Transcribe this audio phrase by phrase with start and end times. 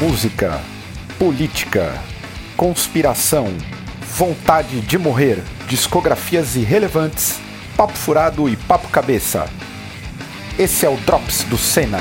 [0.00, 0.60] Música,
[1.18, 1.92] política,
[2.56, 3.46] conspiração,
[4.16, 7.40] vontade de morrer, discografias irrelevantes,
[7.76, 9.48] papo furado e papo cabeça.
[10.58, 11.98] Esse é o Drops do Senna.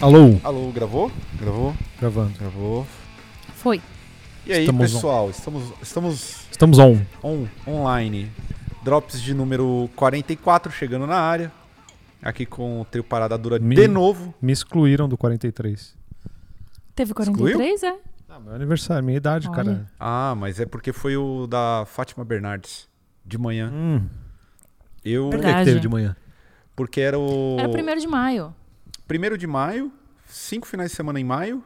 [0.00, 1.10] Alô, Alô, gravou?
[1.40, 1.74] Gravou?
[1.98, 2.38] gravando.
[2.38, 2.86] Gravou.
[3.56, 3.80] Foi.
[4.46, 6.98] E aí, Estamos pessoal, estamos, estamos Estamos on.
[7.22, 8.30] on, online.
[8.84, 11.52] Drops de número 44 chegando na área.
[12.22, 14.34] Aqui com o trio Parada Dura Me- de novo.
[14.42, 15.96] Me excluíram do 43.
[16.94, 17.96] Teve 43, é?
[18.28, 19.56] Ah, meu aniversário, minha idade, Olha.
[19.56, 19.86] cara.
[19.98, 22.88] Ah, mas é porque foi o da Fátima Bernardes.
[23.24, 23.70] De manhã.
[23.72, 24.06] Hum,
[25.04, 25.28] Eu.
[25.30, 26.16] por que, que teve de manhã?
[26.74, 27.56] Porque era o.
[27.58, 28.54] Era primeiro de maio.
[29.06, 29.92] Primeiro de maio,
[30.26, 31.62] cinco finais de semana em maio.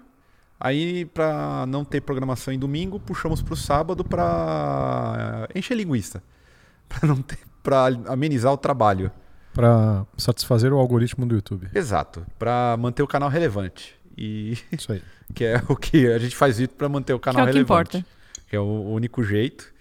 [0.61, 6.23] Aí, pra não ter programação em domingo, puxamos pro sábado pra encher linguiça.
[6.89, 7.39] Pra não ter.
[7.63, 9.11] Pra amenizar o trabalho.
[9.55, 11.69] Pra satisfazer o algoritmo do YouTube.
[11.75, 12.27] Exato.
[12.39, 13.95] Pra manter o canal relevante.
[14.17, 15.03] E Isso aí.
[15.35, 17.47] que é o que a gente faz isso pra manter o Que canal é o
[17.49, 17.97] que relevante.
[17.99, 18.07] importa.
[18.49, 19.73] Que é o o único jeito.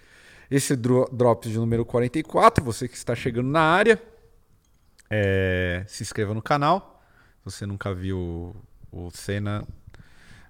[0.50, 4.00] Esse dro Drops de número 44, você que está chegando na área,
[5.10, 7.02] é, se inscreva no canal.
[7.38, 8.54] Se você nunca viu
[8.90, 9.64] o Cena,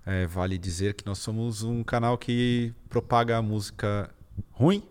[0.04, 4.10] é, vale dizer que nós somos um canal que propaga música
[4.50, 4.82] ruim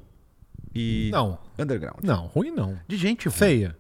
[0.74, 2.00] e Não, underground.
[2.04, 2.80] não, ruim não.
[2.88, 3.38] De gente ruim.
[3.38, 3.78] Feia.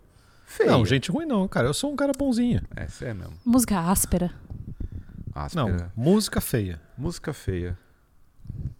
[0.51, 0.69] Feia.
[0.69, 1.67] Não, gente ruim não, cara.
[1.67, 2.61] Eu sou um cara bonzinho.
[2.75, 3.33] É, você é mesmo.
[3.45, 4.31] Música áspera.
[5.33, 5.65] Áspera.
[5.65, 6.81] Não, música feia.
[6.97, 7.77] Música feia.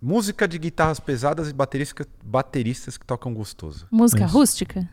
[0.02, 3.88] Música de guitarras pesadas e bateristas, bateristas que tocam gostoso.
[3.90, 4.38] Música Isso.
[4.38, 4.90] rústica?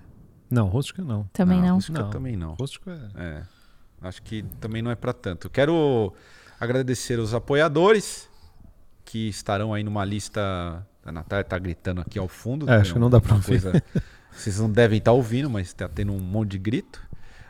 [0.48, 1.24] Não, rústica não.
[1.32, 1.74] Também não.
[1.74, 2.10] Música Não.
[2.10, 2.54] também não.
[2.54, 3.10] Rústico é...
[3.16, 3.42] É.
[4.00, 5.50] Acho que também não é pra tanto.
[5.50, 6.14] Quero
[6.60, 8.28] agradecer os apoiadores
[9.04, 10.86] que estarão aí numa lista.
[11.04, 12.70] A Natália tá gritando aqui ao fundo.
[12.70, 13.82] É, acho que não dá pra uma ouvir.
[14.38, 17.02] Vocês não devem estar ouvindo, mas tá tendo um monte de grito.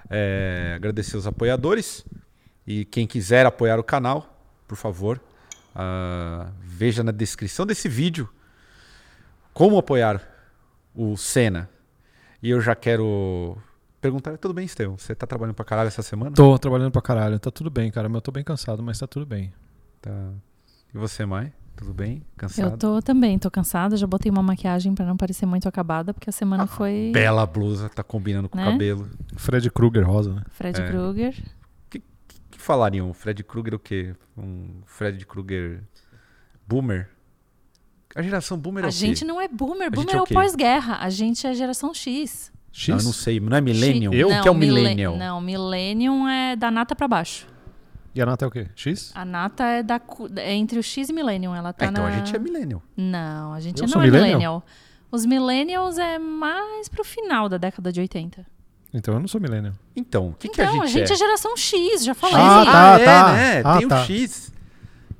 [0.09, 2.05] É, agradecer os apoiadores.
[2.67, 5.21] E quem quiser apoiar o canal, por favor,
[5.75, 8.29] ah, veja na descrição desse vídeo
[9.53, 10.23] como apoiar
[10.95, 11.69] o Senna.
[12.43, 13.59] E eu já quero
[14.01, 14.97] perguntar, tudo bem, Estevão?
[14.97, 16.35] Você tá trabalhando pra caralho essa semana?
[16.35, 17.39] Tô trabalhando pra caralho.
[17.39, 18.09] Tá tudo bem, cara.
[18.09, 19.53] Mas eu tô bem cansado, mas tá tudo bem.
[20.01, 20.33] Tá.
[20.95, 21.53] E você, Mai?
[21.79, 22.23] Tudo bem?
[22.37, 22.73] Cansado?
[22.73, 23.97] Eu tô também, tô cansada.
[23.97, 27.89] Já botei uma maquiagem pra não parecer muito acabada, porque a semana foi Bela blusa,
[27.89, 28.73] tá combinando com o Né?
[28.73, 29.09] cabelo.
[29.37, 30.43] Fred Krueger rosa, né?
[30.51, 30.89] Fred É.
[30.89, 31.35] Krueger.
[31.39, 32.03] O que
[32.57, 33.15] falariam?
[33.15, 34.13] Fred Krueger o quê?
[34.37, 35.85] Um Fred Krueger
[36.67, 37.09] boomer?
[38.17, 38.97] A geração boomer é A o quê?
[38.99, 39.89] gente não é boomer.
[39.89, 40.35] Boomer é é o o quê?
[40.35, 40.97] pós-guerra.
[41.01, 42.51] A gente é geração X.
[42.73, 42.89] X?
[42.89, 44.13] Não, eu não sei, não é millennium?
[44.13, 45.17] X- Eu não, que é o mille- millennial.
[45.17, 47.47] Não, millennium é da nata pra baixo.
[48.19, 48.67] E a nata é o quê?
[48.75, 49.13] X?
[49.15, 50.01] A nata é, da,
[50.39, 51.55] é entre o X e millennium.
[51.55, 52.11] Ela tá Ah, então na...
[52.11, 52.83] a gente é millennial.
[52.97, 54.27] Não, a gente Eu não sou é millennial?
[54.29, 54.67] millennial.
[55.13, 58.45] Os millennials é mais pro final da década de 80.
[58.93, 59.73] Então eu não sou millennial.
[59.95, 61.15] Então, o que, que então, a gente, é?
[61.15, 61.17] é?
[61.17, 62.35] geração X, já falei.
[62.37, 63.33] Ah, tá, é, tá.
[63.33, 63.63] né?
[63.65, 64.05] Ah, Tem o tá.
[64.05, 64.53] X.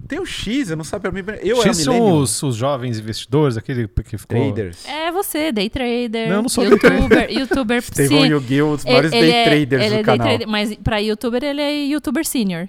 [0.09, 1.13] Tem o X, eu não sabia.
[1.43, 2.19] Eu X era são millennial.
[2.23, 4.39] os, os jovens investidores, aquele que ficou...
[4.41, 4.85] Traders.
[4.87, 6.31] É você, day trader.
[6.31, 7.83] Não, eu não sou day youtuber, youtuber
[8.29, 10.27] e o Gil, os Ele- maiores ele day é- traders ele do é day canal.
[10.27, 12.69] trader, mas pra youtuber ele é youtuber senior.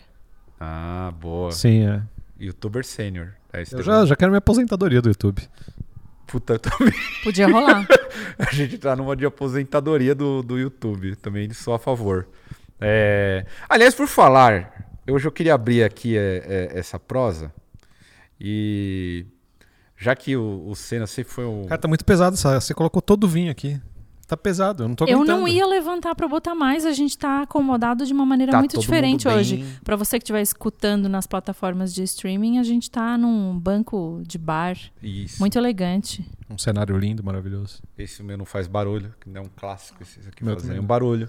[0.60, 1.52] Ah, boa.
[1.52, 2.02] Sim, é.
[2.40, 3.30] Youtuber sênior.
[3.54, 5.42] É, Eu já, já quero minha aposentadoria do YouTube.
[6.28, 6.94] Puta, eu também.
[7.24, 7.88] Podia rolar.
[8.38, 11.16] A gente tá numa de aposentadoria do, do YouTube.
[11.16, 12.28] Também sou a favor.
[12.80, 16.44] É, Aliás, por falar, hoje eu queria abrir aqui é,
[16.74, 17.52] é, essa prosa.
[18.40, 19.26] E
[19.98, 21.66] já que o, o Senna sempre foi um.
[21.66, 22.36] Cara, tá muito pesado.
[22.36, 23.82] essa- Você colocou todo o vinho aqui.
[24.30, 25.40] Tá pesado, eu não tô Eu aguentando.
[25.40, 28.80] não ia levantar pra botar mais, a gente tá acomodado de uma maneira Tá muito
[28.80, 29.66] diferente hoje.
[29.84, 34.38] Pra você que estiver escutando nas plataformas de streaming, a gente tá num banco de
[34.38, 35.40] bar Isso.
[35.40, 36.24] muito elegante.
[36.48, 37.82] Um cenário lindo, maravilhoso.
[37.98, 40.04] Esse meu não faz barulho, que não é um clássico.
[40.04, 41.28] Esses aqui Meu fazem também um barulho.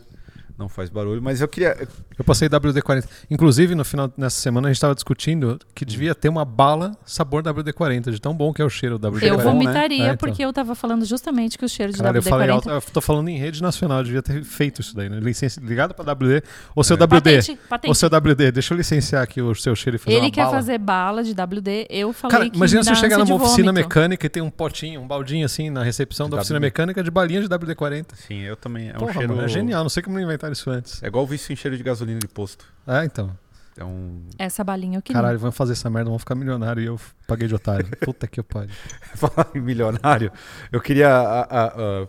[0.61, 1.23] Não faz barulho.
[1.23, 1.75] Mas eu queria.
[2.19, 3.05] Eu passei WD-40.
[3.31, 7.43] Inclusive, no final nessa semana, a gente tava discutindo que devia ter uma bala sabor
[7.43, 9.23] WD-40, de tão bom que é o cheiro do WD-40.
[9.27, 9.43] Eu né?
[9.43, 10.17] vomitaria, É, então.
[10.29, 12.53] porque eu tava falando justamente que o cheiro de Caralho, eu falei WD-40...
[12.53, 15.19] alto, eu tô falando em rede nacional, eu devia ter feito isso daí, né?
[15.19, 16.43] Licença, ligado pra WD.
[16.77, 16.85] Ô É.
[16.85, 17.91] seu WD, Patente, patente.
[17.91, 20.43] ô seu WD, deixa eu licenciar aqui o seu cheiro e fazer Ele uma quer
[20.45, 20.57] bala.
[20.57, 23.89] fazer bala de WD, eu falei Cara, que imagina se eu chegar numa oficina vômito.
[23.89, 26.67] mecânica e tem um potinho, um baldinho assim na recepção da De oficina WD.
[26.67, 28.07] mecânica de balinha de WD-40.
[28.15, 28.91] Sim, eu também.
[28.91, 29.29] É um Porra, cheiro.
[29.31, 31.03] mano, é genial, não sei como não inventaram isso antes.
[31.03, 32.65] É igual o vício em cheiro de gasolina de posto.
[32.87, 33.37] Ah, então.
[33.77, 34.23] É um.
[34.39, 35.21] Essa balinha eu queria.
[35.21, 37.87] Caralho, vamos fazer essa merda, vamos ficar milionário e eu paguei de otário.
[38.05, 38.75] Puta que pariu.
[39.15, 40.31] Falar em milionário,
[40.73, 41.67] eu queria a- a-
[42.03, 42.09] a-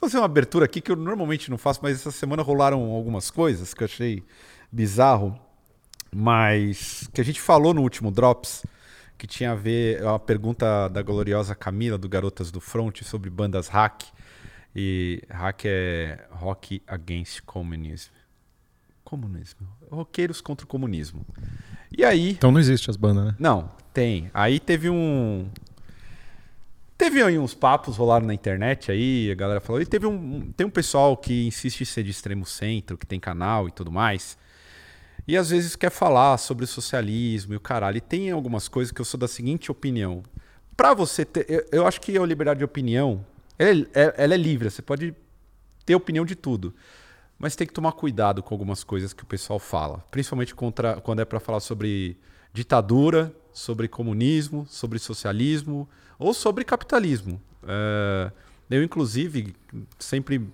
[0.00, 3.72] fazer uma abertura aqui que eu normalmente não faço, mas essa semana rolaram algumas coisas
[3.72, 4.22] que eu achei
[4.70, 5.38] bizarro,
[6.14, 8.64] mas que a gente falou no último Drops,
[9.16, 13.68] que tinha a ver a pergunta da gloriosa Camila, do Garotas do Front, sobre bandas
[13.68, 14.02] hack.
[14.74, 18.10] E hack é Rock Against Communism.
[19.04, 19.68] Comunismo.
[19.90, 21.24] Roqueiros contra o comunismo.
[21.96, 22.30] E aí.
[22.30, 23.36] Então não existe as bandas, né?
[23.38, 24.30] Não, tem.
[24.34, 25.48] Aí teve um.
[26.96, 29.80] Teve aí uns papos rolaram na internet aí, a galera falou.
[29.80, 30.50] E teve um.
[30.56, 33.92] Tem um pessoal que insiste em ser de extremo centro, que tem canal e tudo
[33.92, 34.36] mais.
[35.26, 37.98] E às vezes quer falar sobre socialismo e o caralho.
[37.98, 40.22] E tem algumas coisas que eu sou da seguinte opinião.
[40.76, 41.46] Pra você ter.
[41.48, 43.24] Eu, eu acho que a liberdade de opinião.
[43.58, 45.14] Ela é, ela é livre, você pode
[45.84, 46.74] ter opinião de tudo.
[47.38, 49.98] Mas tem que tomar cuidado com algumas coisas que o pessoal fala.
[50.10, 52.16] Principalmente contra, quando é para falar sobre
[52.52, 57.40] ditadura, sobre comunismo, sobre socialismo ou sobre capitalismo.
[57.66, 58.30] É,
[58.70, 59.54] eu, inclusive,
[59.98, 60.48] sempre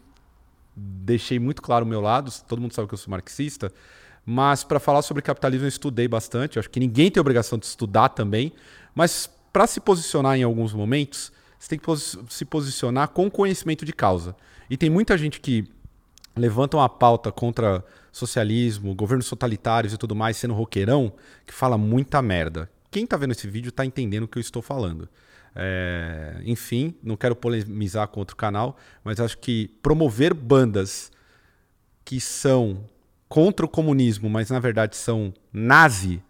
[0.75, 2.31] deixei muito claro o meu lado.
[2.49, 3.73] Todo mundo sabe que eu sou marxista.
[4.25, 6.57] Mas para falar sobre capitalismo eu estudei bastante.
[6.57, 8.53] Eu acho que ninguém tem obrigação de estudar também.
[8.95, 13.85] Mas para se posicionar em alguns momentos, você tem que pos se posicionar com conhecimento
[13.85, 14.35] de causa.
[14.71, 15.71] E tem muita gente que
[16.35, 21.13] levanta uma pauta contra socialismo, governos totalitários e tudo mais, sendo roqueirão,
[21.47, 22.71] que fala muita merda.
[22.91, 25.07] Quem está vendo esse vídeo está entendendo o que eu estou falando.
[25.55, 31.13] É, enfim, não quero polemizar contra o canal, mas acho que promover bandas
[32.07, 32.89] que são
[33.29, 36.23] contra o comunismo, mas na verdade são nazi,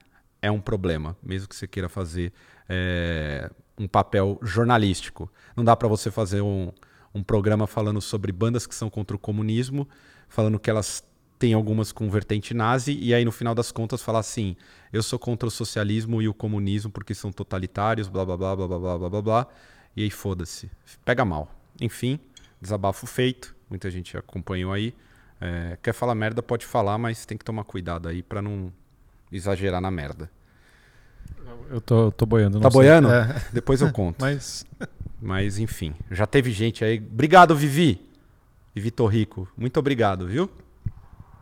[0.42, 2.32] é um problema, mesmo que você queira fazer
[2.68, 3.50] é,
[3.80, 5.32] um papel jornalístico.
[5.56, 6.70] Não dá para você fazer um,
[7.14, 9.88] um programa falando sobre bandas que são contra o comunismo,
[10.28, 11.02] falando que elas
[11.38, 14.54] têm algumas com vertente nazi, e aí no final das contas falar assim:
[14.92, 18.68] eu sou contra o socialismo e o comunismo porque são totalitários, blá blá blá blá
[18.68, 19.46] blá blá blá blá,
[19.96, 20.70] e aí foda-se.
[21.02, 21.50] Pega mal.
[21.80, 22.20] Enfim,
[22.60, 24.94] desabafo feito, muita gente acompanhou aí.
[25.40, 28.70] É, quer falar merda, pode falar, mas tem que tomar cuidado aí para não
[29.32, 30.30] exagerar na merda.
[31.68, 32.58] Eu tô, tô boiando.
[32.60, 32.80] Tá sei.
[32.80, 33.10] boiando?
[33.10, 33.42] É.
[33.52, 34.16] Depois eu conto.
[34.20, 34.66] Mas
[35.20, 36.98] Mas enfim, já teve gente aí.
[36.98, 38.00] Obrigado, Vivi.
[38.74, 39.48] Vivi Torrico.
[39.56, 40.50] Muito obrigado, viu?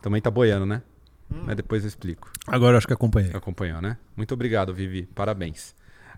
[0.02, 0.82] Também tá boiando, né?
[1.30, 2.30] Mas depois eu explico.
[2.46, 3.30] agora eu acho que acompanhei.
[3.34, 3.98] Acompanhou, né?
[4.16, 5.02] Muito obrigado, Vivi.
[5.14, 5.74] Parabéns.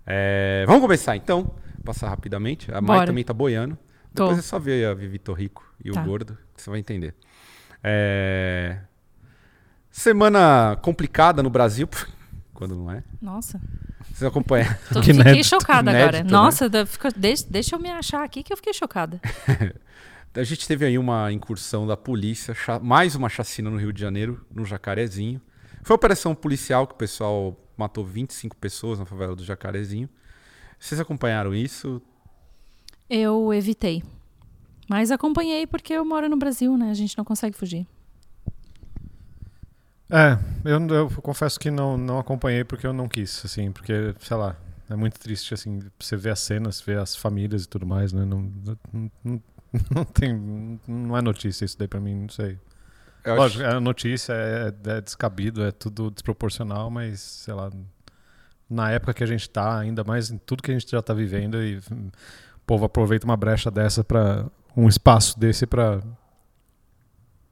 [0.06, 1.52] É, vamos começar então.
[1.84, 2.70] Passar rapidamente.
[2.72, 3.06] A Mai Bora.
[3.06, 3.76] também tá boiando.
[4.14, 4.24] Tô.
[4.24, 6.00] Depois é só ver a Vivi Torrico e Tá.
[6.00, 7.14] o gordo, que você vai entender.
[7.82, 8.78] É,
[9.90, 11.88] Semana complicada no Brasil.
[12.60, 13.02] Quando não é?
[13.22, 13.58] Nossa,
[14.04, 14.66] Vocês acompanham.
[14.92, 15.46] tô, Que fiquei inédito.
[15.46, 16.24] chocada Inédito, agora.
[16.24, 16.30] né?
[16.30, 16.68] Nossa,
[17.16, 19.18] deixa, deixa eu me achar aqui que eu fiquei chocada.
[20.34, 24.44] A gente teve aí uma incursão da polícia, mais uma chacina no Rio de Janeiro,
[24.54, 25.40] no Jacarezinho.
[25.82, 30.06] Foi uma operação policial que o pessoal matou 25 pessoas na favela do Jacarezinho.
[30.78, 32.02] Vocês acompanharam isso?
[33.08, 34.02] Eu evitei.
[34.86, 36.90] Mas acompanhei porque eu moro no Brasil, né?
[36.90, 37.86] A gente não consegue fugir.
[40.10, 44.36] É, eu, eu confesso que não, não acompanhei porque eu não quis, assim, porque, sei
[44.36, 44.56] lá,
[44.88, 48.24] é muito triste, assim, você ver as cenas, ver as famílias e tudo mais, né?
[48.24, 48.40] Não,
[48.92, 49.10] não,
[49.90, 50.80] não, tem.
[50.86, 52.58] Não é notícia isso daí pra mim, não sei.
[53.24, 57.70] Eu Lógico, acho- é notícia, é, é descabido, é tudo desproporcional, mas, sei lá,
[58.68, 61.14] na época que a gente tá, ainda mais em tudo que a gente já tá
[61.14, 62.08] vivendo, e hum,
[62.56, 64.46] o povo aproveita uma brecha dessa para
[64.76, 66.00] um espaço desse pra.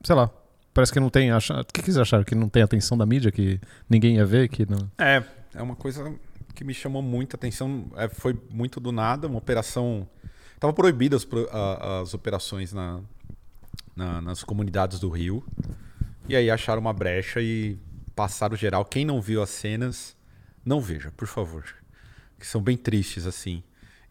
[0.03, 0.31] Sei lá.
[0.75, 1.31] Parece que não tem.
[1.31, 1.61] Acha...
[1.61, 2.25] O que, que acharam?
[2.25, 3.33] Que não tem atenção da mídia?
[3.33, 4.49] Que ninguém ia ver?
[4.49, 4.91] Que não...
[4.99, 5.23] É,
[5.55, 6.15] é uma coisa
[6.55, 7.87] que me chamou muita atenção.
[7.97, 10.09] É, foi muito do nada, uma operação.
[10.61, 13.01] Tava proibidas pro- a- as operações na,
[13.97, 15.45] na- nas comunidades do Rio.
[16.29, 17.79] E aí acharam uma brecha e
[18.15, 18.85] passaram geral.
[18.85, 20.17] Quem não viu as cenas,
[20.65, 21.65] não veja, por favor.
[22.39, 23.63] Que são bem tristes, assim.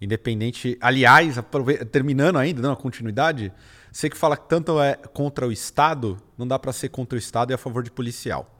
[0.01, 0.77] Independente.
[0.81, 3.51] Aliás, aprove- terminando ainda, dando uma continuidade,
[3.91, 7.19] você que fala que tanto é contra o Estado, não dá pra ser contra o
[7.19, 8.53] Estado e a favor de policial.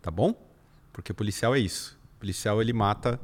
[0.00, 0.34] Tá bom?
[0.92, 1.98] Porque policial é isso.
[2.18, 3.18] Policial ele mata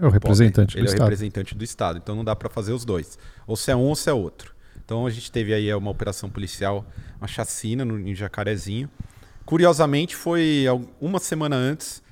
[0.00, 1.06] É o representante ele do é o Estado.
[1.08, 1.98] representante do Estado.
[1.98, 3.18] Então não dá pra fazer os dois.
[3.46, 4.54] Ou se é um ou se é outro.
[4.84, 6.84] Então a gente teve aí uma operação policial,
[7.18, 8.88] uma chacina no, em Jacarezinho.
[9.44, 10.64] Curiosamente, foi
[11.00, 12.02] uma semana antes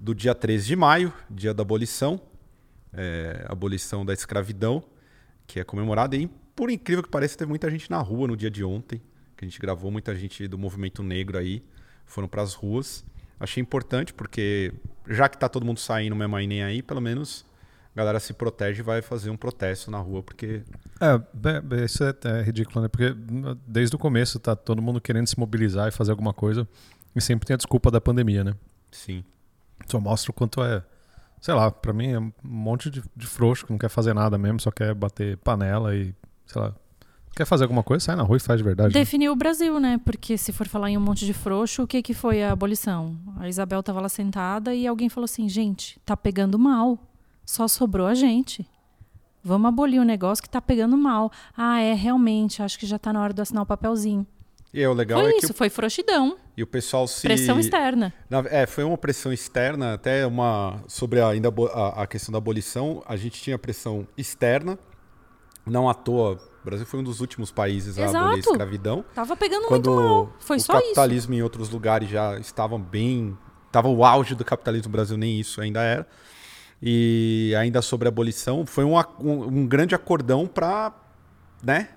[0.00, 2.20] do dia 13 de maio, dia da abolição,
[2.92, 4.82] é, abolição da escravidão,
[5.46, 6.16] que é comemorada.
[6.16, 9.00] E, por incrível que pareça, teve muita gente na rua no dia de ontem,
[9.36, 11.62] que a gente gravou, muita gente do movimento negro aí
[12.04, 13.06] foram para as ruas.
[13.38, 14.74] Achei importante, porque
[15.06, 17.46] já que tá todo mundo saindo mesmo aí nem aí, pelo menos
[17.94, 20.64] a galera se protege e vai fazer um protesto na rua, porque
[21.00, 22.88] É, isso é, é ridículo, né?
[22.88, 26.66] Porque hum, desde o começo tá todo mundo querendo se mobilizar e fazer alguma coisa.
[27.14, 28.54] E sempre tem a desculpa da pandemia, né?
[28.90, 29.22] sim.
[29.86, 30.82] Só mostra o quanto é.
[31.40, 34.36] Sei lá, pra mim é um monte de, de frouxo que não quer fazer nada
[34.36, 36.12] mesmo, só quer bater panela e,
[36.48, 36.74] sei lá.
[37.36, 38.92] Quer fazer alguma coisa, sai na rua e faz de verdade.
[38.92, 38.98] né?
[38.98, 40.00] Definiu o Brasil, né?
[40.04, 43.16] Porque se for falar em um monte de frouxo, o que, que foi a abolição?
[43.38, 46.98] A Isabel tava lá sentada e alguém falou assim: gente, tá pegando mal.
[47.46, 48.66] Só sobrou a gente.
[49.44, 51.30] Vamos abolir o negócio que tá pegando mal.
[51.56, 54.26] Ah, é, realmente, acho que já tá na hora de assinar o papelzinho.
[54.74, 56.36] E é, o legal foi é isso, que o, foi frouxidão.
[56.56, 57.22] e o pessoal se.
[57.22, 58.12] Pressão externa.
[58.28, 60.82] Na- é, foi uma pressão externa, até uma.
[60.88, 64.76] Sobre a, ainda a, a questão da abolição, a gente tinha pressão externa.
[65.70, 68.50] Não à toa, o Brasil foi um dos últimos países a abolir a Exato.
[68.50, 69.04] escravidão.
[69.14, 70.32] Tava pegando Quando muito mal.
[70.38, 70.84] Foi o só isso.
[70.84, 73.36] capitalismo em outros lugares já estavam bem.
[73.70, 76.06] Tava o auge do capitalismo no Brasil, nem isso ainda era.
[76.82, 80.92] E ainda sobre a abolição, foi um, um, um grande acordão para,
[81.62, 81.90] né?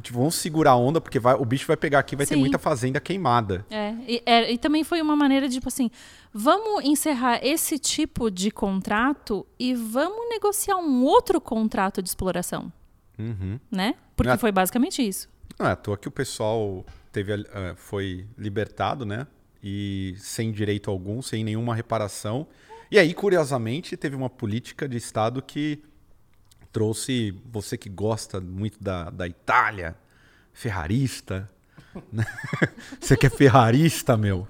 [0.00, 2.40] Tipo, vamos segurar a onda, porque vai, o bicho vai pegar aqui, vai ter Sim.
[2.40, 3.66] muita fazenda queimada.
[3.68, 5.90] É, e, é, e também foi uma maneira de, tipo assim,
[6.32, 12.72] vamos encerrar esse tipo de contrato e vamos negociar um outro contrato de exploração,
[13.18, 13.58] Uhum.
[13.70, 13.94] né?
[14.16, 14.36] Porque É.
[14.36, 15.28] foi basicamente isso.
[15.58, 19.26] Não é à toa que o pessoal teve, eh, foi libertado, né?
[19.62, 22.46] E sem direito algum, sem nenhuma reparação.
[22.90, 25.82] E aí, curiosamente, teve uma política de Estado que
[26.72, 29.96] trouxe você que gosta muito da, da Itália,
[30.52, 31.50] ferrarista.
[32.12, 32.24] né?
[33.00, 34.46] você que é ferrarista, meu.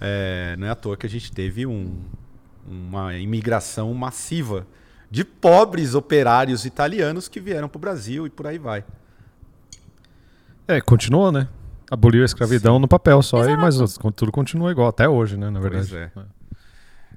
[0.00, 2.02] É, não é à toa que a gente teve um-
[2.66, 4.66] uma imigração massiva
[5.10, 8.84] de pobres operários italianos que vieram para o Brasil e por aí vai.
[10.68, 11.48] É, continuou, né?
[11.90, 13.60] Aboliu a escravidão no papel só, e, Exato.
[13.60, 15.50] mas tudo continua igual, até hoje, né?
[15.50, 15.96] Na verdade.
[15.96, 16.10] é.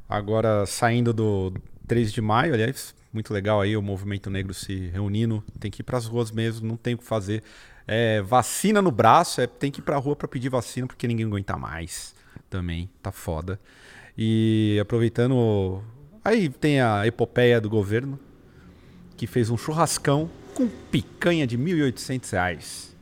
[0.10, 1.54] Agora, saindo do
[1.88, 5.44] 3 de maio, aliás, muito legal aí o movimento negro se reunindo.
[5.60, 7.44] Tem que ir para as ruas mesmo, não tem o que fazer.
[7.88, 11.08] É, vacina no braço, é, tem que ir para a rua para pedir vacina porque
[11.08, 12.16] ninguém aguenta mais.
[12.50, 13.60] Também, tá foda.
[14.18, 15.84] E aproveitando,
[16.24, 18.20] aí tem a epopeia do governo
[19.18, 22.94] que fez um churrascão com picanha de 1.800 reais.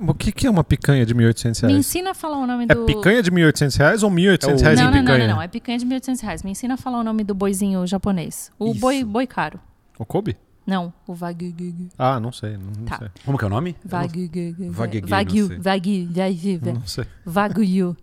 [0.00, 1.86] O que, que é uma picanha de 1.800 Me reais?
[1.86, 2.86] ensina a falar o nome É do...
[2.86, 5.28] picanha de 1.800 reais ou 1.800 É o- reais Não, em não, não, picanha?
[5.28, 6.42] não, não, é picanha de 1.800 reais.
[6.42, 8.50] Me ensina a falar o nome do boizinho japonês.
[8.58, 8.80] O Isso.
[8.80, 9.60] boi, boi caro.
[9.98, 10.36] O Kobe?
[10.66, 11.54] Não, o Wagyu.
[11.98, 12.56] Ah, não sei.
[12.56, 12.98] Não, não Tá.
[12.98, 13.08] sei.
[13.24, 13.76] Como que é o nome?
[13.88, 14.22] Wagyu.
[14.26, 15.46] Wagyu, não Wagyu.
[15.48, 15.58] sei.
[15.58, 16.08] Wagyu.
[16.16, 16.60] Wagyu.
[16.74, 17.04] Não sei.
[17.26, 17.96] Wagyu.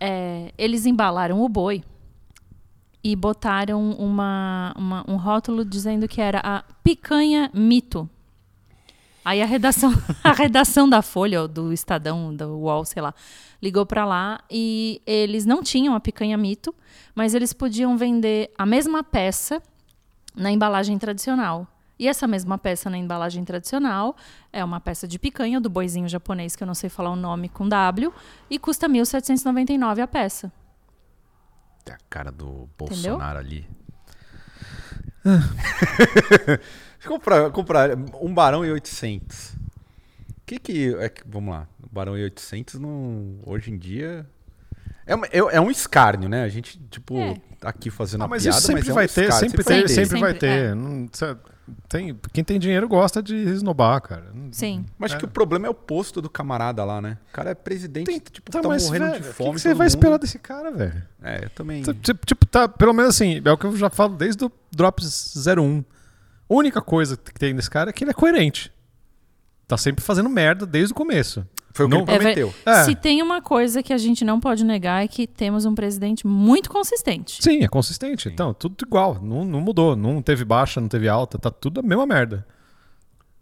[0.00, 1.82] É, eles embalaram o boi
[3.02, 8.08] e botaram uma, uma- um rótulo dizendo que era a picanha mito.
[9.24, 9.92] Aí a redação,
[10.24, 13.14] a redação da Folha, do Estadão, do UOL, sei lá,
[13.62, 16.74] ligou pra lá e eles não tinham a picanha mito,
[17.14, 19.62] mas eles podiam vender a mesma peça
[20.34, 21.66] na embalagem tradicional.
[21.98, 24.14] E essa mesma peça na embalagem tradicional
[24.52, 27.48] é uma peça de picanha do boizinho japonês, que eu não sei falar o nome
[27.48, 28.12] com W,
[28.48, 30.52] e custa R$ 1.799 a peça.
[31.88, 33.66] Tem a cara do Bolsonaro ali.
[37.06, 37.90] comprar, comprar
[38.20, 39.54] um barão e 800.
[40.46, 44.26] Que que é que vamos lá, um barão e 800 não hoje em dia
[45.06, 46.42] é, uma- é, é um escárnio, né?
[46.44, 47.34] A gente tipo É.
[47.60, 49.62] tá aqui fazendo Ah, mas piada, isso sempre mas é um vai ter, escárnio, sempre,
[49.64, 49.94] vai tem, ter.
[49.94, 50.64] sempre vai Sempre, ter.
[50.70, 50.74] é.
[50.74, 51.08] Não-
[51.88, 54.32] tem, quem tem dinheiro gosta de esnobar, cara.
[54.52, 54.84] Sim.
[54.98, 55.16] Mas É.
[55.18, 57.18] que o problema é o posto do camarada lá, né?
[57.30, 59.52] O cara é presidente, Tem, tipo, tá, tá, morrendo velho, de o que fome.
[59.54, 59.88] que você vai mundo.
[59.88, 61.02] esperar desse cara, velho?
[61.22, 61.82] É, eu também.
[61.82, 65.34] Tipo, tipo, tá, pelo menos assim, é o que eu já falo desde o Drops
[65.46, 65.84] 01.
[66.50, 68.72] A única coisa que tem nesse cara é que ele é coerente.
[69.66, 71.46] Tá sempre fazendo merda desde o começo.
[71.78, 72.54] Foi o que não- ele É prometeu.
[72.66, 72.82] É.
[72.84, 76.26] Se tem uma coisa que a gente não pode negar é que temos um presidente
[76.26, 77.42] muito consistente.
[77.42, 78.28] Sim, é consistente.
[78.28, 79.20] Então, tudo igual.
[79.22, 79.94] Não, não mudou.
[79.94, 81.38] Não teve baixa, não teve alta.
[81.38, 82.44] Tá tudo a mesma merda.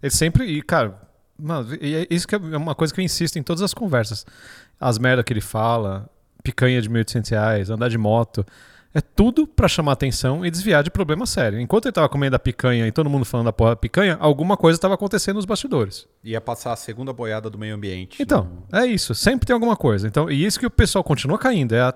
[0.02, 0.45] Ele sempre.
[0.45, 1.00] E, cara,
[1.38, 4.26] mano, e é isso que é uma coisa que eu insisto em todas as conversas.
[4.78, 6.09] As merdas que ele fala,
[6.45, 8.45] picanha de 1.800 reais, andar de moto.
[8.96, 11.60] É tudo pra chamar atenção e desviar de problema sério.
[11.60, 14.56] Enquanto ele tava comendo a picanha e todo mundo falando da porra da picanha, alguma
[14.56, 16.08] coisa tava acontecendo nos bastidores.
[16.24, 18.22] Ia passar a segunda boiada do meio ambiente.
[18.22, 19.14] Então, é isso.
[19.14, 20.08] Sempre tem alguma coisa.
[20.08, 21.74] Então, e isso que o pessoal continua caindo.
[21.74, 21.94] É a,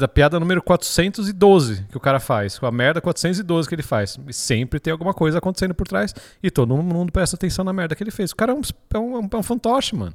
[0.00, 2.58] a piada número 412 que o cara faz.
[2.58, 4.18] Com a merda 412 que ele faz.
[4.26, 6.14] E sempre tem alguma coisa acontecendo por trás.
[6.42, 8.30] E todo mundo presta atenção na merda que ele fez.
[8.30, 8.62] O cara é um,
[8.94, 10.14] é um, é um fantoche, mano.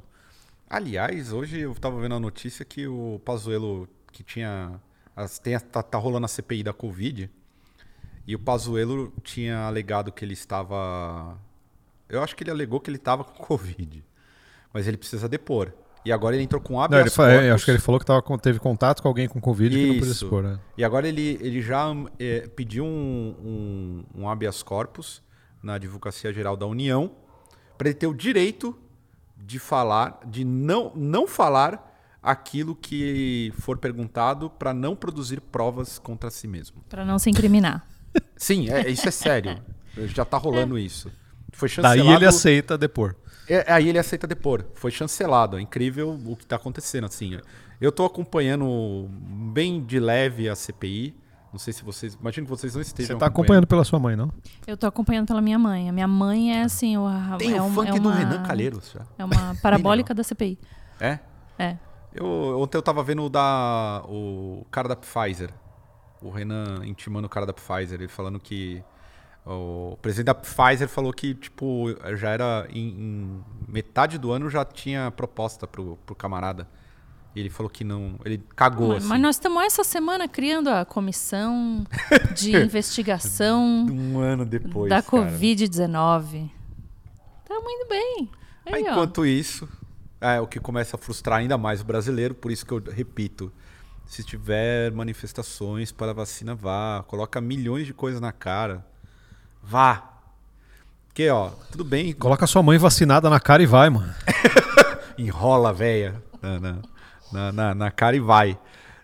[0.68, 4.72] Aliás, hoje eu tava vendo a notícia que o Pazuello, que tinha.
[5.16, 7.30] As- tem tá, tá rolando a CPI da Covid.
[8.26, 11.36] E o Pazuello tinha alegado que ele estava.
[12.08, 14.04] Eu acho que ele alegou que ele estava com Covid.
[14.72, 15.72] Mas ele precisa depor.
[16.04, 17.48] E agora ele entrou com Não, habeas ele fa- é, corpus.
[17.48, 19.94] eu acho que ele falou que tava teve contato com alguém com Covid que não
[19.96, 20.24] podia Isso.
[20.24, 20.42] expor.
[20.42, 20.58] Né?
[20.78, 21.88] E agora ele, ele já
[22.18, 23.34] é, pediu um,
[24.14, 25.22] um, um habeas corpus
[25.62, 27.10] na Advocacia Geral da União
[27.76, 28.78] para ele ter o direito
[29.36, 31.89] de falar, de não, não falar
[32.22, 36.82] aquilo que for perguntado para não produzir provas contra si mesmo.
[36.88, 37.86] Pra não se incriminar.
[38.36, 39.58] Sim, é, isso é sério.
[39.96, 41.10] Já tá rolando isso.
[41.52, 42.04] Foi chancelado.
[42.04, 43.14] Daí ele aceita depor.
[43.48, 44.64] É, aí ele aceita depor.
[44.74, 45.58] Foi chancelado.
[45.58, 47.06] É incrível o que está acontecendo.
[47.06, 47.38] Assim,
[47.80, 49.08] eu estou acompanhando
[49.52, 51.14] bem de leve a CPI.
[51.52, 52.14] Não sei se vocês.
[52.14, 53.16] Imagino que vocês não estejam.
[53.16, 54.32] Você tá acompanhando pela sua mãe, não?
[54.64, 55.88] Eu tô acompanhando pela minha mãe.
[55.88, 57.06] A minha mãe é assim, o,
[57.38, 59.04] Tem é o um- funk é do uma, Renan Calheiros já.
[59.18, 60.56] É uma parabólica da CPI.
[61.00, 61.18] É?
[61.58, 61.76] É.
[62.14, 64.02] Eu, ontem eu tava vendo o da.
[64.06, 65.50] O cara da Pfizer.
[66.22, 68.00] O Renan intimando o cara da Pfizer.
[68.00, 68.82] Ele falando que.
[69.46, 71.86] O presidente da Pfizer falou que, tipo,
[72.16, 72.66] já era.
[72.70, 76.68] Em, em metade do ano já tinha proposta pro, pro camarada.
[77.34, 78.16] E ele falou que não.
[78.24, 79.08] Ele cagou, Mas, assim.
[79.08, 81.86] mas nós estamos essa semana criando a comissão
[82.34, 84.90] de investigação Um ano depois.
[84.90, 85.30] da cara.
[85.30, 86.50] Covid-19.
[87.42, 88.30] Estamos indo bem.
[88.66, 88.90] Aí, Aí, ó.
[88.92, 89.68] enquanto isso,
[90.20, 93.52] é o que começa a frustrar ainda mais o brasileiro, por isso que eu repito.
[94.06, 97.04] Se tiver manifestações para a vacina, vá.
[97.06, 98.84] Coloca milhões de coisas na cara.
[99.62, 100.10] Vá.
[101.06, 104.12] Porque, ó, tudo bem, Coloca sua mãe vacinada na cara e vai, mano.
[105.16, 106.22] enrola, véia,
[107.32, 108.58] na, na, na, cara e vai.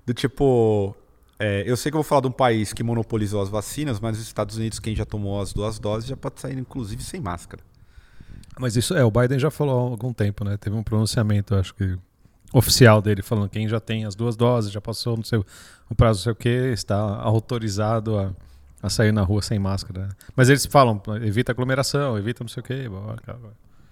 [0.05, 0.97] Do tipo,
[1.39, 4.19] é, eu sei que eu vou falar de um país que monopolizou as vacinas, mas
[4.19, 7.63] os Estados Unidos, quem já tomou as duas doses, já pode sair, inclusive, sem máscara.
[8.59, 10.57] Mas isso é, o Biden já falou há algum tempo, né?
[10.57, 11.99] Teve um pronunciamento, acho que
[12.53, 15.23] oficial dele, falando quem já tem as duas doses, já passou no
[15.89, 18.33] o prazo, não sei o que, está autorizado a,
[18.83, 20.07] a sair na rua sem máscara.
[20.07, 20.09] né?
[20.35, 22.89] Mas eles falam, evita aglomeração, evita não sei o que.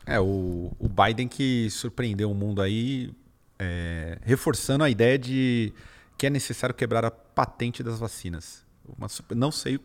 [0.07, 3.13] É, o, o Biden que surpreendeu o mundo aí,
[3.59, 5.73] é, reforçando a ideia de
[6.17, 8.65] que é necessário quebrar a patente das vacinas.
[8.87, 9.79] Uma não sei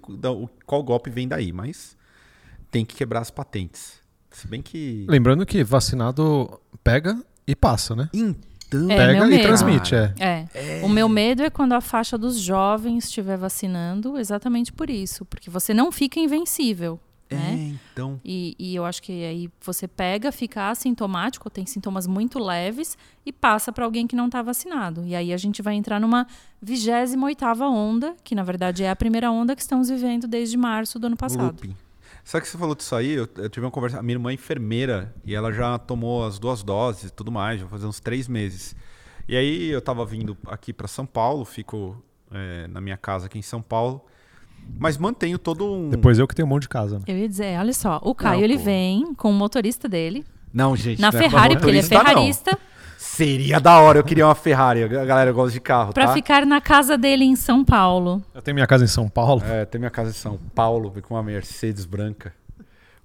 [0.66, 1.98] qual golpe vem daí, mas
[2.70, 3.99] tem que quebrar as patentes.
[4.40, 5.06] Se bem que.
[5.10, 8.10] Lembrando que vacinado pega e passa, né?
[8.14, 8.90] Então.
[8.90, 9.44] É, pega e medo.
[9.44, 10.14] transmite, é.
[10.20, 10.82] É.
[10.84, 15.26] O meu medo é quando a faixa dos jovens estiver vacinando, exatamente por isso.
[15.26, 17.00] Porque você não fica invencível.
[17.32, 17.78] É, Né?
[17.92, 18.20] então.
[18.26, 23.32] E, e eu acho que aí você pega, fica assintomático, tem sintomas muito leves e
[23.32, 25.06] passa para alguém que não está vacinado.
[25.06, 26.26] E aí a gente vai entrar numa
[26.62, 31.08] 28 onda, que na verdade é a primeira onda que estamos vivendo desde março do
[31.08, 31.62] ano passado.
[31.62, 31.76] Looping.
[32.30, 33.14] Sabe que você falou disso aí?
[33.14, 33.98] Eu, eu tive uma conversa.
[33.98, 37.60] A minha irmã é enfermeira e ela já tomou as duas doses e tudo mais,
[37.60, 38.76] já fazer uns três meses.
[39.28, 41.98] E aí eu tava vindo aqui para São Paulo, fico
[42.32, 44.06] é, na minha casa aqui em São Paulo,
[44.78, 45.90] mas mantenho todo um.
[45.90, 47.00] Depois eu que tenho um monte de casa.
[47.00, 47.06] Né?
[47.08, 48.64] Eu ia dizer, olha só, o Caio Não, ele pô.
[48.64, 51.02] vem com o motorista dele Não, gente.
[51.02, 52.69] na não é Ferrari, porque ele é motorista, não.
[53.02, 54.84] Seria da hora, eu queria uma Ferrari.
[54.84, 56.14] A galera gosta de carro, para tá?
[56.14, 58.22] ficar na casa dele em São Paulo.
[58.36, 59.42] Eu tenho minha casa em São Paulo.
[59.46, 62.34] É, tem minha casa em São Paulo, com uma Mercedes branca.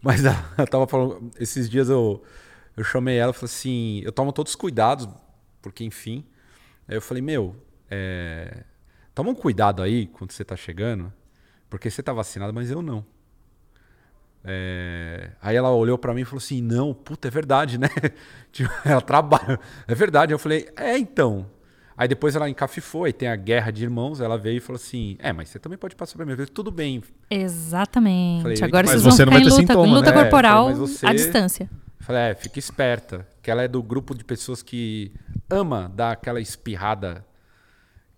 [0.02, 2.20] Mas ela ela tava falando, esses dias eu,
[2.76, 5.08] eu chamei ela e falei assim, eu tomo todos os cuidados,
[5.62, 6.24] porque enfim.
[6.88, 7.54] Aí eu falei, meu,
[7.88, 8.64] é,
[9.14, 11.12] toma um cuidado aí quando você tá chegando,
[11.70, 13.06] porque você tá vacinado, mas eu não.
[14.46, 17.88] É, aí ela olhou pra mim e falou assim, não, puta, é verdade, né?
[18.52, 19.58] Tipo, ela trabalha.
[19.88, 20.32] É verdade.
[20.32, 21.46] Eu falei, é então.
[21.96, 25.16] Aí depois ela encafifou, aí tem a guerra de irmãos, ela veio e falou assim,
[25.20, 26.32] é, mas você também pode passar pra mim.
[26.32, 28.42] Eu falei, tudo bem, Exatamente.
[28.42, 30.20] Falei, Agora mas vocês vão você não ficar vai em ter luta, sintoma, luta né?
[30.22, 31.70] corporal Mas você- à distância.
[32.00, 33.26] Falei, é, fica esperta.
[33.42, 35.12] Que ela é do grupo de pessoas que
[35.48, 37.24] ama dar aquela espirrada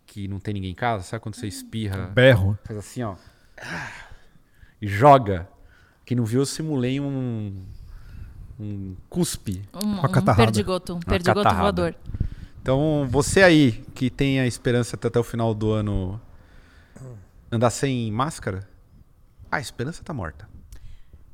[0.07, 1.05] que não tem ninguém em casa.
[1.05, 2.07] Sabe quando você espirra?
[2.15, 2.59] Berro.
[2.65, 3.15] Faz assim, ó.
[4.81, 5.49] E joga.
[6.07, 7.53] Quem não viu, eu simulei um.
[8.59, 9.63] Um cuspe.
[9.75, 10.45] Um, Uma um catarrada.
[10.45, 11.83] perdigoto, um perdigoto catarrada.
[11.83, 11.95] voador.
[12.63, 16.19] Então, você aí que tem a esperança até, até o final do ano
[17.53, 18.67] andar sem máscara,
[19.51, 20.49] a esperança tá morta.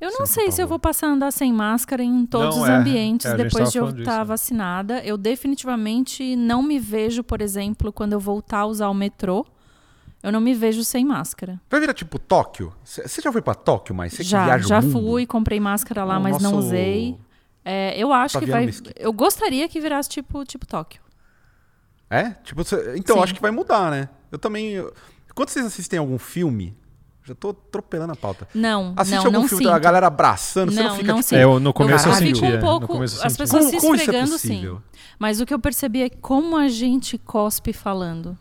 [0.01, 2.57] Eu não Sim, por sei se eu vou passar a andar sem máscara em todos
[2.57, 2.75] Não, os é.
[2.75, 4.25] ambientes É, depois de eu estar disso, né?
[4.25, 4.99] vacinada.
[5.05, 9.47] Eu definitivamente não me vejo, por exemplo, quando eu voltar a usar o metrô,
[10.23, 11.61] eu não me vejo sem máscara.
[11.71, 12.73] Vai virar tipo Tóquio?
[12.85, 14.93] Você já foi pra Tóquio, mas você que já, viaja o já mundo?
[14.93, 17.17] fui, comprei máscara lá, O mas não nosso usei.
[17.65, 18.67] É, eu acho que Fabiano vai.
[18.67, 18.93] Mesquita.
[19.01, 21.01] Eu gostaria que virasse tipo, tipo Tóquio.
[22.11, 22.31] É?
[22.45, 23.23] Tipo, cê- então, Sim.
[23.23, 24.09] acho que vai mudar, né?
[24.31, 24.73] Eu também.
[24.73, 24.93] eu-
[25.35, 26.77] Quando vocês assistem algum filme,
[27.25, 28.47] já tô atropelando a pauta.
[28.55, 29.73] Não, Assiste não, algum não filme sinto.
[29.73, 31.35] da galera abraçando, você não Não, fica não tipo.
[31.35, 32.27] É, eu, no começo eu, Caralho.
[32.37, 32.45] senti.
[32.45, 34.49] Um é, pouco- no começo eu as pessoas como, se isso é esfregando, sim.
[34.49, 34.83] possível?
[35.19, 38.37] Mas o que eu percebi é como a gente cospe falando.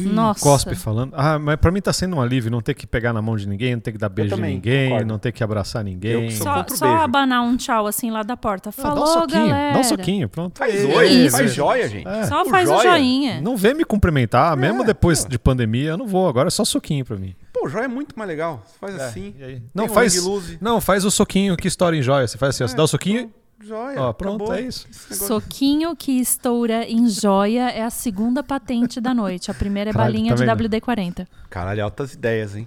[0.00, 0.40] Nossa.
[0.40, 1.12] Cospe falando.
[1.16, 3.46] Ah, mas pra mim tá sendo um alívio não ter que pegar na mão de
[3.48, 5.06] ninguém, não ter que dar beijo em ninguém, concordo.
[5.12, 6.24] não ter que abraçar ninguém.
[6.26, 7.02] Eu sou Só, o só beijo.
[7.02, 8.70] abanar um tchau assim lá da porta.
[8.70, 9.72] Ah, Falou, dá um soquinho, galera.
[9.74, 10.58] dá um soquinho, pronto.
[10.58, 12.08] Faz É oi, faz joia, gente.
[12.08, 12.24] É.
[12.26, 12.90] Só O faz o joia.
[12.90, 13.40] joinha.
[13.40, 15.28] Não vem me cumprimentar, mesmo É, depois pô.
[15.30, 16.28] de pandemia, eu não vou.
[16.28, 17.34] Agora é só soquinho pra mim.
[17.52, 18.62] Pô, joia é muito mais legal.
[18.64, 19.34] Você faz assim.
[19.38, 19.54] E aí?
[19.56, 20.58] tem Não, um faz.
[20.60, 22.26] Não, faz o soquinho que estoura em joia.
[22.26, 23.30] Você faz assim, ó, você dá o soquinho.
[23.64, 24.00] Joia.
[24.00, 24.54] Ó, pronto, acabou.
[24.54, 24.86] é isso.
[25.14, 29.50] Soquinho que estoura em joia é a segunda patente da noite.
[29.50, 30.74] A primeira é Caralho, balinha tá de vendo?
[30.74, 31.26] WD-40.
[31.48, 32.66] Caralho, altas ideias, hein?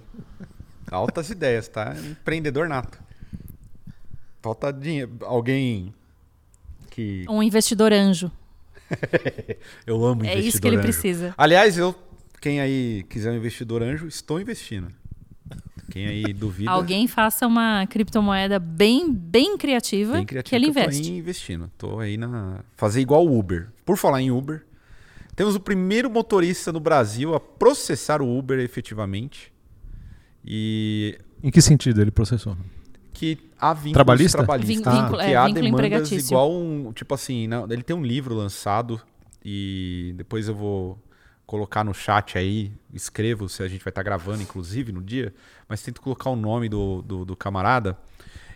[0.90, 1.94] Altas ideias, tá?
[1.96, 2.98] Empreendedor nato.
[4.40, 5.12] Falta dinheiro.
[5.22, 5.92] Alguém
[6.90, 7.24] que.
[7.28, 8.30] Um investidor anjo.
[9.86, 10.82] Eu amo É investidor isso que ele anjo.
[10.84, 11.34] precisa.
[11.36, 11.94] Aliás, eu
[12.40, 14.92] quem aí quiser um investidor anjo, estou investindo.
[15.90, 16.70] Quem aí duvida.
[16.70, 21.10] Alguém faça uma criptomoeda bem, bem criativa, bem criativo que ele eu tô investe.
[21.10, 21.70] aí investindo.
[21.78, 22.60] Tô aí na.
[22.76, 23.68] Fazer igual o Uber.
[23.84, 24.64] Por falar em Uber,
[25.34, 29.52] temos o primeiro motorista no Brasil a processar o Uber efetivamente.
[30.44, 32.56] E Em que sentido ele processou?
[33.12, 34.38] que há vínculos Trabalhista?
[34.38, 34.92] trabalhistas.
[34.94, 36.92] Vin- vínculo- que é, há demandas igual um.
[36.92, 39.00] Tipo assim, não, ele tem um livro lançado
[39.42, 40.98] e depois eu vou
[41.46, 45.32] colocar no chat aí, escrevo se a gente vai estar gravando, inclusive, no dia,
[45.68, 47.96] mas tento colocar o nome do, do, do camarada.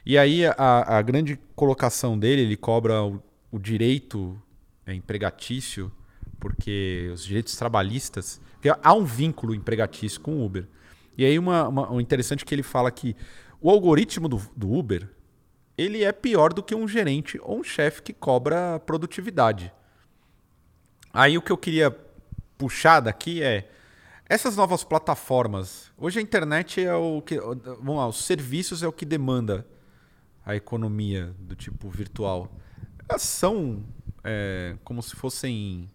[0.05, 4.41] E aí a, a grande colocação dele, ele cobra o, o direito
[4.85, 5.93] é, empregatício,
[6.39, 8.41] porque os direitos trabalhistas.
[8.83, 10.67] Há um vínculo empregatício com o Uber.
[11.17, 13.15] E aí uma, uma, o interessante é que ele fala que
[13.61, 15.09] o algoritmo do, do Uber
[15.77, 19.73] ele é pior do que um gerente ou um chefe que cobra produtividade.
[21.13, 21.91] Aí o que eu queria
[22.61, 23.71] puxar daqui é
[24.29, 25.91] essas novas plataformas.
[25.97, 27.41] Hoje a internet é o que.
[27.41, 29.67] Vamos lá, os serviços é o que demanda
[30.45, 32.53] a economia do tipo virtual.
[33.09, 33.83] Elas são
[34.23, 35.91] é, como se fossem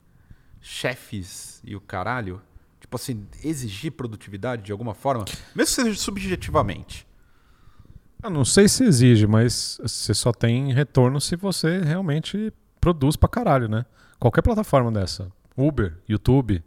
[0.60, 2.42] chefes e o caralho.
[2.80, 5.24] Tipo assim, exigir produtividade de alguma forma,
[5.56, 7.08] mesmo que seja subjetivamente.
[8.24, 12.52] Eu não sei se exige, mas você só tem retorno se você realmente
[12.82, 13.86] produz pra caralho, né?
[14.20, 15.32] Qualquer plataforma dessa.
[15.58, 16.64] Uber, YouTube.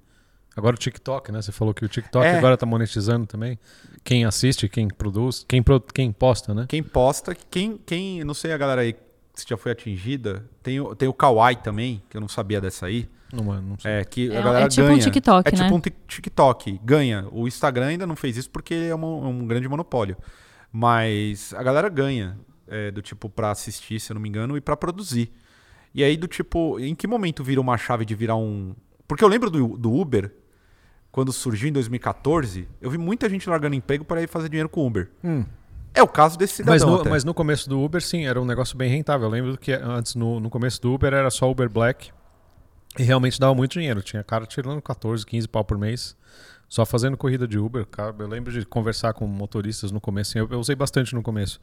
[0.57, 1.41] Agora o TikTok, né?
[1.41, 2.37] Você falou que o TikTok É.
[2.39, 3.59] agora tá monetizando também.
[4.03, 6.67] Quem assiste, quem produz, quem, pro- quem posta, né?
[6.69, 8.97] Quem posta, quem, quem, não sei a galera aí
[9.35, 12.87] se já foi atingida, tem, o- tem o Kawaii também, que eu não sabia dessa
[12.87, 13.09] aí.
[13.33, 13.93] Não, não sei.
[13.93, 15.01] É que É a um- galera é tipo um ganha.
[15.03, 15.73] TikTok, É tipo né?
[15.73, 17.29] um tic- TikTok, ganha.
[17.31, 20.17] O Instagram ainda não fez isso porque é uma- é um grande monopólio.
[20.73, 22.37] Mas a galera ganha
[22.71, 25.33] é, do tipo pra assistir, se eu não me engano, e pra produzir.
[25.95, 28.75] E aí do tipo, em que momento vira uma chave de virar um...
[29.07, 30.33] Porque eu lembro do, do Uber,
[31.11, 34.83] quando surgiu em 2014, eu vi muita gente largando emprego para ir fazer dinheiro com
[34.83, 35.11] o Uber.
[35.25, 35.45] Hum.
[35.95, 37.11] É o caso desse cidadão Mas no, até.
[37.11, 39.27] mas no começo do Uber, sim, era um negócio bem rentável.
[39.27, 42.11] Eu lembro que antes, no, no começo do Uber, era só Uber Black.
[42.99, 44.03] E realmente dava muito dinheiro.
[44.03, 46.17] Tinha cara tirando 14, 15 pau por mês.
[46.69, 47.87] Só fazendo corrida de Uber.
[47.87, 50.33] Cara, eu lembro de conversar com motoristas no começo.
[50.33, 51.61] assim, Eu, eu usei bastante no começo.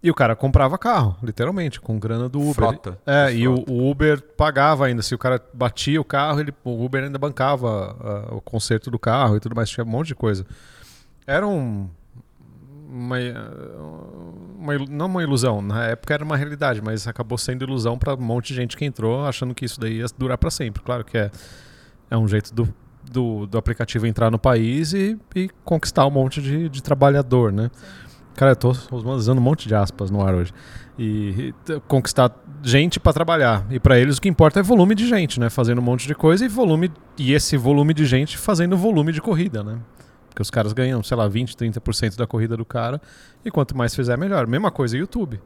[0.00, 2.54] E o cara comprava carro, literalmente, com grana do Uber.
[2.54, 2.98] Frota.
[3.04, 3.72] É, e o, Frota.
[3.72, 5.02] o Uber pagava ainda.
[5.02, 8.98] Se o cara batia o carro, ele, o Uber ainda bancava ah, o conserto do
[8.98, 9.68] carro e tudo mais.
[9.68, 10.46] Tinha um monte de coisa.
[11.26, 11.90] Era um,
[12.88, 13.16] uma,
[14.56, 18.20] uma não uma ilusão, na época era uma realidade, mas acabou sendo ilusão para um
[18.20, 20.82] monte de gente que entrou achando que isso daí ia durar para sempre.
[20.82, 21.30] Claro que é,
[22.10, 22.72] é um jeito do,
[23.10, 27.70] do, do aplicativo entrar no país e, e conquistar um monte de, de trabalhador, né?
[28.34, 30.52] Cara, eu tô usando um monte de aspas no ar hoje.
[30.96, 33.66] E, e conquistar gente para trabalhar.
[33.68, 35.50] E para eles o que importa é volume de gente, né?
[35.50, 39.20] Fazendo um monte de coisa e volume e esse volume de gente fazendo volume de
[39.20, 39.78] corrida, né?
[40.28, 43.00] Porque os caras ganham, sei lá, 20, 30% da corrida do cara.
[43.44, 44.46] E quanto mais fizer, melhor.
[44.46, 45.40] Mesma coisa YouTube.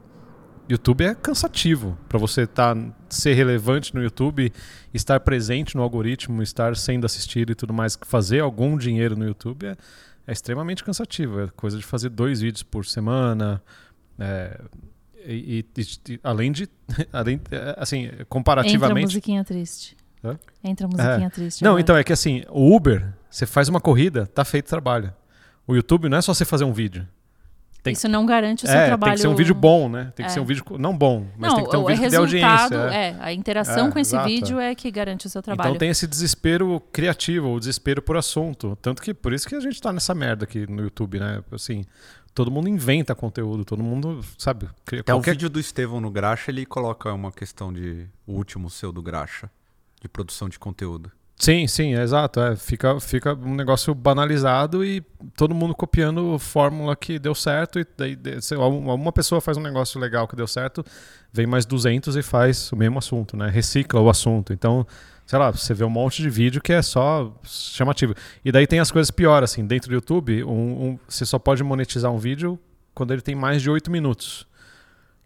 [0.69, 1.97] YouTube é cansativo.
[2.07, 2.75] Para você tá,
[3.09, 4.51] ser relevante no YouTube,
[4.93, 9.65] estar presente no algoritmo, estar sendo assistido e tudo mais, fazer algum dinheiro no YouTube
[9.65, 9.75] é,
[10.25, 11.41] é extremamente cansativo.
[11.41, 13.61] É coisa de fazer dois vídeos por semana.
[14.19, 14.59] é,
[15.25, 16.67] e, e- e- além de.
[17.13, 19.05] além, é, assim, Entra a comparativamente.
[19.05, 19.95] musiquinha triste.
[20.23, 20.37] Hã?
[20.63, 21.63] Entra a musiquinha triste.
[21.63, 21.81] Não, agora.
[21.81, 25.13] então é que assim, o Uber, você faz uma corrida, tá feito trabalho.
[25.67, 27.07] O YouTube não é só você fazer um vídeo.
[27.83, 29.11] Tem- Isso não garante o seu é, trabalho.
[29.11, 30.11] tem que ser um vídeo bom, né?
[30.15, 30.33] Tem que É.
[30.33, 32.15] ser um vídeo não bom, mas não, tem que ter um o vídeo que dê
[32.15, 32.75] audiência.
[32.91, 32.95] é.
[33.09, 34.27] é, a interação É, com esse exato.
[34.27, 35.67] vídeo é que garante o seu trabalho.
[35.69, 38.77] Então tem esse desespero criativo, o desespero por assunto.
[38.81, 41.43] Tanto que por isso que a gente tá nessa merda aqui no YouTube, né?
[41.51, 41.83] Assim,
[42.33, 44.67] todo mundo inventa conteúdo, todo mundo, sabe?
[44.85, 45.31] cria Até o qualquer...
[45.31, 49.49] vídeo do Estevão no Graxa, ele coloca uma questão de o último seu do Graxa,
[50.01, 51.11] de produção de conteúdo.
[51.35, 52.39] Sim, sim, é exato.
[52.39, 55.01] É, fica, fica um negócio banalizado e
[55.35, 57.79] todo mundo copiando fórmula que deu certo.
[57.79, 60.85] E daí, sei lá, uma pessoa faz um negócio legal que deu certo,
[61.33, 63.49] vem mais 200 e faz o mesmo assunto, né?
[63.49, 64.53] Recicla o assunto.
[64.53, 64.87] Então,
[65.25, 68.13] sei lá, você vê um monte de vídeo que é só chamativo.
[68.45, 69.65] E daí tem as coisas piores, assim.
[69.65, 70.49] Dentro do YouTube, um-
[70.91, 72.57] um- você só pode monetizar um vídeo
[72.93, 74.47] quando ele tem mais de 8 minutos.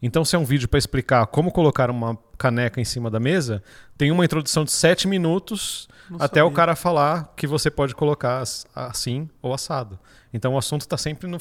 [0.02, 3.64] Então, se é um vídeo para explicar como colocar uma caneca em cima da mesa,
[3.98, 6.56] tem uma introdução de 7 minutos Não até o sabia.
[6.56, 10.00] cara falar que você pode colocar as- assim ou assado.
[10.34, 11.38] Então o assunto está sempre no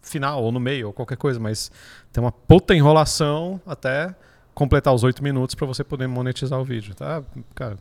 [0.00, 1.70] final ou no meio ou qualquer coisa, mas
[2.12, 4.14] tem uma puta enrolação até
[4.54, 7.22] completar os 8 minutos para você poder monetizar o vídeo, tá?
[7.54, 7.76] Cara,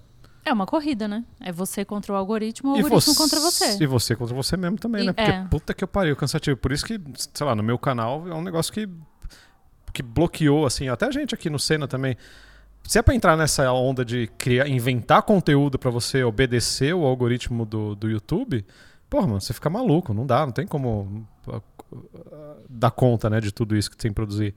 [0.46, 1.24] É uma corrida, né?
[1.42, 3.78] É você contra o algoritmo, o e algoritmo contra você.
[3.82, 5.14] E você contra você mesmo também, E- né?
[5.14, 5.46] Porque é.
[5.50, 6.56] puta que eu pariu, cansativo.
[6.58, 7.00] Por isso que,
[7.34, 8.88] sei lá, no meu canal é um negócio que,
[9.94, 12.16] que bloqueou, assim, até a gente aqui no Senna também.
[12.88, 17.66] Se é pra entrar nessa onda de criar, inventar conteúdo pra você obedecer o algoritmo
[17.66, 18.66] do, do YouTube,
[19.10, 22.02] porra, mano, você fica maluco, não dá, não tem como uh, uh,
[22.70, 24.56] dar conta, né, de tudo isso que tem que produzir.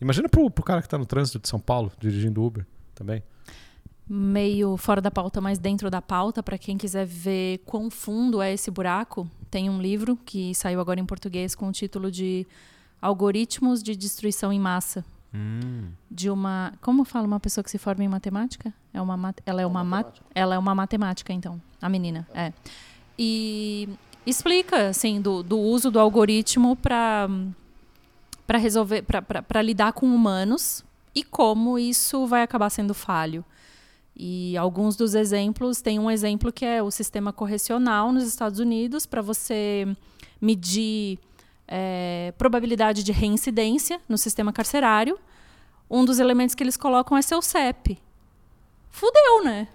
[0.00, 3.22] Imagina pro, pro cara que tá no trânsito de São Paulo, dirigindo Uber também.
[4.06, 8.52] meio fora da pauta, mas dentro da pauta, para quem quiser ver quão fundo é
[8.52, 12.46] esse buraco, tem um livro que saiu agora em português com o título de
[13.00, 15.02] Algoritmos de Destruição em Massa.
[16.10, 16.74] De uma.
[16.80, 18.72] Como fala uma pessoa que se forma em matemática?
[18.92, 22.28] É uma, mat- ela, é uma ma- ela é uma matemática, então, a menina.
[22.34, 22.52] É.
[23.18, 23.88] E
[24.26, 27.28] explica, assim, do, do uso do algoritmo para
[28.46, 33.42] para resolver, para lidar com humanos e como isso vai acabar sendo falho.
[34.14, 39.06] E alguns dos exemplos, tem um exemplo que é o sistema correcional nos Estados Unidos,
[39.06, 39.86] para você
[40.40, 41.18] medir
[41.66, 45.18] é, probabilidade de reincidência no sistema carcerário.
[45.90, 47.98] Um dos elementos que eles colocam é seu CEP.
[48.90, 49.68] Fudeu, né?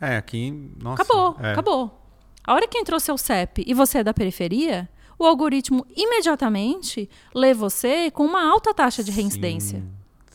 [0.00, 0.50] É, aqui.
[0.80, 1.52] Nossa, Acabou, é.
[1.52, 1.98] acabou.
[2.44, 7.54] A hora que entrou seu CEP e você é da periferia, o algoritmo imediatamente lê
[7.54, 9.90] você com uma alta taxa de reincidência Sim,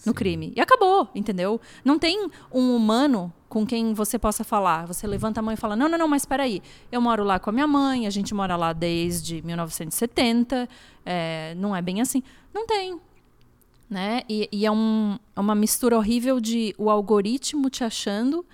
[0.08, 0.54] no crime.
[0.56, 1.60] E acabou, entendeu?
[1.86, 4.88] Não tem um humano com quem você possa falar.
[4.88, 6.62] Você levanta a mão e fala: não, não, não, mas espera aí.
[6.92, 10.68] Eu moro lá com a minha mãe, a gente mora lá desde 1970,
[11.06, 12.24] é, não é bem assim.
[12.54, 13.00] Não tem.
[13.90, 14.22] Né?
[14.28, 18.46] E, e é, um- é uma mistura horrível de o algoritmo te achando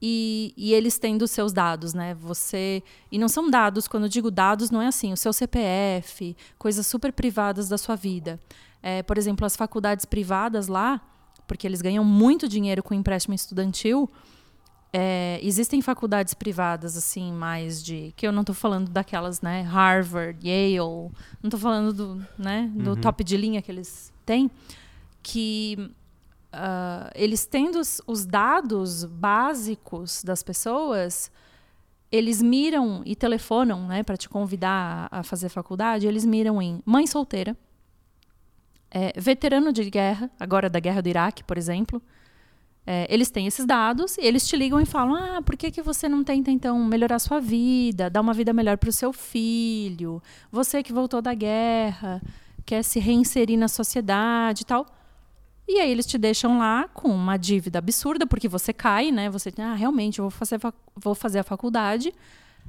[0.00, 2.14] e, e eles tendo os seus dados, né?
[2.14, 3.88] Você e não são dados.
[3.88, 5.12] Quando eu digo dados, não é assim.
[5.12, 8.38] O seu CPF, coisas super privadas da sua vida.
[8.82, 11.00] É, por exemplo, as faculdades privadas lá,
[11.46, 14.08] porque eles ganham muito dinheiro com empréstimo estudantil.
[14.92, 20.38] é, existem faculdades privadas assim mais de que eu não estou falando daquelas né Harvard
[20.42, 20.78] Yale
[21.42, 24.50] não estou falando do né do top de linha que eles têm
[25.22, 25.90] que
[26.52, 31.30] ah, eles tendo os, os dados básicos das pessoas,
[32.10, 36.82] eles miram e telefonam, né, para te convidar a, a fazer faculdade, eles miram em
[36.84, 37.56] mãe solteira,
[38.90, 42.02] é, veterano de guerra, agora da guerra do Iraque, por exemplo.
[42.86, 45.82] É, eles têm esses dados e eles te ligam e falam: Ah, por que, que
[45.82, 50.22] você não tenta então melhorar sua vida, dar uma vida melhor para o seu filho?
[50.50, 52.22] Você que voltou da guerra,
[52.64, 54.86] quer se reinserir na sociedade e tal.
[55.68, 59.28] E aí eles te deixam lá com uma dívida absurda, porque você cai, né?
[59.28, 60.58] Você, ah, realmente, eu vou fazer,
[60.96, 62.10] vou fazer a faculdade,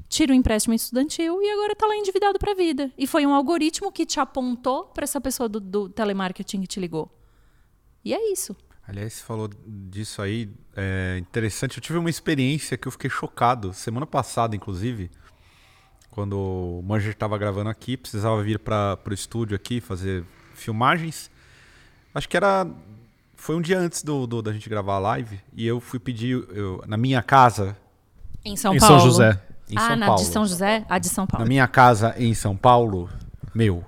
[0.10, 2.92] tira o empréstimo estudantil e agora tá lá endividado pra vida.
[2.98, 6.80] E foi um algoritmo que te apontou para essa pessoa do, do telemarketing que te
[6.82, 7.10] ligou.
[8.04, 8.54] E é isso.
[8.86, 11.78] Aliás, você falou disso aí, é interessante.
[11.78, 13.72] Eu tive uma experiência que eu fiquei chocado.
[13.72, 15.10] Semana passada, inclusive,
[16.12, 21.32] quando o Manger estava gravando aqui, precisava vir para o estúdio aqui fazer filmagens.
[22.14, 22.68] Acho que era.
[23.36, 25.40] Foi um dia antes do, do- da gente gravar a live.
[25.54, 27.78] E eu fui pedir eu- na minha casa,
[28.44, 29.00] Em São em Paulo.
[29.00, 29.42] São José.
[29.70, 30.22] em ah, São na Paulo.
[30.22, 30.86] de São José?
[30.90, 31.46] A de São Paulo.
[31.46, 33.10] Na minha casa em São Paulo,
[33.54, 33.86] meu.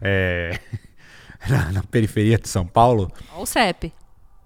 [0.00, 0.58] É,
[1.48, 3.10] na, na periferia de São Paulo.
[3.32, 3.92] Olha o CEP.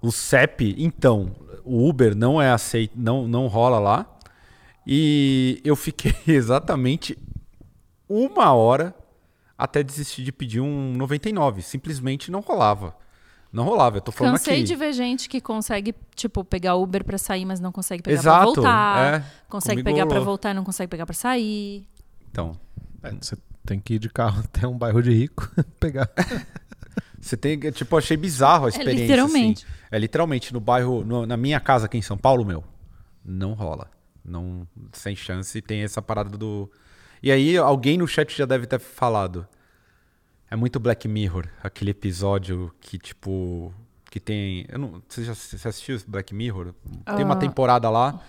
[0.01, 4.05] O CEP, então, o Uber não é aceito, não, não rola lá.
[4.87, 7.17] E eu fiquei exatamente
[8.09, 8.95] uma hora
[9.63, 11.61] até desistir de pedir um 99.
[11.61, 12.95] Simplesmente não rolava.
[13.51, 13.97] Não rolava.
[13.97, 14.63] Eu tô falando Cansei aqui.
[14.63, 18.37] de ver gente que consegue, tipo, pegar Uber pra sair, mas não consegue pegar Exato.
[18.53, 19.13] pra voltar.
[19.15, 19.25] é.
[19.49, 20.25] Consegue Comigo pegar pra rolou.
[20.25, 21.85] voltar e não consegue pegar pra sair.
[22.31, 22.57] Então,
[23.03, 26.09] É, você tem que ir de carro até um bairro de rico pegar.
[27.19, 29.01] você tem, que- tipo, achei bizarro a experiência.
[29.03, 29.65] É literalmente.
[29.65, 29.75] assim.
[29.91, 32.63] É literalmente no bairro, no- na minha casa aqui em São Paulo, meu,
[33.23, 33.89] não rola.
[34.23, 36.71] Não, sem chance, tem essa parada do.
[37.23, 39.47] E aí, alguém no chat já deve ter falado.
[40.49, 43.73] É muito Black Mirror, aquele episódio que, tipo.
[44.09, 44.65] Que tem.
[44.67, 46.73] Eu não, você já você assistiu Black Mirror?
[47.15, 47.37] Tem uma Ah.
[47.37, 48.19] temporada lá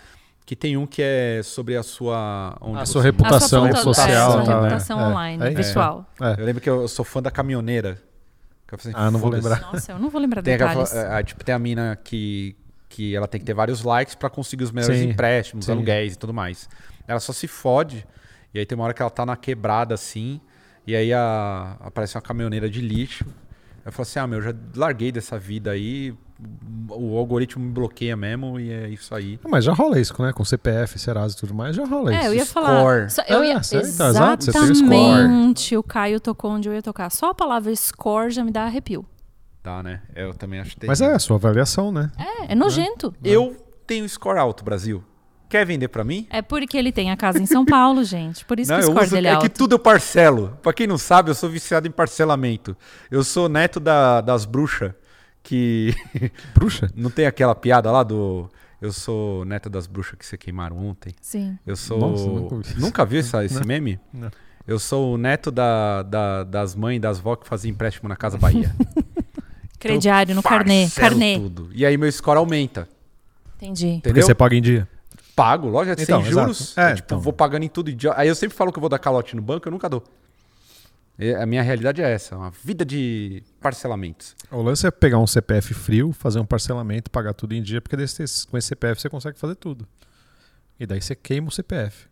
[0.47, 2.57] que tem um que é sobre a sua.
[2.61, 4.07] onde A sua reputação a sua social.
[4.09, 4.63] É, sua tá, né?
[4.69, 6.07] reputação É, online, é pessoal.
[6.21, 6.41] É.
[6.41, 8.01] Eu lembro que eu sou fã da caminhoneira.
[8.71, 9.61] Assim, Ah, não vou lembrar.
[9.61, 10.95] Nossa, eu não vou lembrar Tem, detalhes.
[10.95, 12.57] é, tipo, tem a mina que,
[12.89, 15.73] que ela tem que ter vários likes pra conseguir os melhores Sim, empréstimos, sim.
[15.73, 16.69] aluguéis e tudo mais.
[17.07, 18.07] Ela só se fode.
[18.55, 20.41] E aí tem uma hora que ela tá na quebrada assim.
[20.87, 23.25] E aí a- aparece uma caminhoneira de lixo.
[23.85, 26.15] Eu falo assim: ah, meu, eu já larguei dessa vida aí.
[26.91, 29.39] O algoritmo me bloqueia mesmo e é isso aí.
[29.49, 30.33] Mas já rola isso, né?
[30.33, 32.21] Com CPF, Serasa e tudo mais, já rola isso.
[32.25, 32.65] É, eu ia Score.
[32.67, 33.11] falar.
[33.11, 34.93] só- eu ia, certo, exato, você tem o score.
[34.93, 35.77] exatamente.
[35.77, 37.11] O Caio tocou onde eu ia tocar.
[37.11, 39.07] Só a palavra score já me dá arrepio.
[39.63, 40.03] Tá, né?
[40.17, 41.17] Eu também acho Mas é terrível.
[41.17, 42.11] a sua avaliação, né?
[42.19, 43.15] É, é nojento.
[43.23, 45.05] Eu tenho score alto, Brasil.
[45.53, 46.27] Quer vender pra mim?
[46.31, 48.43] É porque ele tem a casa em São Paulo, gente.
[48.47, 49.43] Por isso Não, que o eu score uso, dele é é alto.
[49.43, 50.57] que tudo eu parcelo.
[50.63, 52.75] Pra quem não sabe, eu sou viciado em parcelamento.
[53.11, 54.93] Eu sou neto da- das bruxas
[55.43, 55.95] que.
[56.55, 56.89] Bruxa?
[56.97, 58.49] Não tem aquela piada lá do.
[58.81, 61.15] Eu sou neto das bruxas que você queimaram ontem.
[61.21, 61.59] Sim.
[61.67, 61.99] Eu sou.
[61.99, 62.57] Nossa, nunca.
[62.79, 63.67] Nunca viu essa- esse Não.
[63.67, 64.01] meme?
[64.11, 64.31] Não.
[64.67, 68.17] Eu sou o neto da, da- das mães e das vó que faziam empréstimo na
[68.17, 68.75] Casa Bahia.
[69.79, 70.89] Crediário no carnê.
[70.95, 71.39] Carnê.
[71.39, 71.69] tudo.
[71.75, 72.89] E aí meu score aumenta.
[73.57, 73.87] Entendi.
[73.97, 74.23] Porque Entendeu?
[74.27, 74.89] você paga em dia.
[75.35, 76.77] Pago, loja Então, sem juros.
[76.77, 77.21] É, tipo, então.
[77.21, 77.93] vou pagando em tudo.
[77.93, 80.03] de- Aí eu sempre falo que eu vou dar calote no banco, eu nunca dou.
[81.41, 84.35] A minha realidade é essa, uma vida de parcelamentos.
[84.51, 87.97] O lance é pegar um CPF frio, fazer um parcelamento, pagar tudo em dia, porque
[87.97, 89.87] desse, com esse CPF você consegue fazer tudo.
[90.81, 92.07] E daí você queima o CPF.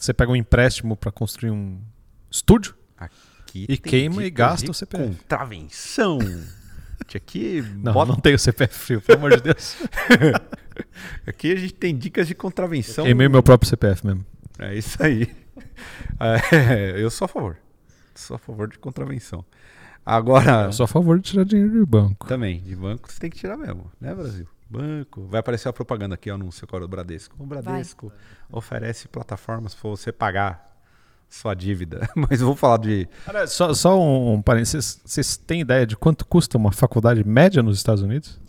[0.00, 1.78] Você pega um empréstimo para construir um
[2.30, 5.14] estúdio, Aqui E queima e gasta de o CPF.
[5.16, 6.18] Contravenção.
[7.06, 9.76] Tinha aqui, não, bota- não tem o CPF frio, pelo amor de Deus.
[11.26, 13.04] aqui a gente tem dicas de contravenção.
[13.04, 14.24] Queimei meu próprio CPF mesmo.
[14.58, 15.28] É isso aí.
[16.18, 17.56] É, eu sou a favor.
[18.14, 19.44] Sou a favor de contravenção.
[20.04, 22.26] Agora, Eu sou a favor de tirar dinheiro do banco.
[22.26, 24.46] também, de banco você tem que tirar mesmo, né, Brasil?
[24.70, 25.26] Banco.
[25.26, 27.36] Vai aparecer a propaganda aqui, o anúncio agora do Bradesco.
[27.38, 28.12] O Bradesco
[28.50, 30.78] oferece plataformas para você pagar
[31.28, 32.08] sua dívida.
[32.16, 33.08] Mas eu vou falar de.
[33.24, 35.00] Cara, só, só um, um parênteses.
[35.04, 38.40] Vocês têm ideia de quanto custa uma faculdade média nos Estados Unidos?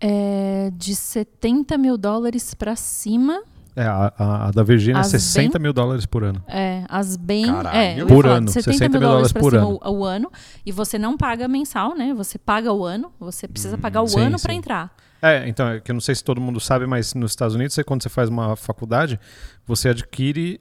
[0.00, 3.42] É de 70 mil dólares pra cima.
[3.74, 6.42] É, a, a- a da Virgínia é As 60 bem- mil dólares por ano.
[6.48, 7.46] É, as bem.
[7.46, 7.76] Caralho.
[7.76, 9.78] É, Por falar, ano, 70 mil mil dólares por cima ano.
[9.84, 10.30] O, o ano.
[10.66, 12.12] E você não paga mensal, né?
[12.14, 13.12] Você paga o ano.
[13.20, 14.58] Você precisa pagar o Sim, ano pra sim.
[14.58, 14.94] entrar.
[15.22, 17.74] É, então, é que eu não sei se todo mundo sabe, mas nos Estados Unidos,
[17.74, 19.18] você, quando você faz uma faculdade,
[19.66, 20.60] você adquire.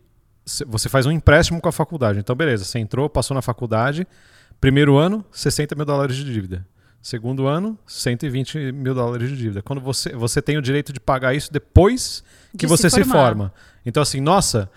[0.67, 2.19] Você faz um empréstimo com a faculdade.
[2.19, 4.07] Então, beleza, você entrou, passou na faculdade.
[4.61, 6.65] Primeiro ano, 60 mil dólares de dívida.
[7.01, 9.61] Segundo ano, 120 mil dólares de dívida.
[9.61, 13.13] Quando você, você tem o direito de pagar isso depois que De você se, formar.
[13.13, 13.53] forma.
[13.85, 14.69] Então, assim, nossa,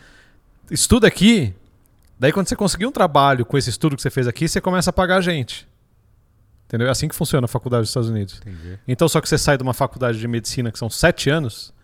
[0.71, 1.55] estuda aqui.
[2.19, 4.91] Daí, quando você conseguir um trabalho com esse estudo que você fez aqui, você começa
[4.91, 5.67] a pagar a gente.
[6.67, 6.87] Entendeu?
[6.87, 8.41] É assim que funciona a faculdade dos Estados Unidos.
[8.47, 8.79] Entendi.
[8.87, 11.75] Então, só que você sai de uma faculdade de medicina que são sete anos.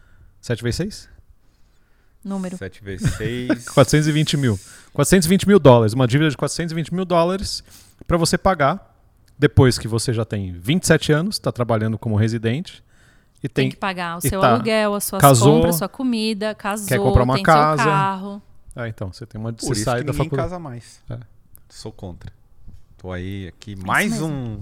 [0.41, 1.09] Sete vezes seis?
[2.23, 2.57] Número.
[2.57, 3.69] 7 vezes 6.
[3.69, 4.59] 420 mil.
[4.93, 5.93] 420 mil dólares.
[5.93, 7.63] Uma dívida de 420 mil dólares
[8.05, 8.96] para você pagar
[9.39, 12.83] depois que você já tem 27 anos, está trabalhando como residente
[13.43, 16.55] e Tem, tem, que pagar o seu tá- aluguel, as suas casou, compras, sua comida,
[16.55, 17.83] casou, quer comprar uma tem casa.
[17.83, 18.43] seu carro.
[18.75, 20.49] Ah, então, você tem uma Por você isso sai que da faculdade.
[20.51, 21.03] casa mais.
[21.09, 21.19] É.
[21.69, 22.33] Sou contra.
[22.99, 23.75] Tô aí aqui.
[23.77, 24.27] Mais mesmo.
[24.27, 24.61] um.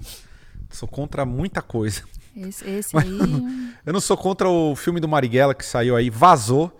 [0.69, 2.03] Sou contra muita coisa.
[2.35, 3.19] Esse, esse aí.
[3.85, 6.77] Eu não sou contra o filme do Marighella que saiu aí, vazou.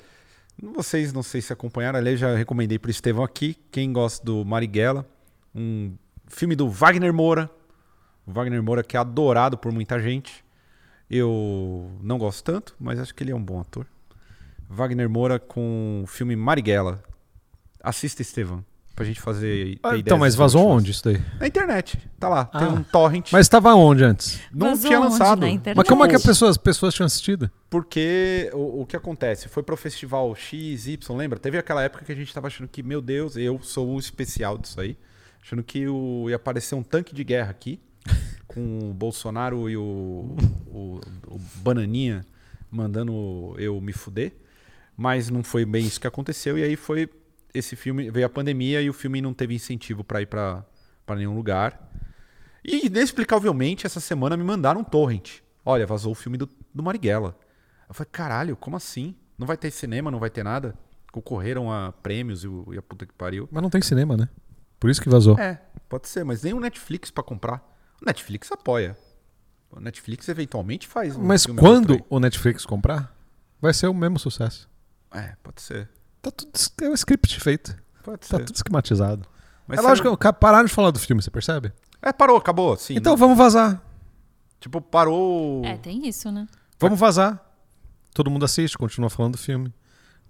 [0.62, 3.58] Vocês não sei se acompanharam, ali eu já recomendei pro Estevão aqui.
[3.71, 5.05] Quem gosta do Marighella,
[5.53, 5.93] um
[6.27, 7.49] filme do Wagner Moura.
[8.25, 10.43] O Wagner Moura que é adorado por muita gente.
[11.09, 13.85] Eu não gosto tanto, mas acho que ele é um bom ator.
[14.69, 17.03] Wagner Moura com o filme Marighella.
[17.83, 19.77] Assista, Estevão, pra gente fazer.
[19.83, 21.21] Ah, então, mas vazou onde isso daí?
[21.39, 21.99] Na internet.
[22.19, 22.45] Tá lá.
[22.45, 22.71] Tem Ah.
[22.71, 23.31] um torrent.
[23.31, 24.39] Mas estava onde antes?
[24.51, 25.09] não Vazou tinha onde?
[25.11, 25.45] lançado.
[25.75, 27.51] Mas como é que pessoa, as pessoas tinham assistido?
[27.69, 29.47] porque o, o que acontece?
[29.47, 31.38] Foi pro festival XY, lembra?
[31.38, 34.57] Teve aquela época que a gente tava achando que, meu Deus, eu sou o especial
[34.57, 34.97] disso aí.
[35.43, 37.79] Achando que o, ia aparecer um tanque de guerra aqui,
[38.48, 40.36] com o Bolsonaro e o,
[40.68, 42.26] o, o Bananinha
[42.70, 44.34] mandando eu me fuder.
[44.98, 46.58] Mas não foi bem isso que aconteceu.
[46.58, 47.10] E aí foi
[47.54, 50.65] esse filme, veio a pandemia e o filme não teve incentivo pra ir pra
[51.06, 51.89] pra nenhum lugar.
[52.63, 55.39] E inexplicavelmente, essa semana me mandaram um torrent.
[55.63, 57.38] Olha, vazou o filme do, do Marighella.
[57.88, 59.15] Eu falei, caralho, como assim?
[59.38, 60.76] Não vai ter cinema, não vai ter nada?
[61.12, 63.48] Concorreram a prêmios e, e a puta que pariu.
[63.52, 64.28] Mas não tem cinema, né?
[64.80, 65.38] Por isso que vazou.
[65.38, 67.74] É, pode ser, mas nem o Netflix pra comprar.
[68.01, 68.97] O Netflix apoia.
[69.71, 73.13] O Netflix eventualmente faz um Mas quando o Netflix comprar,
[73.62, 74.69] vai ser o mesmo sucesso.
[75.12, 75.89] É, pode ser.
[76.21, 77.75] Tá tudo, é um script feito.
[78.03, 78.45] Pode Tá ser.
[78.45, 79.27] tudo esquematizado.
[79.67, 81.73] Mas é lógico que cara, pararam de falar do filme, você percebe?
[82.01, 82.77] É, parou, acabou.
[82.77, 83.81] Sim, então não- vamos vazar.
[84.60, 85.63] Tipo, parou.
[85.65, 86.47] É, tem isso, né?
[86.79, 87.43] Vamos vazar.
[88.13, 89.73] Todo mundo assiste, continua falando do filme.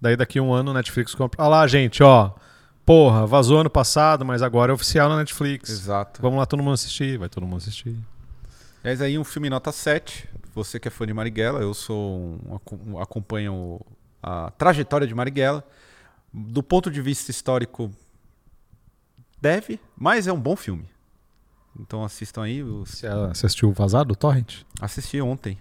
[0.00, 1.42] Daí daqui a um ano o Netflix compra.
[1.42, 2.32] Ah lá, gente, ó.
[2.86, 5.68] Porra, vazou ano passado, mas agora é oficial na Netflix.
[5.68, 6.22] Exato.
[6.22, 7.18] Vamos lá todo mundo assistir.
[7.18, 7.96] Vai todo mundo assistir.
[8.84, 10.28] Mas aí um filme nota 7.
[10.54, 12.58] Você que é fã de Marighella, eu sou um,
[12.92, 13.80] um- acompanho
[14.22, 15.64] a trajetória de Marighella.
[16.32, 17.90] Do ponto de vista histórico,
[19.40, 20.88] deve, mas é um bom filme.
[21.78, 22.62] Então assistam aí.
[22.62, 23.06] os- Você
[23.46, 24.62] assistiu o Vazado, Torrent?
[24.80, 25.58] Assisti ontem.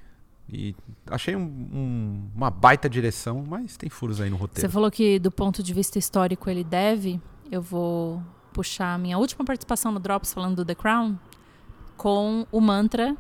[0.47, 0.75] E
[1.07, 4.69] achei um- um- uma baita direção, mas tem furos aí no Você roteiro.
[4.69, 7.19] falou que do ponto de vista histórico ele deve.
[7.51, 8.21] Eu vou
[8.53, 11.17] puxar a minha última participação no Drops falando do The Crown
[11.97, 13.15] com o mantra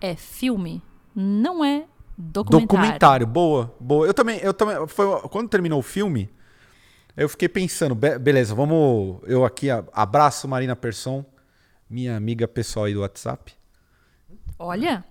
[0.00, 0.82] é filme,
[1.14, 1.86] não é
[2.18, 2.66] documentário.
[2.68, 4.06] Documentário, boa, boa.
[4.06, 6.28] Eu também, eu também, foi, quando terminou o filme,
[7.16, 11.24] eu fiquei pensando, be- beleza, vamos, eu aqui abraço Marina Persson,
[11.88, 13.52] minha amiga pessoal aí do WhatsApp.
[14.58, 15.04] Olha,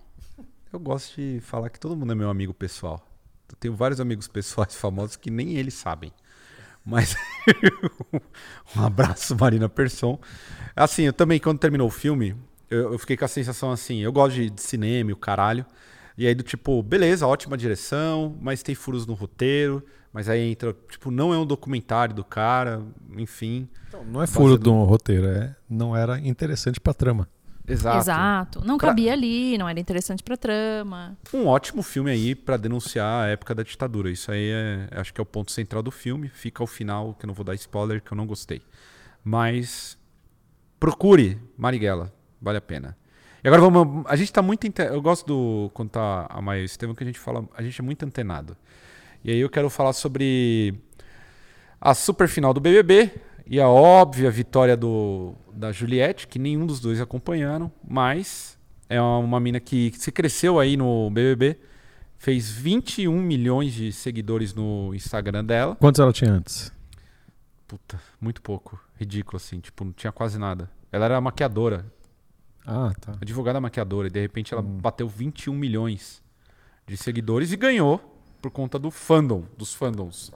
[0.74, 3.07] Eu gosto de falar que todo mundo é meu amigo pessoal.
[3.47, 6.11] Eu tenho vários amigos pessoais famosos que nem eles sabem.
[6.84, 7.15] Mas
[8.76, 10.19] um abraço, Marina Persson.
[10.76, 12.36] Assim, eu também, quando terminou o filme,
[12.71, 15.63] eu, eu fiquei com a sensação assim, eu gosto de, de cinema e o caralho.
[16.17, 19.86] E aí do tipo, beleza, ótima direção, mas tem furos no roteiro.
[20.11, 22.82] Mas aí entra, tipo, não é um documentário do cara,
[23.15, 23.69] enfim.
[23.89, 27.28] Então, não é furo do roteiro, é, não era interessante pra trama.
[27.68, 27.97] Exato.
[27.97, 28.66] exato.
[28.66, 31.18] Não Pra- cabia ali, não era interessante pra trama.
[31.34, 34.11] Um ótimo filme aí pra denunciar a época da ditadura.
[34.11, 36.28] Isso aí é, acho que é o ponto central do filme.
[36.30, 38.61] Fica ao final, que eu não vou dar spoiler, que eu não gostei.
[39.24, 39.97] Mas
[40.80, 42.11] procure Marighella,
[42.41, 42.97] vale a pena.
[43.43, 46.61] E agora vamos, a gente tá muito, inte- eu gosto do quando tá a Maia
[46.61, 48.55] e Estevam que a gente fala, a gente é muito antenado.
[49.24, 50.76] E aí eu quero falar sobre
[51.80, 53.09] a super final do BBB
[53.45, 58.58] e a óbvia vitória do, da Juliette, que nenhum dos dois acompanharam, mas
[58.89, 61.58] é uma mina que se cresceu aí no BBB,
[62.18, 65.76] fez 21 milhões de seguidores no Instagram dela.
[65.76, 66.72] Quantos ela tinha antes?
[67.68, 68.80] Puta, muito pouco.
[68.99, 70.70] Ridículo, assim, tipo, não tinha quase nada.
[70.91, 71.86] Ela era maquiadora,
[72.66, 73.14] Ah, tá.
[73.22, 74.78] advogada maquiadora, e de repente ela Hum.
[74.80, 76.22] bateu 21 milhões
[76.88, 77.99] de seguidores e ganhou
[78.41, 80.32] por conta do fandom, dos fandoms.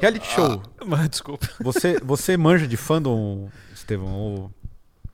[0.00, 0.62] Reality show.
[0.86, 1.48] Mas desculpa.
[1.60, 4.12] Você, você manja de fandom, Estevão?
[4.14, 4.50] Ou...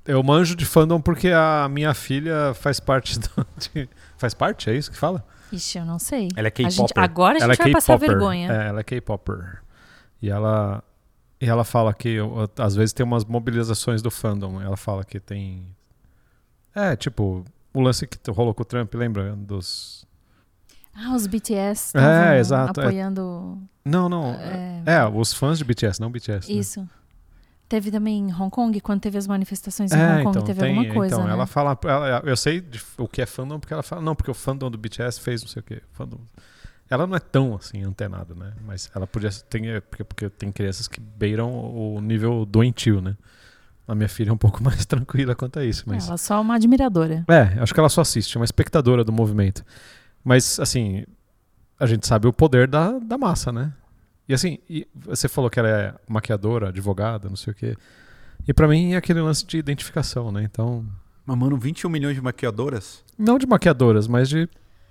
[0.06, 3.28] Eu manjo de fandom porque a minha filha faz parte do.
[3.58, 4.68] de- Faz parte?
[4.70, 5.24] É isso que fala?
[5.52, 6.28] Ixi, eu não sei.
[6.36, 7.02] Ela é A gente- K-popper.
[7.04, 8.10] agora a gente ela é vai passar K-popper.
[8.10, 8.52] vergonha.
[8.52, 9.62] É, ela é K-popper.
[10.20, 10.82] E ela.
[11.40, 14.60] E ela fala que ó, às vezes tem umas mobilizações do fandom.
[14.60, 15.74] Ela fala que tem.
[16.74, 19.34] É, tipo, o lance que rolou com o Trump, lembra?
[19.36, 20.04] Dos.
[20.94, 22.84] Ah, os BTS É, exato, é.
[22.84, 23.58] apoiando.
[23.84, 24.32] Não, não.
[24.34, 26.52] É, É, os fãs de BTS, não BTS.
[26.52, 26.58] né?
[26.60, 26.88] Isso.
[27.68, 30.60] Teve também em Hong Kong, quando teve as manifestações em É, Hong Kong, então, teve
[30.60, 31.32] tem, alguma coisa, então né?
[31.32, 34.30] ela fala, ela- eu sei de- o que é fandom porque ela fala, não, porque
[34.30, 36.18] o fandom do BTS fez não sei o que, fandom.
[36.88, 38.52] Ela não é tão assim antenada, né?
[38.66, 43.16] Mas ela podia tem é, porque, porque tem crianças que beiram o nível doentio, né?
[43.88, 46.40] A minha filha é um pouco mais tranquila quanto a isso, mas Ela é só
[46.40, 47.24] uma admiradora.
[47.26, 49.64] é, acho que ela só assiste, é uma espectadora do movimento.
[50.24, 51.04] Mas, assim,
[51.78, 53.72] a gente sabe o poder da, da massa, né?
[54.28, 57.76] E assim, e você falou que ela é maquiadora, advogada, não sei o quê.
[58.48, 60.42] E pra mim é aquele lance de identificação, né?
[60.42, 60.84] Então,
[61.26, 63.04] Mas, mano, 21 milhões de maquiadoras?
[63.18, 64.48] não de maquiadoras, mas de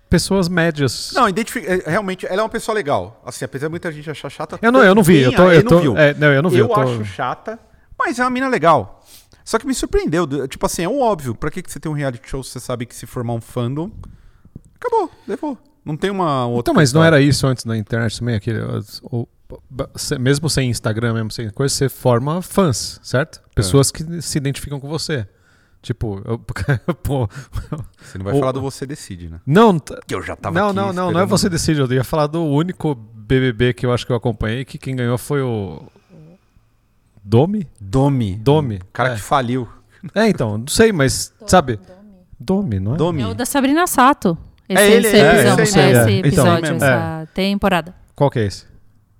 [0.07, 1.11] pessoas médias.
[1.15, 3.21] Não, identifica, é, realmente, ela é uma pessoa legal.
[3.25, 4.59] Assim, apesar de muita gente achar chata.
[4.61, 6.59] eu não, eu não vi, eu tô, eu tô, não é, não, eu não vi,
[6.59, 7.57] eu eu tô, acho chata,
[7.97, 9.03] mas é uma mina legal.
[9.43, 10.47] Só que me surpreendeu.
[10.47, 11.35] Tipo assim, é um óbvio.
[11.35, 13.41] Pra que, que você tem um reality show se você sabe que se formar um
[13.41, 13.91] fandom,
[14.85, 15.57] acabou, levou.
[15.85, 16.61] Não tem uma outra.
[16.61, 18.35] Então, mas não era isso antes na internet também?
[18.35, 18.59] Aquele,
[19.03, 19.27] o-
[20.19, 23.41] mesmo sem Instagram, mesmo sem coisa, você forma fãs, certo?
[23.53, 25.27] Pessoas que se identificam com você.
[25.81, 26.39] Tipo, eu,
[27.03, 27.27] pô,
[28.01, 29.41] Você não vai o- falar do Você Decide, né?
[29.45, 31.81] não, Que eu já tava não, aqui não, não, não é você decide.
[31.81, 35.17] Eu ia falar do único BBB que eu acho que eu acompanhei, que quem ganhou
[35.17, 35.83] foi o
[37.23, 37.67] Domi.
[37.79, 38.35] Domi.
[38.35, 39.15] Domi, O cara é.
[39.15, 39.67] que faliu.
[40.15, 41.79] É, então, não sei, mas sabe?
[42.39, 42.97] Domi, não é?
[42.97, 43.21] Domi.
[43.21, 44.37] É o da Sabrina Sato.
[44.69, 46.75] Esse, É ele, esse é, episódio, esse aí é, esse Então, episódio, mesmo.
[46.77, 47.95] essa temporada.
[48.15, 48.65] Qual que é esse?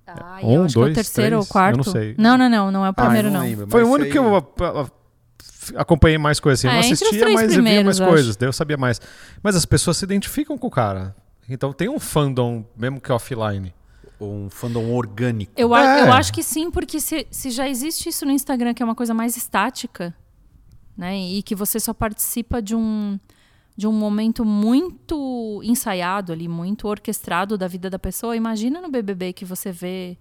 [0.06, 1.52] Ah, Um, eu acho que é dois, o terceiro ou três?
[1.52, 1.72] quarto.
[1.74, 2.14] Eu não sei.
[2.18, 3.40] Não, não, não, não é o primeiro, Ah, eu não.
[3.42, 4.40] lembro, Foi o único que eu a-
[4.80, 6.68] a- acompanhei mais coisas assim.
[6.68, 8.36] Eu É, não entre os assistia, mas eu via mais eu coisas.
[8.36, 9.00] Daí eu sabia mais.
[9.42, 11.14] Mas as pessoas se identificam com o cara.
[11.48, 13.74] Então tem um fandom, mesmo que offline.
[14.20, 15.52] Um fandom orgânico.
[15.56, 16.02] Eu, a- É.
[16.02, 18.94] eu acho que sim, porque se, se já existe isso no Instagram, que é uma
[18.94, 20.14] coisa mais estática,
[20.96, 21.16] né?
[21.18, 23.18] E que você só participa de um,
[23.76, 28.36] de um momento muito ensaiado ali, muito orquestrado da vida da pessoa.
[28.36, 30.16] Imagina no BBB que você vê.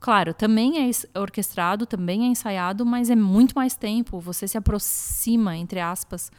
[0.00, 4.20] Claro, também é es- orquestrado, também é ensaiado, mas é muito mais tempo.
[4.20, 6.30] Você se aproxima, entre aspas,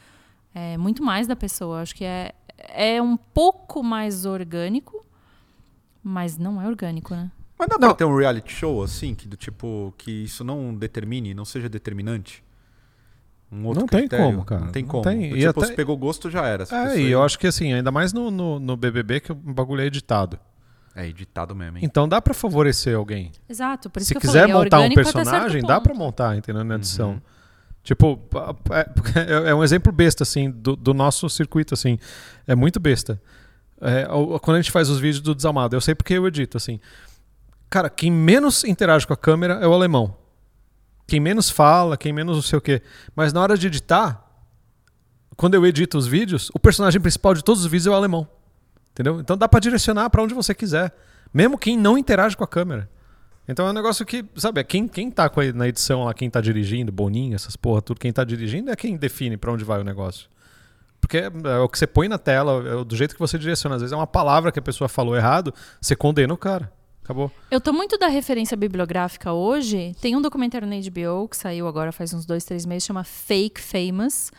[0.55, 1.81] é, muito mais da pessoa.
[1.81, 5.05] Acho que é, é um pouco mais orgânico,
[6.01, 7.29] mas não é orgânico, né?
[7.57, 7.89] Mas dá Não.
[7.89, 11.67] pra ter um reality show assim, que do tipo, que isso não determine, não seja
[11.67, 12.41] determinante?
[13.51, 14.25] Um outro Não tem critério?
[14.25, 14.61] como, cara.
[14.65, 15.03] Não tem Não como.
[15.03, 15.29] tem.
[15.31, 16.65] Do E Tipo, até- se pegou gosto, já era.
[16.71, 19.35] É, e aí- eu acho que assim, ainda mais no, no, no BBB que o
[19.35, 20.39] bagulho é editado.
[20.95, 21.83] É editado mesmo, hein?
[21.85, 23.31] Então dá pra favorecer alguém.
[23.47, 25.79] Exato, por isso Se que eu quiser falei, é montar um até certo personagem, dá
[25.81, 26.63] pra montar, entendeu?
[26.63, 27.11] Na edição.
[27.11, 27.21] Uhum.
[27.83, 28.55] Tipo, pa-
[29.15, 31.97] é, é um exemplo besta, assim, do, do nosso circuito, assim.
[32.45, 33.19] É muito besta.
[33.81, 34.05] É,
[34.41, 36.79] quando a gente faz os vídeos do Desalmado, eu sei porque eu edito, assim.
[37.69, 40.15] Cara, quem menos interage com a câmera é o alemão.
[41.09, 42.83] Quem menos fala, quem menos não sei o quê.
[43.15, 44.23] Mas na hora de editar,
[45.35, 48.27] quando eu edito os vídeos, o personagem principal de todos os vídeos é o alemão.
[48.91, 49.19] Entendeu?
[49.19, 50.93] Então dá pra direcionar pra onde você quiser.
[51.33, 52.87] Mesmo quem não interage com a câmera.
[53.47, 56.39] Então é um negócio que, sabe, é quem, quem tá na edição lá, quem tá
[56.39, 59.83] dirigindo, Boninho, essas porra, tudo, quem tá dirigindo é quem define pra onde vai o
[59.83, 60.29] negócio.
[61.01, 63.77] Porque é, é o que você põe na tela, é do jeito que você direciona.
[63.77, 65.51] Às vezes é uma palavra que a pessoa falou errado,
[65.81, 66.71] você condena o cara.
[67.09, 67.31] Acabou.
[67.49, 69.95] Eu tô muito da referência bibliográfica hoje.
[69.99, 73.59] Tem um documentário na HBO que saiu agora faz uns dois, três meses, chama Fake
[73.59, 74.31] Famous.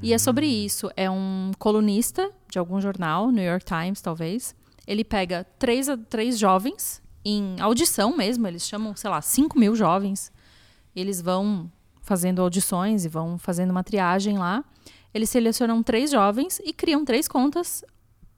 [0.00, 0.88] E é sobre isso.
[0.96, 4.54] É um colunista de algum jornal, New York Times, talvez.
[4.86, 10.30] Ele pega três, três jovens, em audição mesmo, eles chamam, sei lá, 5 mil jovens.
[10.94, 11.68] Eles vão
[12.02, 14.64] fazendo audições e vão fazendo uma triagem lá.
[15.12, 17.84] Eles selecionam três jovens e criam três contas.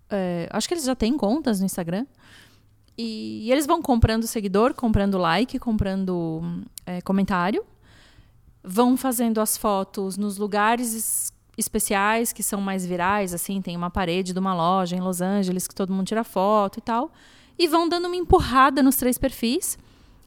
[0.08, 2.06] É, acho que eles já têm contas no Instagram.
[2.96, 6.42] E, eles vão comprando seguidor, comprando like, comprando
[6.86, 7.64] é, comentário.
[8.62, 13.90] Vão fazendo as fotos nos lugares es- especiais que são mais virais, assim, tem uma
[13.90, 17.10] parede de uma loja em Los Angeles que todo mundo tira foto e tal.
[17.58, 19.78] E vão dando uma empurrada nos três perfis.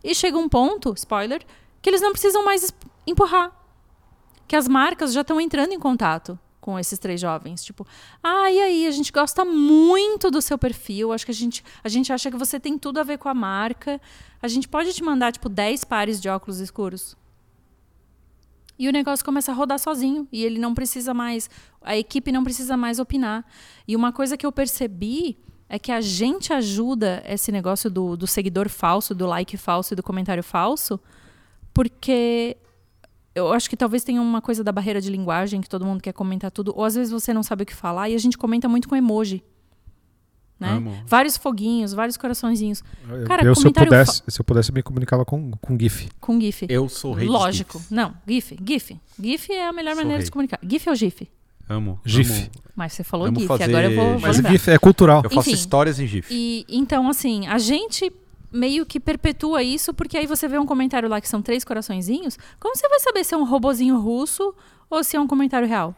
[0.04, 1.42] E chega um ponto, spoiler,
[1.82, 2.74] que eles não precisam mais
[3.06, 3.52] empurrar.
[4.48, 7.64] Que as marcas já estão entrando em contato com esses três jovens.
[7.64, 7.88] Tipo,
[8.22, 11.88] ah, e aí, a gente gosta muito do seu perfil, acho que a gente, a
[11.88, 14.02] gente acha que você tem tudo a ver com a marca.
[14.42, 17.16] A gente pode te mandar, tipo, 10 pares de óculos escuros.
[18.78, 20.28] E o negócio começa a rodar sozinho.
[20.30, 21.50] E ele não precisa mais.
[21.82, 23.46] A equipe não precisa mais opinar.
[23.88, 25.38] E uma coisa que eu percebi
[25.70, 29.96] é que a gente ajuda esse negócio do, do seguidor falso, do like falso e
[29.96, 31.00] do comentário falso,
[31.74, 32.58] porque
[33.38, 36.14] eu acho que talvez tenha uma coisa da barreira de linguagem, que todo mundo quer
[36.14, 38.68] comentar tudo, ou às vezes você não sabe o que falar, e a gente comenta
[38.68, 39.44] muito com emoji.
[40.60, 40.72] Né?
[40.72, 40.92] Amo.
[41.06, 42.82] Vários foguinhos, vários coraçõezinhos.
[43.28, 46.10] Cara, eu, se eu pudesse, se eu pudesse, me comunicava com, com GIF.
[46.20, 46.66] Com GIF.
[46.68, 47.80] Eu sou o rei Lógico.
[47.92, 48.58] Não, GIF.
[48.66, 49.00] GIF.
[49.22, 50.26] GIF é a melhor Sou maneira de rei.
[50.26, 50.60] se comunicar.
[50.64, 51.30] GIF ou GIF?
[51.70, 52.00] Amo.
[52.04, 52.32] GIF.
[52.32, 52.50] amo.
[52.76, 54.52] Mas você falou Vamos GIF, fazer- agora eu vou, vou Mas lembrar.
[54.52, 55.22] GIF é cultural.
[55.24, 55.60] Eu faço Enfim.
[55.60, 56.28] histórias em GIF.
[56.34, 58.12] E então, assim, a gente
[58.52, 62.38] meio que perpetua isso, porque aí você vê um comentário lá que são três coraçõezinhos.
[62.60, 64.54] Como você vai saber se é um robozinho russo
[64.90, 65.96] ou se é um comentário real?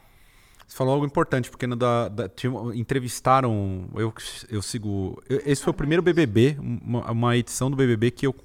[0.67, 2.29] Você falou algo importante, porque no da, da-
[2.75, 3.87] entrevistaram.
[3.95, 4.13] Eu,
[4.51, 5.19] eu sigo.
[5.27, 8.35] eu- esse foi o primeiro BBB, uma, uma edição do BBB que eu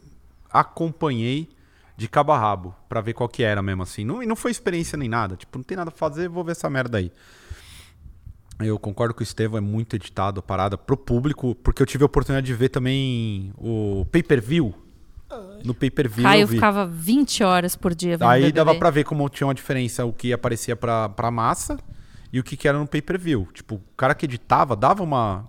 [0.51, 1.49] acompanhei
[1.97, 4.05] de cabo a rabo, pra ver qual que era mesmo, assim.
[4.05, 5.37] Não, e não foi experiência nem nada.
[5.37, 7.13] Tipo, não tem nada pra fazer, vou ver essa merda aí.
[8.61, 12.05] Eu concordo que o Estevão é muito editado, a parada pro público, porque eu tive
[12.05, 14.75] a oportunidade de ver também o pay-per-view.
[15.65, 16.25] No pay-per-view.
[16.25, 18.57] Caio ficava 20 horas por dia vendo Aí BBB.
[18.57, 21.79] dava pra ver como tinha uma diferença o que aparecia pra, pra massa
[22.33, 23.49] e o que, que era no pay-per-view.
[23.53, 25.49] Tipo, o cara que editava dava uma.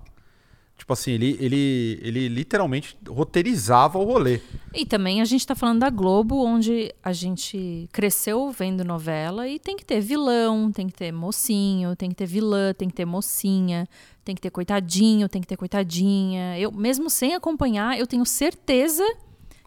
[0.77, 4.41] Tipo assim, ele, ele, ele literalmente roteirizava o rolê.
[4.73, 9.57] E também a gente tá falando da Globo, onde a gente cresceu vendo novela e
[9.57, 13.05] tem que ter vilão, tem que ter mocinho, tem que ter vilã, tem que ter
[13.05, 13.87] mocinha,
[14.23, 16.59] tem que ter coitadinho, tem que ter coitadinha.
[16.59, 19.03] Eu, mesmo sem acompanhar, eu tenho certeza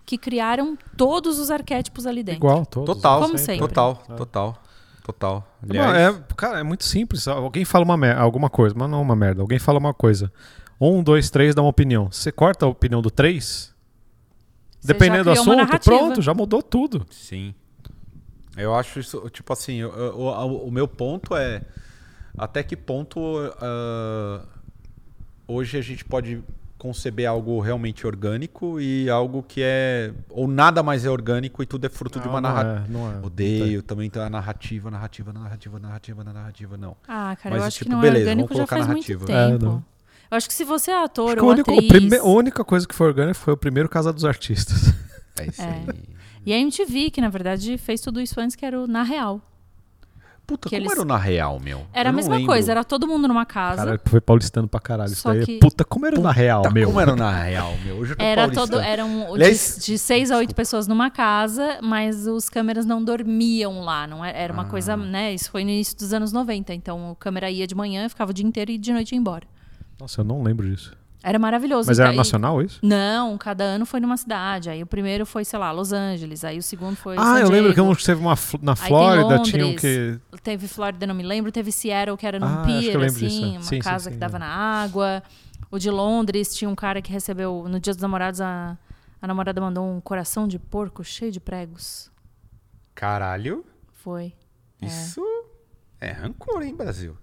[0.05, 2.41] que criaram todos os arquétipos ali dentro.
[2.41, 2.95] Igual, todos.
[2.95, 3.59] Total, Como sempre.
[3.59, 4.63] total, total,
[5.05, 5.57] total.
[5.63, 7.27] Não, Aliás, é, cara, é muito simples.
[7.27, 9.43] Alguém fala uma merda, alguma coisa, mas não uma merda.
[9.43, 10.33] Alguém fala uma coisa.
[10.81, 12.11] Um, dois, três, dá uma opinião.
[12.11, 13.75] Você corta a opinião do três,
[14.81, 17.05] Você dependendo do já uma assunto, pronto, já mudou tudo.
[17.11, 17.55] Sim.
[18.57, 21.63] Eu acho isso, tipo assim, eu- eu- o, o meu ponto é
[22.37, 23.21] até que ponto
[23.61, 24.45] ah,
[25.47, 26.43] hoje a gente pode
[26.77, 30.13] conceber algo realmente orgânico e algo que é.
[30.31, 32.85] Ou nada mais é orgânico e tudo é fruto de Não, uma não narrativa.
[32.87, 33.27] é, não é.
[33.27, 36.97] Odeio também tá a narrativa, narrativa, narrativa, narrativa, narrativa, não.
[37.07, 38.87] Ah, cara, Mas, eu acho tipo, que não beleza, é orgânico vamos já colocar faz
[38.87, 39.33] muito narrativa.
[39.33, 39.65] É, tempo.
[39.65, 39.85] não.
[40.31, 41.89] Eu acho que se você é ator Acho ou o único- o atriz...
[41.89, 44.93] prime- a única coisa que foi orgânica foi o primeiro Casa dos Artistas.
[45.41, 45.67] É isso É.
[45.67, 45.87] aí.
[46.47, 49.41] E a MTV, que na verdade fez tudo isso antes, que era o Na Real.
[50.47, 51.83] Puta, Que como eles- era o na real, meu?
[51.93, 52.47] Era Eu a mesma lembro.
[52.53, 53.85] coisa, era todo mundo numa casa.
[53.85, 55.13] Cara, foi paulistano pra caralho.
[55.13, 55.45] Isso Só daí.
[55.45, 56.87] que- Puta, como era na real, Tá, meu?
[56.89, 57.97] Como era o na real, meu?
[57.99, 58.67] Hoje eu tô Era paulistano.
[58.69, 63.81] todo, eram de, de seis a oito pessoas numa casa, mas os câmeras não dormiam
[63.83, 64.67] lá, não era, era uma Ah.
[64.71, 65.35] coisa, né?
[65.35, 68.35] Isso foi no início dos anos 90, então o câmera ia de manhã, ficava o
[68.35, 69.47] dia inteiro e de noite ia embora.
[70.01, 70.97] Nossa, eu não lembro disso.
[71.23, 71.89] Era maravilhoso.
[71.89, 72.79] Mas era daí- nacional isso?
[72.81, 74.71] Não, cada ano foi numa cidade.
[74.71, 76.45] Aí o primeiro foi, sei lá, Los Angeles.
[76.45, 79.37] Aí o segundo foi Ah, San eu lembro que um teve uma, fl- na Flórida,
[79.37, 79.81] Londres.
[79.81, 80.19] que.
[80.45, 81.51] Teve Flórida, não me lembro.
[81.51, 83.49] Teve Seattle, que era num Ah, acho que eu pier, lembro assim, disso, é.
[83.49, 84.41] uma Sim, sim, casa sim, que dava é.
[84.41, 85.23] na água.
[85.73, 88.79] O de Londres tinha um cara que recebeu, no Dia dos Namorados, a,
[89.21, 92.11] a namorada mandou um coração de porco cheio de pregos.
[92.95, 94.33] Caralho, Foi.
[94.81, 95.21] isso
[96.01, 97.17] é rancor, hein, Brasil?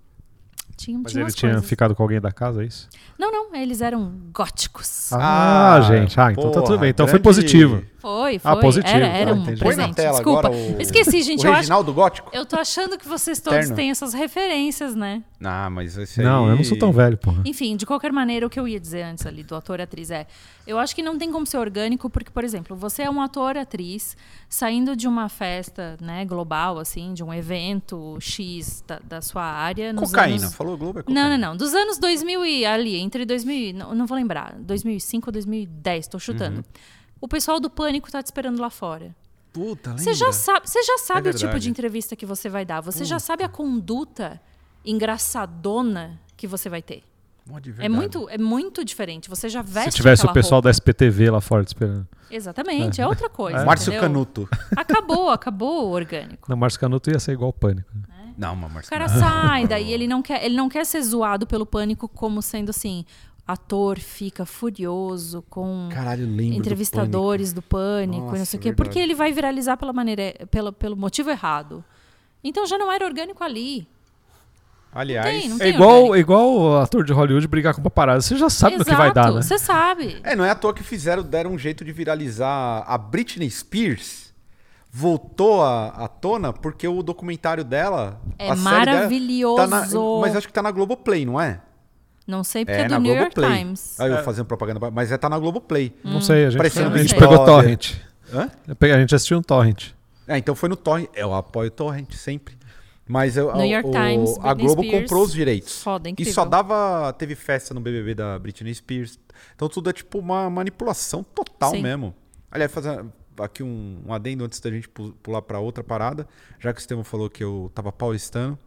[0.78, 1.70] Tinha, Mas tinha ele tinha coisas.
[1.70, 2.90] ficado com alguém da casa, é isso?
[3.18, 5.12] Não, não, eles eram góticos.
[5.14, 6.20] Ah, Ah, gente.
[6.20, 6.90] Ah, então tá tudo porra, bem.
[6.90, 7.82] Então foi grande- positivo.
[8.06, 8.51] Foi, foi.
[8.51, 9.60] Ah, positivo, Era, era tá, um entendi.
[9.64, 9.88] Põe presente.
[9.88, 10.47] na tela Desculpa.
[10.47, 10.80] agora o...
[10.80, 11.39] Esqueci, gente.
[11.43, 12.30] o Eu acho, Reginaldo Gótico?
[12.32, 13.76] eu tô achando que vocês todos Terno.
[13.76, 15.24] têm essas referências, né?
[15.43, 16.26] Ah, mas esse aí...
[16.26, 17.41] Não, eu não sou tão velho, porra.
[17.43, 20.12] Enfim, de qualquer maneira, o que eu ia dizer antes ali do ator e atriz
[20.12, 20.28] é:
[20.68, 23.58] eu acho que não tem como ser orgânico, porque, por exemplo, você é um ator
[23.58, 24.16] atriz
[24.47, 29.91] saindo de uma festa né, global, assim, de um evento X da, da sua área.
[29.91, 30.43] Nos Cocaína.
[30.43, 30.53] Anos...
[30.56, 31.38] Falou Globo, é Não, cocaína.
[31.39, 31.58] não, não.
[31.58, 36.08] Dos anos 2000 e ali, entre 2000, e- não, não vou lembrar, 2005 ou 2010,
[36.08, 36.58] tô chutando.
[36.58, 36.64] Uhum.
[37.22, 39.16] O pessoal do Pânico tá te esperando lá fora.
[39.53, 40.03] Puta, lembra?
[40.03, 42.82] Você já sabe, você já sabe o tipo de entrevista que você vai dar.
[42.82, 44.39] Você já sabe a conduta
[44.84, 47.03] engraçadona que você vai ter.
[47.78, 49.30] É muito, é muito diferente.
[49.30, 50.68] Você já veste Se tivesse o pessoal roupa.
[50.68, 52.07] da SPTV lá fora te esperando.
[52.30, 53.63] Exatamente, é outra coisa.
[53.63, 54.01] Márcio entendeu?
[54.09, 54.49] Canuto.
[54.76, 56.49] Acabou, acabou o orgânico.
[56.49, 57.88] Não, Márcio Canuto ia ser igual o Pânico.
[57.93, 58.34] né?
[58.36, 59.26] Não, mas O Márcio cara Canuto.
[59.26, 63.05] sai daí, ele não quer, ele não quer ser zoado pelo pânico como sendo assim,
[63.48, 68.62] ator fica furioso com Caralho, lembro do entrevistadores do pânico, e não Nossa, sei o
[68.62, 68.76] quê, verdade.
[68.89, 71.84] porque ele vai viralizar pela maneira, pelo, pelo motivo errado.
[72.43, 73.88] Então já não era orgânico ali.
[74.93, 76.18] Aliás, tem, não É tem igual, orgânico.
[76.18, 78.30] igual o ator de Hollywood brigar com paparazzi.
[78.30, 79.41] Você já sabe no que vai dar, né?
[79.41, 80.20] Você sabe.
[80.24, 84.34] é, não é à toa que fizeram, deram um jeito de viralizar a Britney Spears.
[84.89, 88.22] Voltou à, à tona porque o documentário dela.
[88.39, 89.56] É a série dela maravilhoso.
[89.58, 89.86] tá na-
[90.22, 91.60] mas acho que tá na Globoplay, não é?
[92.28, 93.60] Não sei porque é, é, do na New York Globoplay.
[93.64, 94.00] Times.
[94.00, 95.94] Aí eu fazendo propaganda, mas é tá na Globoplay.
[96.04, 97.94] Não sei, a gente, Parecendo a gente pegou torrent.
[98.34, 98.50] Hã?
[98.68, 99.92] Eu peguei- A gente assistiu um torrent.
[100.28, 101.08] É, então foi no Torrent.
[101.14, 102.58] Eu apoio o Torrent sempre.
[103.08, 105.04] Mas eu, New York o- Times, a Globo Spears.
[105.04, 105.84] comprou os direitos.
[105.84, 107.14] Foda, E só dava.
[107.14, 109.20] Teve festa no BBB da Britney Spears.
[109.56, 111.84] Então tudo é tipo uma manipulação total Sim.
[111.84, 112.16] mesmo.
[112.50, 113.06] Aliás, fazer
[113.40, 116.28] aqui um, um adendo antes da gente pu- pular pra outra parada.
[116.60, 118.58] Já que o Estevam falou que eu tava paulistano.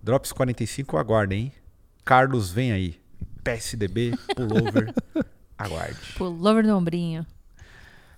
[0.00, 1.52] Drops 45, aguardem, hein?
[2.10, 3.00] Carlos, vem aí.
[3.44, 4.92] PSDB, pullover,
[5.56, 5.96] aguarde.
[6.18, 7.24] Pullover no ombrinho.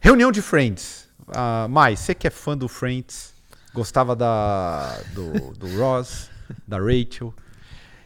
[0.00, 1.10] Reunião de Friends.
[1.28, 3.34] Ah, Mai, você que é fã do Friends,
[3.74, 6.30] gostava da, do, do Ross,
[6.66, 7.34] da Rachel.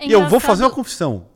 [0.00, 1.28] É e eu vou fazer uma confissão.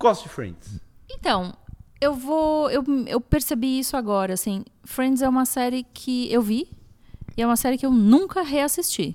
[0.00, 0.80] Gosto de Friends.
[1.08, 1.54] Então,
[2.00, 2.68] eu vou.
[2.72, 4.64] Eu, eu percebi isso agora, assim.
[4.82, 6.68] Friends é uma série que eu vi
[7.36, 9.14] e é uma série que eu nunca reassisti.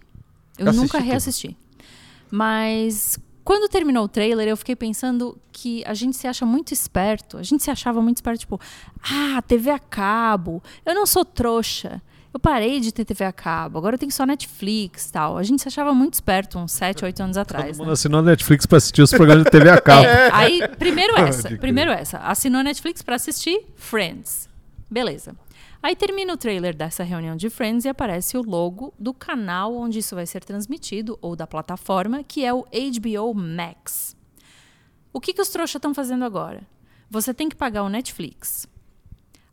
[0.58, 1.08] Eu Eu nunca tudo.
[1.08, 1.58] reassisti.
[2.32, 7.38] Mas quando terminou o trailer, eu fiquei pensando que a gente se acha muito esperto.
[7.38, 8.60] A gente se achava muito esperto, tipo,
[9.02, 10.62] ah, TV a cabo.
[10.86, 12.02] Eu não sou trouxa.
[12.34, 13.78] Eu parei de ter TV a cabo.
[13.78, 15.38] Agora eu tenho só Netflix tal.
[15.38, 17.78] A gente se achava muito esperto uns 7, 8 anos Todo atrás.
[17.78, 17.94] mundo né?
[17.94, 20.06] assinou a Netflix pra assistir os programas de TV a cabo.
[20.06, 21.50] É, aí, primeiro essa.
[21.56, 22.18] primeiro essa.
[22.18, 24.50] Assinou a Netflix pra assistir Friends.
[24.92, 25.34] Beleza.
[25.82, 30.00] Aí termina o trailer dessa reunião de Friends e aparece o logo do canal onde
[30.00, 34.16] isso vai ser transmitido, ou da plataforma, que é o HBO Max.
[35.14, 36.62] O que, que os trouxas estão fazendo agora?
[37.10, 38.68] Você tem que pagar o Netflix.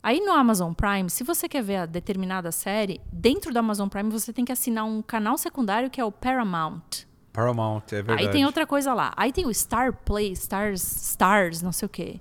[0.03, 4.11] Aí no Amazon Prime, se você quer ver a determinada série, dentro do Amazon Prime
[4.11, 7.05] você tem que assinar um canal secundário que é o Paramount.
[7.33, 8.23] Paramount, é verdade.
[8.23, 9.11] Aí tem outra coisa lá.
[9.17, 12.19] Aí tem o Star Play, Stars, Stars, não sei o quê.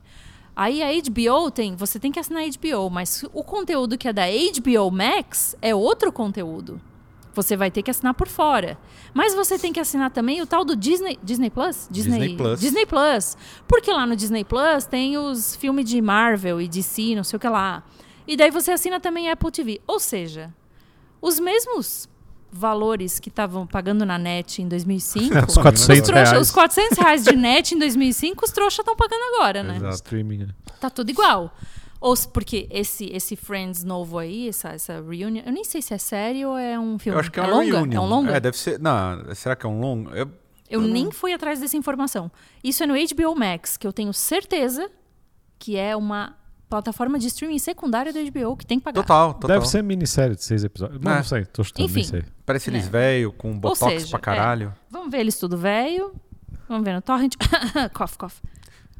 [0.56, 4.12] Aí a HBO tem, você tem que assinar a HBO, mas o conteúdo que é
[4.12, 6.80] da HBO Max é outro conteúdo.
[7.34, 8.78] Você vai ter que assinar por fora.
[9.12, 11.88] Mas você tem que assinar também o tal do Disney, Disney Plus?
[11.90, 12.60] Disney Plus.
[12.60, 13.36] Disney Plus.
[13.66, 17.40] Porque lá no Disney Plus tem os filmes de Marvel e DC, não sei o
[17.40, 17.82] que lá.
[18.26, 19.80] E daí você assina também Apple TV.
[19.86, 20.54] Ou seja,
[21.20, 22.08] os mesmos
[22.56, 26.40] valores que estavam pagando na net em 2005, Os 400 os, trouxa- reais.
[26.48, 29.76] os 400 reais de net em 2005, os trouxas estão pagando agora, né?
[29.76, 29.94] Exato.
[29.96, 30.38] Streaming.
[30.38, 30.48] né?
[30.80, 31.52] Tá tudo igual.
[32.00, 35.98] Ou porque esse esse Friends novo aí, essa, essa reunion, eu nem sei se é
[35.98, 37.16] série ou é um filme.
[37.16, 37.64] Eu acho que é, um longa?
[37.78, 37.96] reunion.
[37.96, 38.36] É um longa?
[38.36, 38.78] É, deve ser.
[38.78, 40.10] Não, será que é um longo?
[40.10, 40.30] Eu,
[40.68, 42.30] eu nem fui atrás dessa informação.
[42.62, 44.90] Isso é no HBO Max, que eu tenho certeza
[45.58, 46.36] que é uma
[46.74, 49.00] plataforma de streaming secundária da HBO que tem que pagar.
[49.02, 49.48] total, total.
[49.56, 51.00] Deve ser minissérie de seis episódios.
[51.00, 51.16] Não, É.
[51.16, 52.00] não sei, tô chutando, Enfim.
[52.00, 52.22] nem sei.
[52.44, 52.90] Parece eles É.
[52.90, 54.74] velho, com botox seja, pra caralho.
[54.90, 56.12] Vamos ver eles tudo velho.
[56.68, 57.34] Vamos ver no torrent.
[57.94, 58.32] cough, cough.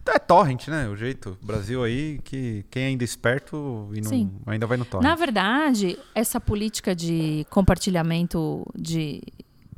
[0.07, 0.87] É torrent, né?
[0.89, 1.39] O jeito.
[1.43, 5.03] Brasil aí, que quem ainda é esperto e não, ainda vai no torrent.
[5.03, 9.23] Na verdade, essa política de compartilhamento de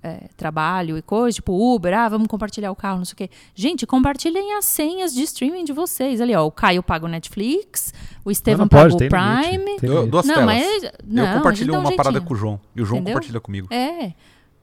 [0.03, 3.31] é, trabalho e coisa, tipo Uber, ah, vamos compartilhar o carro, não sei o quê.
[3.55, 6.21] Gente, compartilhem as senhas de streaming de vocês.
[6.21, 7.93] Ali, ó, o Caio paga o Netflix,
[8.25, 9.11] o Estevam paga pode, o limite,
[9.51, 9.65] Prime.
[9.65, 10.09] limite.
[10.09, 10.45] duas Não, telas.
[10.47, 10.83] mas.
[11.07, 12.61] Não, eu compartilho a gente dá um uma parada com o João.
[12.75, 13.15] E o João Entendeu?
[13.15, 13.69] compartilha comigo.
[13.73, 14.13] É.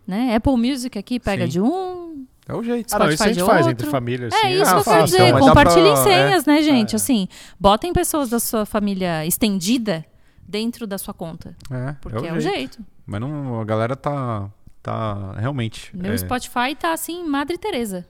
[0.06, 0.36] Né?
[0.36, 1.52] Apple Music aqui pega Sim.
[1.52, 2.26] de um.
[2.48, 2.94] É o jeito.
[2.94, 3.72] Ah, não, isso a gente de faz outro.
[3.72, 4.34] entre famílias.
[4.34, 4.54] É assim.
[4.62, 5.32] isso Ah, que eu quero dizer.
[5.34, 6.92] dá Compartilhem pra- senhas, né, gente?
[6.94, 6.96] É.
[6.98, 7.28] Assim,
[7.60, 10.06] botem pessoas da sua família estendida
[10.46, 11.56] dentro da sua conta.
[11.72, 12.80] É, Porque é é o jeito.
[13.06, 14.50] Mas não, a galera tá,
[14.84, 15.96] tá realmente.
[15.96, 18.06] Meu é, Spotify tá assim, Madre Teresa.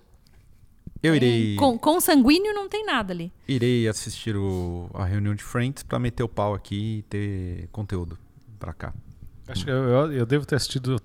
[1.01, 3.31] Eu irei, Com, com sanguíneo não tem nada ali.
[3.47, 8.17] irei assistir o- a reunião de Friends pra meter o pau aqui e ter conteúdo
[8.57, 8.93] pra cá.
[9.47, 11.01] Acho que eu, eu, eu devo ter assistido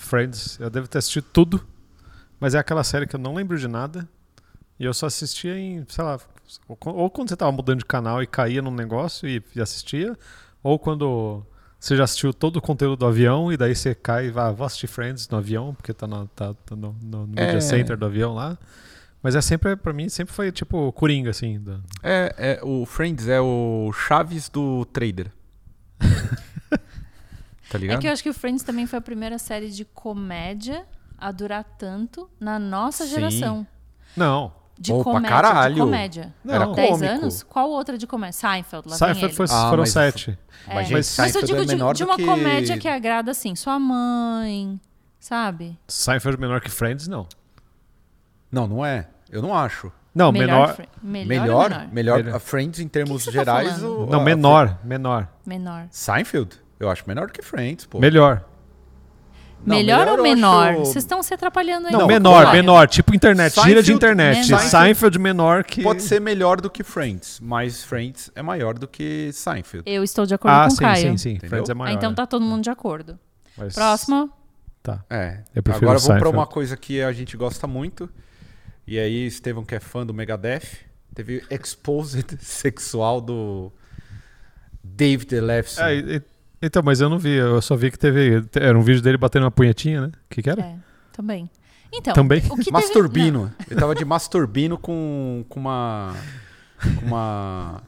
[0.00, 1.64] Friends, eu devo ter assistido tudo,
[2.40, 4.08] mas é aquela série que eu não lembro de nada.
[4.78, 6.18] E eu só assistia em, sei lá,
[6.66, 10.18] ou ou quando você tava mudando de canal e caía num negócio e, e assistia,
[10.62, 11.44] ou quando
[11.80, 14.52] você já assistiu todo o conteúdo do avião e daí você cai e vai, ah,
[14.52, 17.60] vou assistir Friends no avião, porque tá, na- tá- tá no, no, no media É.
[17.60, 18.58] center do avião lá.
[19.22, 21.58] Mas é sempre, pra mim, sempre foi tipo Coringa, assim.
[21.60, 25.30] da- É, é, o Friends é o Chaves do trader.
[26.70, 26.78] tá
[27.74, 28.00] É ligado?
[28.00, 30.86] que eu acho que o Friends também foi a primeira série de comédia
[31.18, 33.10] a durar tanto na nossa Sim.
[33.10, 33.66] geração.
[34.16, 34.52] Não.
[34.80, 35.28] De pra comédia.
[35.28, 35.74] caralho.
[35.74, 36.34] De comédia.
[36.42, 36.54] Não.
[36.54, 37.12] Era 10 cômico.
[37.12, 37.42] anos?
[37.42, 38.32] Qual outra de comédia?
[38.32, 40.38] Seinfeld, lá Seinfeld foi, Ah, foram mas- sete.
[40.66, 42.24] Mas, Mas- gente, Mas eu Seinfeld digo é de, menor de uma que...
[42.24, 44.80] comédia que agrada, assim, sua mãe,
[45.18, 45.78] sabe?
[45.86, 47.26] Seinfeld menor que Friends, não.
[48.50, 49.06] Não, não é.
[49.30, 49.92] Eu não acho.
[50.14, 52.34] Não, melhor, Melhor, ou melhor, Melhor.
[52.36, 53.78] a Friends em termos que você tá gerais.
[53.80, 54.00] falando?
[54.02, 55.28] o- Não, menor, menor.
[55.46, 55.86] Menor.
[55.90, 56.58] Seinfeld?
[56.80, 58.00] Eu acho menor do que Friends, pô.
[58.00, 58.44] Melhor.
[59.64, 60.68] Não, melhor, melhor ou menor?
[60.70, 61.92] acho- Vocês estão se atrapalhando aí.
[61.92, 62.56] Não, menor, claro.
[62.56, 62.88] menor.
[62.88, 64.46] Tipo internet, gira de Seinfeld- internet.
[64.48, 64.60] menor.
[64.62, 65.82] Seinfeld menor que.
[65.82, 69.84] Pode ser melhor do que Friends, mas Friends é maior do que Seinfeld.
[69.90, 71.10] Eu estou de acordo Ah, com o sim, Caio.
[71.10, 71.30] sim, sim.
[71.32, 71.48] Entendeu?
[71.50, 71.94] Friends é Ah, maior.
[71.96, 73.18] então tá todo mundo de acordo.
[73.56, 74.30] Mas- Próximo.
[74.82, 75.04] Tá.
[75.10, 75.40] É.
[75.54, 76.36] Eu prefiro Agora vamos pra Seinfeld.
[76.38, 78.08] uma coisa que a gente gosta muito.
[78.86, 80.62] E aí, Estevão, que é fã do Megadeth,
[81.14, 83.70] teve exposed sexual do
[84.82, 85.82] David Lefson.
[85.82, 86.22] É,
[86.62, 87.30] então, mas eu não vi.
[87.34, 88.44] Eu só vi que teve.
[88.54, 90.06] Era um vídeo dele batendo uma punhetinha, né?
[90.08, 90.60] O que, que era?
[90.60, 90.76] É,
[91.12, 91.50] também.
[91.92, 92.38] Então, Também?
[92.48, 93.52] o que teve- Masturbino.
[93.68, 96.14] Ele tava de masturbino com, com uma.
[97.00, 97.82] com uma.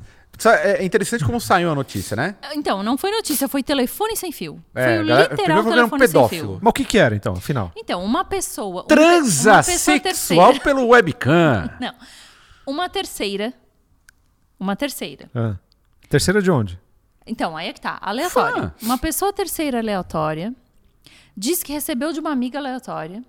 [0.64, 2.34] É interessante como saiu a notícia, né?
[2.54, 4.60] Então, não foi notícia, foi telefone sem fio.
[4.74, 6.48] É, foi o galera- literal primeiro foi um telefone sem pedófilo.
[6.54, 6.58] fio.
[6.60, 7.70] Mas o que, que era, então, afinal?
[7.76, 8.82] Então, uma pessoa.
[8.82, 10.60] um pe- Transa uma pessoa sexual terceira.
[10.64, 11.70] pelo webcam.
[11.80, 11.94] Não.
[12.66, 13.52] Uma terceira.
[14.58, 15.30] Uma terceira.
[15.32, 15.54] Ah.
[16.08, 16.76] Terceira de onde?
[17.26, 17.98] Então, aí é que tá.
[18.00, 18.62] Aleatória.
[18.62, 18.74] Fã.
[18.82, 20.54] Uma pessoa terceira aleatória
[21.36, 23.22] diz que recebeu de uma amiga aleatória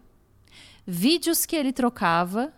[0.86, 2.52] vídeos que ele trocava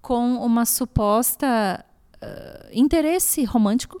[0.00, 1.84] com uma suposta
[2.20, 3.98] ah, interesse romântico.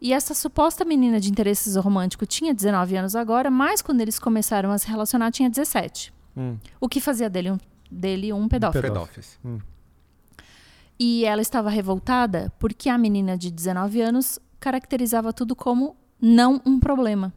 [0.00, 4.72] E essa suposta menina de interesses romântico tinha 19 anos agora, mas quando eles começaram
[4.72, 6.12] a se relacionar tinha 17.
[6.36, 6.58] Hum.
[6.80, 7.58] O que fazia dele um,
[7.90, 8.82] dele um pedófilo.
[8.82, 9.24] pedófilo.
[9.42, 9.72] Pedófilos.
[10.98, 16.78] E ela estava revoltada porque a menina de 19 anos caracterizava tudo como não um
[16.78, 17.34] problema.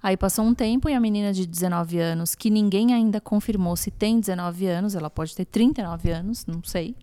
[0.00, 3.90] Aí passou um tempo e a menina de 19 anos, que ninguém ainda confirmou se
[3.90, 6.94] tem 19 anos, ela pode ter 39 anos, não sei.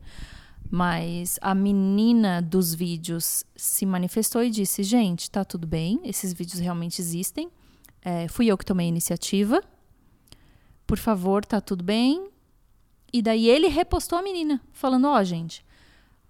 [0.69, 6.61] Mas a menina dos vídeos se manifestou e disse: gente, tá tudo bem, esses vídeos
[6.61, 7.49] realmente existem.
[8.01, 9.61] É, fui eu que tomei a iniciativa.
[10.87, 12.29] Por favor, tá tudo bem.
[13.11, 15.65] E daí ele repostou a menina, falando: Ó, gente,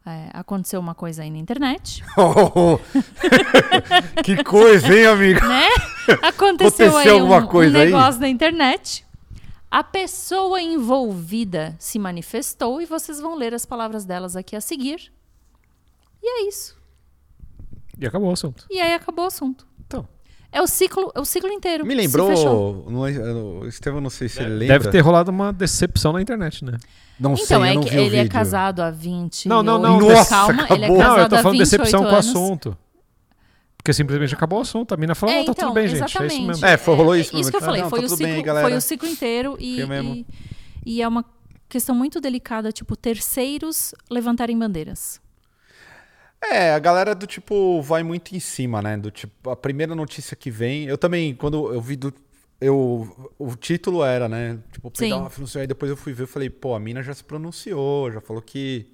[0.05, 2.03] é, aconteceu uma coisa aí na internet,
[4.23, 5.45] que coisa, hein, amigo?
[5.45, 5.67] né?
[6.21, 7.91] Aconteceu, Aconteceu aí alguma um, coisa um aí?
[7.91, 9.05] negócio na internet.
[9.69, 15.11] A pessoa envolvida se manifestou e vocês vão ler as palavras delas aqui a seguir.
[16.21, 16.75] E é isso.
[17.97, 18.65] E acabou o assunto.
[18.69, 19.65] E aí acabou o assunto.
[20.51, 20.59] Então.
[20.59, 21.85] É o ciclo, é o ciclo inteiro.
[21.85, 22.85] Me lembrou.
[22.89, 24.79] Não, é- o Estevão, não sei se ele lembra.
[24.79, 26.77] Deve ter rolado uma decepção na internet, né?
[27.19, 29.47] Não sei, Então, eu é não que vi o ele é casado há 20.
[29.47, 29.99] Não, não, não.
[29.99, 30.97] Nossa, calma, ele é acabou.
[30.97, 32.77] casado Não, eu tô falando 28 decepção com o assunto.
[33.77, 34.93] Porque simplesmente acabou o assunto.
[34.93, 36.01] A mina falou, É, não, tá então, tudo bem, gente.
[36.01, 36.33] É exatamente.
[36.35, 36.65] isso mesmo.
[36.65, 38.33] É, foi- rolou isso É, isso que eu falei, Não, foi, tá o tudo ciclo,
[38.33, 38.67] bem, galera.
[38.67, 40.25] foi o ciclo inteiro e, Foi e,
[40.85, 41.23] e é uma
[41.69, 45.20] questão muito delicada, tipo, terceiros levantarem bandeiras.
[46.43, 48.97] É, a galera do tipo vai muito em cima, né?
[48.97, 50.85] Do tipo, a primeira notícia que vem.
[50.85, 52.13] Eu também, quando eu vi do.
[52.59, 54.59] Eu, o título era, né?
[54.71, 55.61] Tipo, pedófilo, não sei.
[55.61, 58.41] Aí depois eu fui ver e falei, pô, a mina já se pronunciou, já falou
[58.41, 58.87] que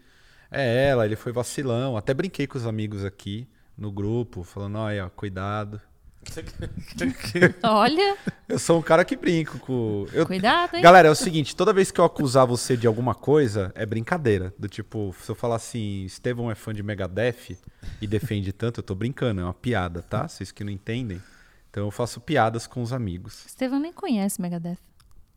[0.52, 1.98] é ela, ele foi vacilão.
[1.98, 5.82] Até brinquei com os amigos aqui no grupo, falando, olha, cuidado.
[7.64, 10.06] Olha, Eu sou um cara que brinco com.
[10.14, 10.82] Eu, cuidado, hein?
[10.82, 14.54] Galera, é o seguinte, toda vez que eu acusar você de alguma coisa, é brincadeira.
[14.58, 17.58] Do tipo, se eu falar assim, Estevão é fã de Megadeth
[18.02, 20.28] e defende tanto, eu tô brincando, é uma piada, tá?
[20.28, 21.22] Vocês que não entendem.
[21.70, 23.46] Então eu faço piadas com os amigos.
[23.46, 24.78] Estevão nem conhece Megadeth.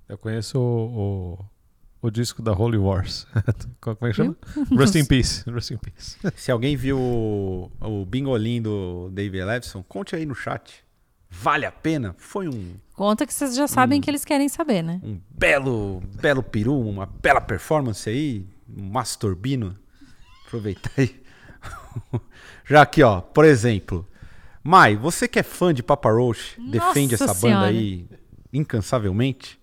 [0.09, 1.45] Eu conheço o, o,
[2.03, 3.27] o disco da Holy Wars.
[3.81, 4.37] Como é que chama?
[4.71, 5.49] Rust in Peace.
[5.51, 6.19] Rust in Peace.
[6.37, 10.85] Se alguém viu o, o bingolim do David Levison, conte aí no chat.
[11.31, 12.15] Vale a pena?
[12.19, 15.01] Foi um, Conta que vocês já sabem que eles querem saber, né?
[15.03, 19.77] um belo, belo peru, uma bela performance aí, um masturbino.
[20.47, 21.21] Aproveitar aí.
[22.69, 24.07] Já aqui, ó, por exemplo,
[24.63, 27.67] Mai, você que é fã de Papa Roach, defende essa Senhora.
[27.67, 28.07] banda aí
[28.53, 29.60] incansavelmente.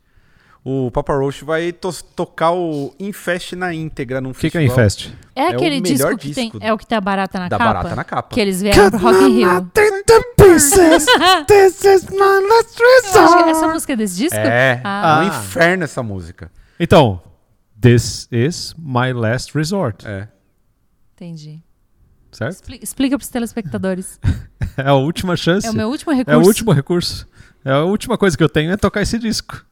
[0.70, 4.62] O Papa Roach vai to- tocar o Infest na íntegra num O que, que é
[4.62, 4.80] festival.
[4.86, 5.14] Infest?
[5.34, 6.50] É, É aquele melhor disco que tem.
[6.50, 7.74] disco É o que tem a barata na Da capa?
[7.74, 8.36] barata na capa.
[8.36, 9.72] Que eles vieram pro Rock in Rio.
[11.48, 12.76] This is my last
[13.44, 14.36] que essa música é desse disco?
[14.38, 15.22] É, Ah.
[15.22, 16.52] é um inferno essa música.
[16.80, 17.22] Então,
[17.80, 20.28] this is my last resort, É.
[21.16, 21.62] Entendi.
[22.32, 22.54] certo?
[22.56, 24.20] Expli- explica pros telespectadores.
[24.80, 25.66] É a última chance.
[25.66, 26.40] É o meu último É recurso.
[26.40, 27.28] o último recurso.
[27.66, 29.66] É a última coisa que eu tenho é tocar esse disco.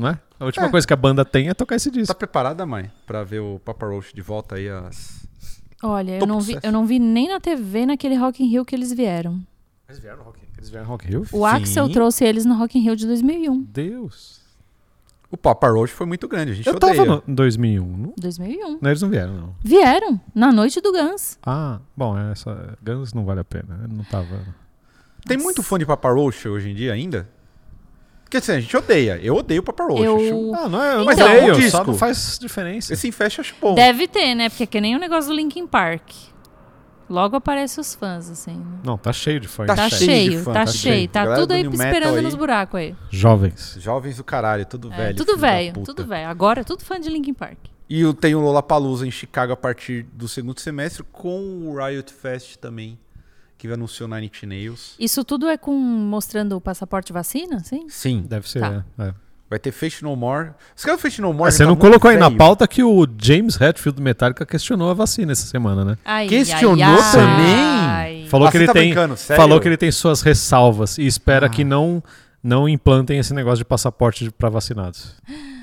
[0.00, 0.18] Não é?
[0.38, 0.70] A última É.
[0.70, 2.14] coisa que a banda tem é tocar esse Tá disco.
[2.16, 2.90] preparada, mãe?
[3.06, 5.26] Pra ver o Papa Roach de volta aí às...
[5.82, 6.66] Olha, eu não, vi, sucesso.
[6.66, 9.40] eu não vi nem na TV naquele Rock in Rio que eles vieram.
[9.88, 11.26] Eles vieram no Rock, eles vieram no Rock in Rio?
[11.32, 11.92] O Axel Sim.
[11.92, 13.62] trouxe eles no Rock in Rio de 2001.
[13.62, 14.40] Deus.
[15.30, 16.96] O Papa Roach foi muito grande, a gente Eu odeia.
[16.96, 17.96] tava no, em 2001.
[17.96, 18.78] Não, 2001.
[18.80, 19.54] não, eles não vieram, não.
[19.62, 21.38] Vieram, na noite do Guns.
[21.44, 23.80] Ah, bom, essa Guns não vale a pena.
[23.82, 24.44] Eu não tava.
[25.26, 27.28] Tem muito fã de Papa Roach hoje em dia ainda?
[28.30, 29.18] Porque assim, a gente odeia.
[29.20, 30.04] Eu odeio o Papa Roach.
[30.04, 31.84] Eu- acho- Ah, não é, eu Mas é odeio, um só disco.
[31.88, 32.92] não faz diferença.
[32.92, 33.74] Esse Infest eu acho bom.
[33.74, 34.48] Deve ter, né?
[34.48, 36.02] Porque é que nem o negócio do Linkin Park.
[37.08, 38.54] Logo aparecem os fãs, assim.
[38.54, 38.78] né?
[38.84, 39.66] Não, tá cheio de fãs.
[39.66, 40.94] Tá Tá, cheio de fã, tá, tá cheio.
[40.94, 41.08] cheio.
[41.08, 42.22] Tá tudo do aí esperando aí.
[42.22, 42.94] nos buracos aí.
[43.10, 43.76] Jovens.
[43.80, 45.16] Jovens do caralho, tudo É, velho.
[45.16, 46.28] tudo velho, tudo velho.
[46.28, 47.58] Agora é tudo fã de Linkin Park.
[47.88, 52.12] E eu tenho o Lollapalooza em Chicago a partir do segundo semestre com o Riot
[52.12, 52.96] Fest também,
[53.60, 54.94] que anunciou Nine Inch Nails.
[54.98, 57.86] Isso tudo é com mostrando o passaporte vacina, sim?
[57.88, 58.84] Sim, Deve ser, Tá.
[58.98, 59.02] é.
[59.08, 59.14] é.
[59.50, 60.50] vai ter Face No More.
[60.76, 62.82] Os caras do Face No More Ah, você tá não colocou aí na pauta que
[62.82, 65.98] o James Hetfield do Metallica questionou a vacina essa semana, né?
[66.04, 67.12] Ai, Questionou ai, ai.
[67.12, 68.26] também?
[68.28, 68.94] Falou Ah, que você ele tá tem
[69.36, 71.50] falou que ele tem suas ressalvas e espera Ah.
[71.50, 72.02] que não
[72.42, 75.14] não implantem esse negócio de passaporte para vacinados.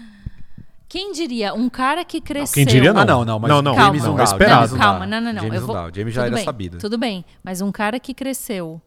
[0.90, 1.54] Quem diria?
[1.54, 2.54] Um cara que cresceu...
[2.54, 3.02] Quem diria não.
[3.02, 3.88] Ah, não, não, mas não, não, Calma.
[3.88, 4.22] James não, não, dá.
[4.22, 4.72] é esperado.
[4.72, 5.42] Não Calma, não, não, não.
[5.44, 5.76] James vou...
[5.94, 6.78] James já Tudo era bem, sabido.
[6.78, 8.82] Tudo bem, mas um cara que cresceu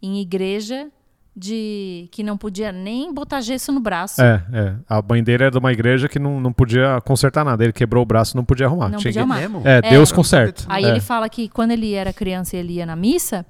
[0.00, 0.88] em igreja
[1.36, 4.22] de que não podia nem botar gesso no braço.
[4.22, 4.74] É, é.
[4.88, 7.62] A dele era de uma igreja que não, não podia consertar nada.
[7.64, 8.88] Ele quebrou o braço, não podia arrumar.
[8.88, 9.40] Não Tinha podia arrumar.
[9.40, 9.62] Mesmo?
[9.64, 9.90] É, É.
[9.90, 10.64] Deus conserta.
[10.68, 10.88] Aí É.
[10.88, 13.44] ele fala que quando ele era criança e ele ia na missa,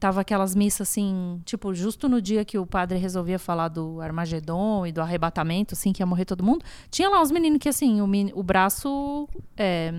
[0.00, 4.86] tava aquelas missas assim, tipo, justo no dia que o padre resolvia falar do Armagedon
[4.86, 8.00] e do arrebatamento, assim, que ia morrer todo mundo, tinha lá uns meninos que, assim,
[8.00, 9.28] o, meni- o braço
[9.58, 9.92] é,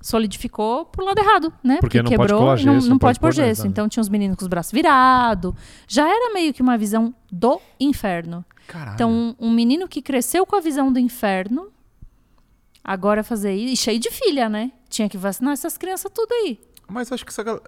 [0.00, 1.78] solidificou pro lado errado, né?
[1.80, 3.66] Porque não pode quebrou e não, gesso, não não pode pode pôr gesso.
[3.66, 5.52] Então tinha uns meninos com os braços virados.
[5.88, 8.44] Já era meio que uma visão do inferno.
[8.68, 8.94] Caralho.
[8.94, 11.68] Então, um, um menino que cresceu com a visão do inferno,
[12.84, 14.70] agora fazer isso, e cheio de filha, né?
[14.88, 16.60] Tinha que vacinar essas crianças tudo aí.
[16.86, 17.64] Mas acho que essa galera...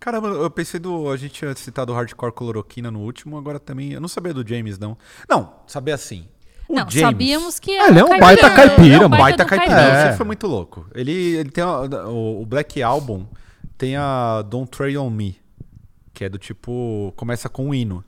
[0.00, 1.10] é- Caramba, eu pensei do...
[1.10, 3.92] A gente tinha citado o Hardcore Cloroquina no último, agora também...
[3.92, 4.96] Eu não sabia do James, não.
[5.28, 6.26] Não, sabia assim.
[6.68, 7.00] O não, James...
[7.00, 9.22] sabíamos que Ah, ele é um baita caipira, é um mano.
[9.22, 9.74] Baita do caipira.
[9.74, 10.10] caipira.
[10.12, 10.86] Você foi muito louco.
[10.94, 13.26] Ele, ele tem a- o, o Black Album
[13.76, 15.36] tem a Don't Trade on Me,
[16.14, 18.04] que é do tipo começa com um hino.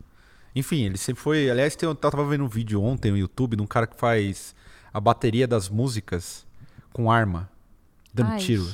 [0.55, 1.51] Enfim, ele sempre foi.
[1.51, 4.55] Aliás, tem, eu tava vendo um vídeo ontem no YouTube de um cara que faz
[4.93, 6.47] a bateria das músicas
[6.93, 7.49] com arma,
[8.13, 8.39] dando Ai.
[8.39, 8.67] tiro.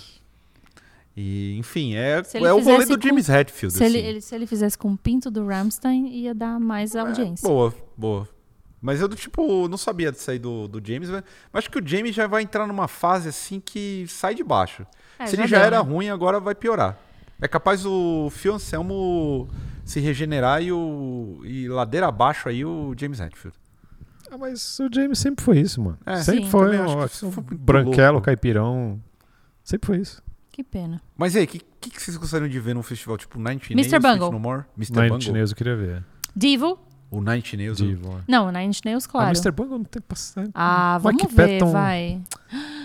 [1.21, 3.75] E, enfim, é, é o rolê fizesse do com- James Hetfield.
[3.77, 4.07] Se ele, assim.
[4.07, 7.45] ele- se ele fizesse com o pinto do Ramstein, ia dar mais audiência.
[7.45, 8.29] É, boa, boa.
[8.81, 12.15] Mas eu, tipo, não sabia disso aí do, do James, mas acho que o James
[12.15, 14.87] já vai entrar numa fase assim que sai de baixo.
[15.19, 15.91] É, Se já ele já deu, era né?
[15.91, 16.97] ruim, agora vai piorar.
[17.41, 19.49] É capaz o Phil Anselmo
[19.85, 23.57] se regenerar e, o, e ladeira abaixo aí o James Hetfield.
[24.31, 25.99] Ah, mas o James sempre foi isso, mano.
[26.07, 26.51] É, sempre sim.
[26.51, 28.27] foi um, acho que isso foi branquelo, louco.
[28.27, 29.01] caipirão.
[29.65, 30.23] Sempre foi isso.
[30.59, 31.01] Que pena.
[31.17, 33.55] Mas e aí, o que, que, que vocês gostariam de ver num festival tipo Nine
[33.55, 33.91] Inch Mr.
[33.93, 34.19] Nails, Bungle.
[34.19, 34.65] Faith No More?
[34.77, 34.91] Mr.
[34.93, 35.17] Nine Bungle?
[35.19, 36.05] Inch Nails eu queria ver.
[36.35, 36.79] Divo?
[37.13, 37.77] O Nine Inch Nails.
[37.79, 38.09] Divo.
[38.19, 38.21] é.
[38.27, 39.29] Não, Nine Inch Nails, Ah, claro.
[39.29, 39.53] Mr.
[39.53, 40.51] Bungle não tem paciência.
[40.53, 41.71] Ah, vamos Mike ver, Patton.
[41.73, 42.21] vai.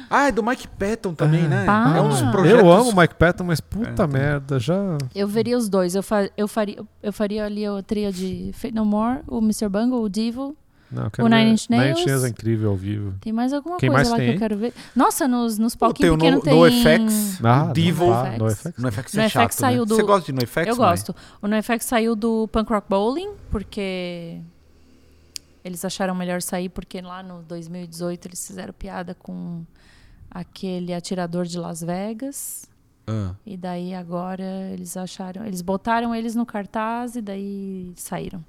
[0.07, 1.49] Ah, é do Mike Patton também, Ah.
[1.49, 1.65] né?
[1.65, 1.93] Pá.
[1.97, 2.59] É um dos projetos...
[2.59, 4.07] Eu amo o Mike Patton, mas puta É.
[4.07, 4.75] merda, já.
[5.15, 5.95] Eu veria os dois.
[5.95, 9.67] Eu, fa- eu, faria, eu faria ali a tria de Fate No More, o Mr.
[9.67, 10.55] Bungle, o Divo.
[10.93, 11.99] Não, eu O Nine Inch Nine Nails.
[11.99, 13.15] Inch Nails é incrível ao vivo.
[13.19, 14.73] Tem mais alguma Quem coisa mais lá tem que eu quero ver.
[14.95, 16.53] Nossa, nos, nos palquinhos o pequenos no, tem...
[16.53, 18.05] NoFX, Ah, o Divo...
[18.05, 18.77] No, no FX.
[18.77, 19.85] NoFX é chato, saiu né?
[19.87, 20.89] do- Você gosta de NoFX, Eu mãe?
[20.89, 21.15] gosto.
[21.41, 24.39] O NoFX saiu do Punk Rock Bowling, porque
[25.63, 29.63] eles acharam melhor sair, porque lá no 2018 eles fizeram piada com
[30.29, 32.65] aquele atirador de Las Vegas.
[33.07, 33.31] Ah.
[33.45, 35.45] E daí agora eles acharam.
[35.45, 38.43] Eles botaram eles no cartaz e daí saíram.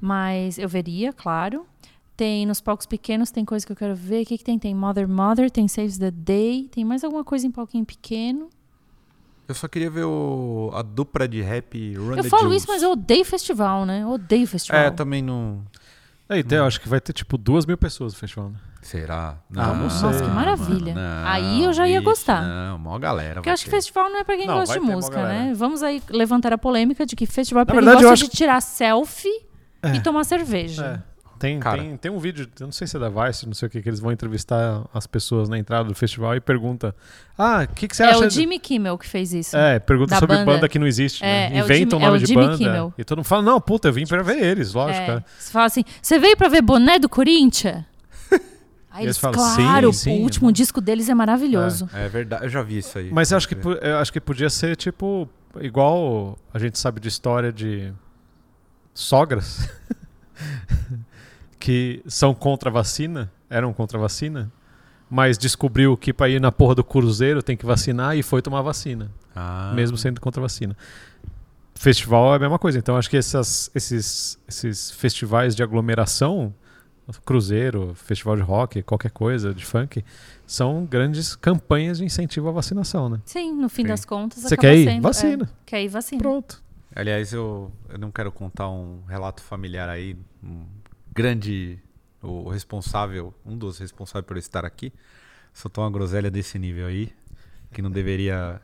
[0.00, 1.66] Mas eu veria, claro.
[2.16, 4.22] Tem nos palcos pequenos, tem coisa que eu quero ver.
[4.22, 4.58] O que, que tem?
[4.58, 8.48] Tem Mother Mother, tem Saves the Day, tem mais alguma coisa em palquinho pequeno.
[9.46, 12.62] Eu só queria ver o, a dupla de rap Run eu the falo Jewels.
[12.62, 14.02] isso, mas eu odeio festival, né?
[14.02, 14.80] Eu odeio festival.
[14.80, 15.62] É, também não...
[16.26, 18.58] Aí, tem, eu acho que vai ter tipo duas mil pessoas no festival, né?
[18.80, 19.38] Será?
[19.56, 20.02] Ah, não sei.
[20.02, 20.94] Nossa, que maravilha.
[21.24, 22.42] Aí eu já ia gostar.
[22.42, 23.34] Não, maior galera.
[23.34, 23.76] Porque eu acho que ter.
[23.76, 25.52] festival não é pra quem Não, gosta de música, né?
[25.54, 28.36] Vamos aí levantar a polêmica de que festival é pra Na quem verdade, gosta de
[28.36, 29.43] tirar selfie
[29.94, 31.02] e tomar cerveja.
[31.36, 31.82] Tem, Cara.
[31.82, 33.82] tem, tem um vídeo, eu não sei se é da Vice, não sei o que,
[33.82, 36.94] que eles vão entrevistar as pessoas na entrada do festival e pergunta:
[37.36, 38.20] Ah, o que, que você É acha?
[38.20, 39.54] o de-" Jimmy Kimmel que fez isso.
[39.56, 40.52] É, pergunta sobre banda.
[40.52, 41.22] banda que não existe.
[41.24, 41.58] É, né?
[41.58, 42.56] é o Inventa o Jimmy- é nome o de Jimmy banda.
[42.56, 42.94] Kimmel.
[42.96, 45.02] E todo mundo fala: Não, puta, eu vim pra ver eles, lógico.
[45.02, 45.06] É.
[45.06, 45.24] cara.
[45.38, 47.84] Você fala assim, você veio pra ver boné do Corinthians?
[48.90, 51.90] Aí eles eles, falam, claro, "Sim, sim, o último disco deles é maravilhoso.
[51.92, 53.10] É verdade, eu já vi isso aí.
[53.12, 53.56] Mas eu acho, que,
[54.00, 55.28] acho que podia ser tipo,
[55.60, 57.92] igual a gente sabe de história de
[58.94, 59.68] sogras
[61.58, 64.52] que são contra a vacina, eram contra a vacina,
[65.10, 68.62] mas descobriu que pra ir na porra do cruzeiro tem que vacinar e foi tomar
[68.62, 69.72] vacina, Ah.
[69.74, 70.76] mesmo sendo contra a vacina.
[71.74, 76.54] Festival é a mesma coisa, então acho que essas- esses, esses festivais de aglomeração,
[77.24, 80.02] cruzeiro, festival de rock, qualquer coisa, de funk,
[80.46, 83.20] são grandes campanhas de incentivo à vacinação, né?
[83.26, 83.88] Sim, no fim Sim.
[83.88, 84.84] das contas Você quer ir?
[84.86, 85.44] sendo, Vacina.
[85.44, 86.22] é, quer ir, vacina.
[86.22, 86.62] Pronto.
[86.94, 90.16] Aliás, eu, eu não quero contar um relato familiar aí.
[90.42, 90.64] Um
[91.12, 91.78] grande.
[92.22, 94.90] O responsável, um dos responsáveis por eu estar aqui,
[95.52, 97.12] soltou uma groselha desse nível aí,
[97.70, 98.62] que não deveria.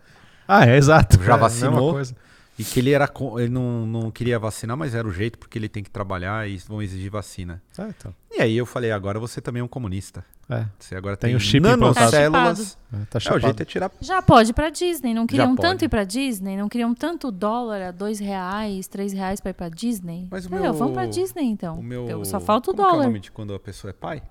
[0.49, 1.23] Ah, é exato.
[1.23, 1.93] Já É vacinou?
[1.93, 2.17] coisa.
[2.61, 5.69] E que ele era ele não, não queria vacinar, mas era o jeito, porque ele
[5.69, 7.63] tem que trabalhar e vão exigir vacina.
[7.79, 8.15] Ah, então.
[8.31, 10.25] E aí eu falei, agora você também é um comunista.
[10.49, 12.77] É, Você agora Tem tem, o chip nanocélulas.
[12.93, 13.91] é, tá É, o jeito é tirar.
[14.01, 15.15] Já pode ir pra Disney.
[15.15, 19.41] Não queriam tanto ir pra Disney, não queriam tanto dólar a dois reais, três reais
[19.41, 20.27] pra ir pra Disney.
[20.29, 21.79] Mas o Meu, meu- vamos pra Disney então.
[21.79, 22.09] O meu.
[22.09, 23.05] Eu- Só falta o como que é dólar.
[23.05, 24.23] o nome de quando a pessoa é pai?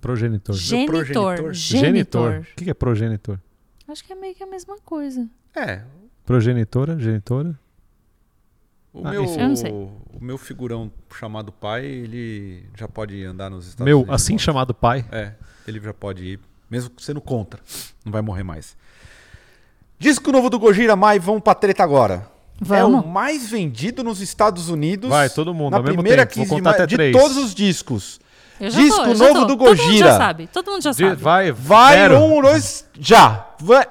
[0.00, 0.54] Progenitor.
[0.56, 0.94] Genitor.
[0.96, 1.54] progenitor?
[1.54, 2.40] Genitor.
[2.40, 3.38] O que que é progenitor?
[3.86, 5.28] Acho que é meio que a mesma coisa.
[5.54, 5.82] É.
[6.24, 7.58] Progenitora, genitora?
[8.92, 9.38] O Ah, meu, isso.
[9.38, 9.70] Eu não sei.
[9.72, 14.14] o meu figurão chamado pai, ele já pode andar nos Estados Meu, Unidos.
[14.14, 14.44] assim de volta.
[14.44, 15.04] chamado pai.
[15.12, 15.32] É,
[15.66, 17.60] ele já pode ir, mesmo sendo contra.
[18.04, 18.76] Não vai morrer mais.
[19.98, 22.26] Disco novo do Gojira Mai, vamos pra treta agora.
[22.60, 23.04] É Vamos.
[23.04, 25.08] o mais vendido nos Estados Unidos.
[25.08, 26.36] Vai, todo mundo, na ao mesmo primeira tempo.
[26.36, 27.16] Vou 15 de, contar maio, até de três.
[27.16, 28.20] todos os discos.
[28.60, 29.46] Eu já Disco tô, eu já novo tô.
[29.46, 30.16] do Todo mundo já Gojira.
[30.18, 30.46] sabe.
[30.48, 31.14] Todo mundo já De- sabe.
[31.22, 32.18] vai, Vai, zero.
[32.18, 33.46] um, dois, já.
[33.60, 33.86] Vai.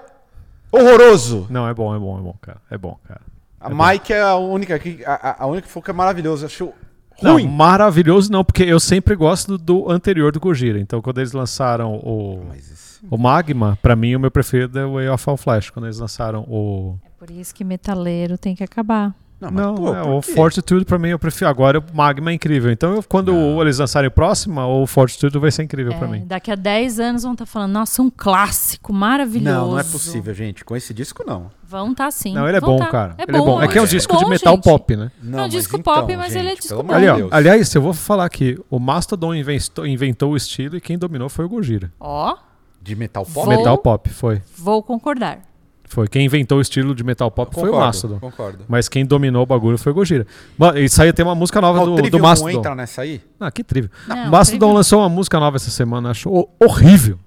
[0.72, 1.47] Horroroso.
[1.50, 2.62] Não, é bom, é bom, é bom, cara.
[2.70, 3.22] É bom, cara.
[3.60, 6.45] A É Mike é a única que a, a- única que falou que é maravilhoso.
[6.45, 6.74] Achou
[7.22, 7.47] Não, ruim.
[7.47, 10.80] maravilhoso não, porque eu sempre gosto do anterior do Gojira.
[10.80, 14.93] Então, quando eles lançaram o, esse- o Magma, pra mim o meu preferido é o
[14.93, 15.70] Way of All Flash.
[15.70, 16.97] Quando eles lançaram o.
[17.05, 19.14] É por isso que metaleiro tem que acabar.
[19.40, 20.22] Não, mas, Não, pô, é, o?
[20.22, 21.50] Fortitude pra mim eu prefiro.
[21.50, 22.70] Agora o Magma é incrível.
[22.72, 23.62] Então, eu- quando Não.
[23.62, 26.24] eles lançarem o próximo, o Fortitude vai ser incrível pra É, mim.
[26.26, 29.56] Daqui a 10 anos vão estar falando, nossa, um clássico maravilhoso.
[29.58, 30.66] Não, não é possível, gente.
[30.66, 31.50] Com esse disco, não.
[31.64, 32.34] Vão tá sim.
[32.34, 32.88] Não, ele é vão bom, tá.
[32.88, 33.16] cara.
[33.18, 33.62] É ele é bom.
[33.62, 34.64] É que é um é disco de bom, metal gente.
[34.64, 35.12] pop, né?
[35.22, 36.90] Não, É um disco então, pop, mas ele é gente, disco bom.
[37.00, 40.82] de Ali, ó, aliás, eu vou falar aqui, o Mastodon inventou, inventou o estilo e
[40.82, 41.92] quem dominou foi o Gojira.
[42.00, 42.36] Ó,
[42.82, 43.34] De metal pop?
[43.46, 44.42] Vou- Metal pop, foi.
[44.58, 45.40] vou concordar.
[45.90, 46.08] Foi.
[46.08, 48.20] Quem inventou o estilo de metal pop foi o Concordo, Mastodon.
[48.20, 48.60] Concordo.
[48.68, 50.26] Mas quem dominou o bagulho foi o Gojira.
[50.76, 52.50] E saiu tem uma música nova Ah, o do, Trivium do não Mastodon.
[52.60, 53.22] entra nessa aí?
[53.40, 53.90] Ah, que trivio.
[54.08, 57.18] Não, o Mastodon lançou uma música nova essa semana, acho ho- horrível.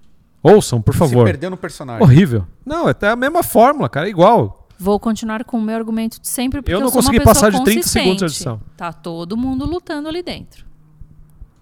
[0.43, 1.25] Ouçam, por Se favor.
[1.25, 2.03] perdeu no personagem.
[2.03, 2.47] Horrível.
[2.65, 4.67] Não, é até a mesma fórmula, cara, é igual.
[4.79, 7.25] Vou continuar com o meu argumento de sempre, porque Eu eu, não sou uma consegui
[7.25, 8.61] passar de 30 segundos de edição.
[8.77, 10.65] Tá todo mundo lutando ali dentro.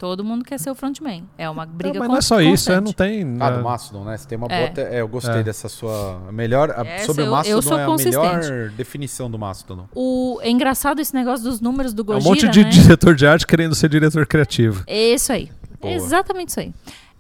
[0.01, 1.29] Todo mundo quer ser o frontman.
[1.37, 2.55] É uma briga Não, mas não é só constante.
[2.55, 3.37] isso, é, não tem.
[3.39, 4.17] Ah, do Mastodon, né?
[4.17, 4.73] Você tem uma É.
[4.97, 5.43] É, eu gostei É.
[5.43, 6.23] dessa sua.
[6.27, 6.71] a Melhor.
[6.71, 9.87] a- sobre eu- o eu Mastodon sou é a melhor definição do Mastodon.
[9.95, 10.39] O...
[10.41, 12.71] É engraçado esse negócio dos números do é um Gojira, monte de né?
[12.71, 14.85] diretor de arte querendo ser diretor criativo.
[14.87, 15.51] É isso aí.
[15.79, 15.93] Boa.
[15.93, 16.73] Exatamente isso aí.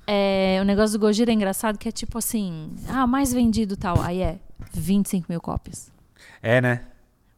[0.07, 4.01] É, o negócio do Gojira é engraçado que é tipo assim, ah, mais vendido tal.
[4.01, 4.39] Aí é
[4.73, 5.93] 25 mil cópias.
[6.43, 6.81] É, né?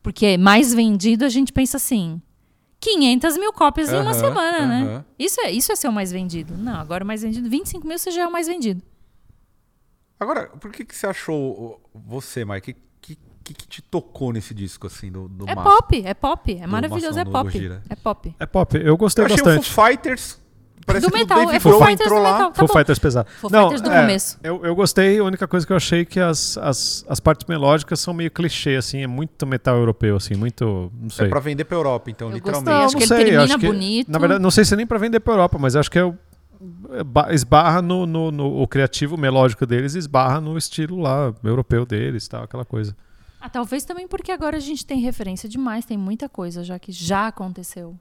[0.04, 2.22] Porque mais vendido a gente pensa assim,
[2.82, 5.04] 500 mil cópias em uma semana, né?
[5.16, 6.54] Isso é, isso é ser o mais vendido.
[6.56, 8.82] Não, agora o mais vendido, 25 mil você já é o mais vendido.
[10.18, 11.80] Agora, por que, que você achou.
[11.94, 16.14] Você, Mike, que, que, que te tocou nesse disco, assim, do, do é pop, é
[16.14, 16.58] pop.
[16.60, 17.80] É maravilhoso, é do pop.
[17.88, 18.34] É pop.
[18.38, 19.68] É pop, eu gostei Eu achei bastante.
[19.68, 20.41] o Foo Fighters.
[20.86, 22.32] Parece do que metal, é Foo Fighters do lá.
[22.32, 22.50] metal.
[22.50, 22.74] Tá Foo bom.
[22.74, 23.28] Fighters pesado.
[23.40, 24.38] Foo Não, Fighters do é, começo.
[24.42, 27.46] Eu, eu gostei, a única coisa que eu achei é que as, as, as partes
[27.46, 30.90] melódicas são meio clichê, assim, é muito metal europeu, assim, muito.
[31.00, 31.26] Não sei.
[31.26, 32.70] É pra vender pra Europa, então, Eu literalmente.
[32.70, 34.10] gostei, acho não que ele sei, termina acho que- bonito.
[34.10, 36.04] Na verdade, não sei se é nem pra vender pra Europa, mas acho que é
[36.04, 36.14] o.
[36.92, 41.84] é ba- Esbarra no, no, no- o criativo melódico deles, esbarra no estilo lá europeu
[41.86, 42.96] deles, tal, aquela coisa.
[43.40, 46.92] Ah, talvez também porque agora a gente tem referência demais, tem muita coisa já que
[46.92, 47.96] já aconteceu.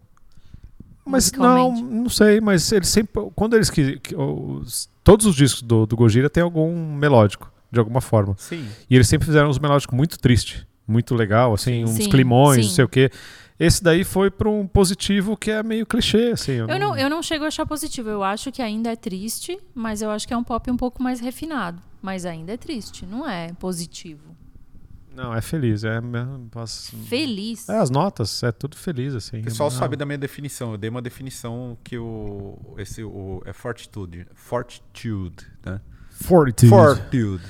[1.12, 3.22] Mas não, não sei, mas eles sempre.
[3.36, 7.80] Quando eles que, que- os- todos os discos do, do Gojira tem algum melódico, de
[7.80, 8.36] alguma forma.
[8.38, 8.68] Sim.
[8.90, 12.70] E eles sempre fizeram uns melódicos muito tristes, muito legal, assim, uns Sim, climões, sim.
[12.70, 13.12] não sei o quê.
[13.60, 16.54] Esse daí foi para um positivo que é meio clichê, assim.
[16.54, 18.10] Eu não, eu não chego a achar positivo.
[18.10, 21.04] Eu acho que ainda é triste, mas eu acho que é um pop um pouco
[21.04, 21.80] mais refinado.
[22.02, 24.36] Mas ainda é triste, não é positivo.
[25.14, 25.84] Não, é feliz.
[25.84, 26.00] É,
[26.56, 27.68] as, Feliz.
[27.68, 29.42] é, as notas, é tudo feliz, assim.
[29.42, 30.72] O pessoal Não- sabe da minha definição.
[30.72, 32.58] Eu dei uma definição que o.
[32.78, 34.26] Esse, o é fortitude.
[34.34, 35.82] Fortitude, né?
[36.12, 36.70] Fortitude.
[36.70, 37.44] Fortitude.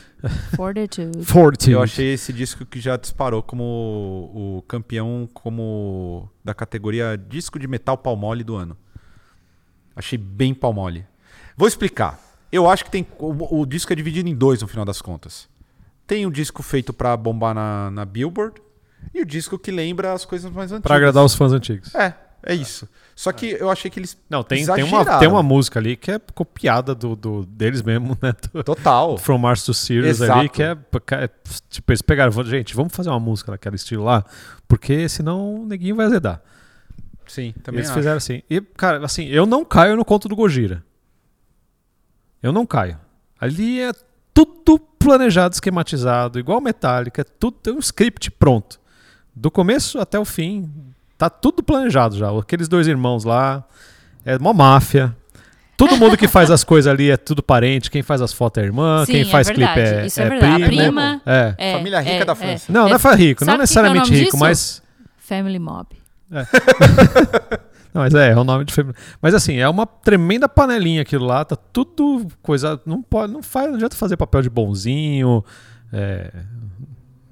[0.55, 1.23] Fortitude.
[1.25, 1.71] Fortitude.
[1.71, 7.59] Eu achei esse disco que já disparou como o, o campeão como da categoria disco
[7.59, 8.77] de metal palmole do ano.
[9.95, 11.05] Achei bem palmole.
[11.57, 12.19] Vou explicar.
[12.51, 15.49] Eu acho que tem o, o disco é dividido em dois no final das contas.
[16.11, 18.61] Tem o disco feito pra bombar na, na Billboard
[19.13, 20.83] e o disco que lembra as coisas mais antigas.
[20.83, 21.95] Pra agradar os fãs antigos.
[21.95, 22.85] É, é isso.
[23.15, 26.11] Só que eu achei que eles Não, tem, tem, uma, tem uma música ali que
[26.11, 28.33] é copiada do, do- deles mesmo, né?
[28.51, 29.15] Do- Total.
[29.23, 30.37] From Mars to Sirius Exato.
[30.37, 30.71] ali, que é,
[31.11, 31.29] é-
[31.69, 34.25] Tipo, eles pegaram, gente, vamos fazer uma música daquele estilo lá,
[34.67, 36.41] porque senão o neguinho vai azedar.
[37.25, 37.97] Sim, também eles acho.
[37.97, 38.43] fizeram assim.
[38.49, 40.83] E, cara, assim, eu não caio no conto do Gojira.
[42.43, 42.99] Eu não caio.
[43.39, 43.93] Ali é
[44.33, 48.79] tudo planejado, esquematizado, igual Metallica, é tudo tem um script pronto.
[49.35, 50.69] Do começo até o fim,
[51.17, 52.29] tá tudo planejado já.
[52.37, 53.63] Aqueles dois irmãos lá,
[54.25, 55.15] é uma máfia.
[55.77, 58.65] Todo mundo que faz as coisas ali é tudo parente, quem faz as fotos é
[58.67, 59.73] irmã, Sim, quem é faz verdade.
[59.73, 60.63] clipe é, Isso é é verdade.
[60.63, 60.81] A primo.
[60.83, 61.21] prima.
[61.25, 61.55] É.
[61.57, 62.35] É, Família rica é, da é.
[62.35, 62.71] França.
[62.71, 64.39] Não, não é rico, não Sabe que que é o necessariamente nome rico, disso?
[64.39, 64.83] mas
[65.17, 65.87] Family Mob.
[67.93, 68.97] Não, mas é, é o nome de feminino.
[69.21, 72.79] Mas assim, é uma tremenda panelinha aquilo lá, tá tudo coisa.
[72.85, 75.43] Não pode, não faz, não adianta fazer papel de bonzinho,
[75.91, 76.31] é,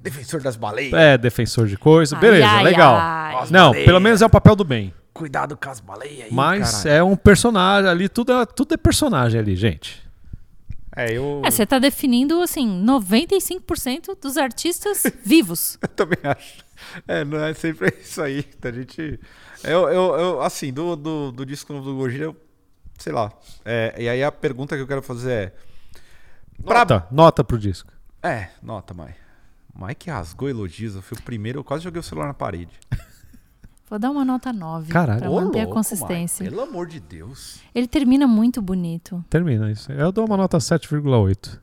[0.02, 0.92] Defensor das baleias.
[0.92, 2.16] é, defensor de coisa.
[2.16, 2.94] Ai, Beleza, ai, legal.
[2.96, 3.46] ai.
[3.50, 3.86] Não, baleias.
[3.86, 4.94] pelo menos é o papel do bem.
[5.12, 6.90] Cuidado com as baleias aí, Mas caralho.
[6.90, 10.02] é um personagem ali, tudo é, tudo é personagem ali, gente.
[10.96, 15.78] É, eu, É, você tá definindo, assim, 95% dos artistas vivos.
[15.82, 16.64] eu também acho.
[17.06, 18.44] É, não é sempre isso aí.
[18.62, 19.20] A gente.
[19.62, 22.36] Eu, eu, eu, assim, do, do, do disco novo do Gojira, eu.
[22.98, 23.32] Sei lá.
[23.64, 25.54] É, e aí a pergunta que eu quero fazer é.
[26.62, 26.80] Pra...
[26.80, 27.90] Nota, nota pro disco.
[28.22, 29.14] É, nota, Mai.
[29.74, 30.94] Mai que rasgou elogios.
[30.94, 32.72] Eu fui o primeiro, eu quase joguei o celular na parede.
[33.88, 35.18] Vou dar uma nota 9 Caralho.
[35.18, 36.44] pra Ô, manter a louco, consistência.
[36.44, 37.58] Mai, pelo amor de Deus.
[37.74, 39.24] Ele termina muito bonito.
[39.28, 39.90] Termina isso.
[39.90, 41.58] Eu dou uma nota 7,8.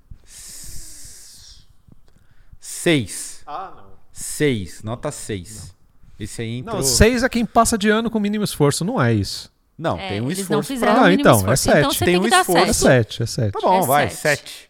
[2.60, 3.43] Seis.
[3.48, 3.91] Ah, não.
[4.12, 4.84] Seis.
[4.84, 5.74] Nota seis.
[6.20, 6.78] Esse aí entrou...
[6.78, 9.51] Não, 6 é quem passa de ano com mínimo esforço, não é isso.
[9.78, 11.03] Não, É, tem um eles esforço não fizeram pra...
[11.05, 11.70] Ah, então, é esforço.
[11.70, 11.97] Então sete.
[11.99, 12.57] você Tem tem, um esforço.
[12.65, 13.13] É 7.
[13.13, 13.51] 7, é 7.
[13.53, 14.20] Tá bom, É vai, sete.
[14.20, 14.68] sete.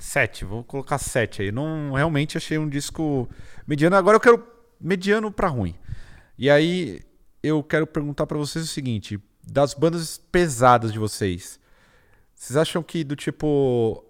[0.00, 1.52] Sete, vou colocar sete aí.
[1.52, 3.28] Não, realmente achei um disco
[3.66, 3.94] mediano.
[3.94, 4.44] Agora eu quero
[4.80, 5.76] mediano pra ruim.
[6.36, 7.02] E aí
[7.40, 11.60] eu quero perguntar pra vocês o seguinte: das bandas pesadas de vocês,
[12.34, 14.04] vocês acham que do tipo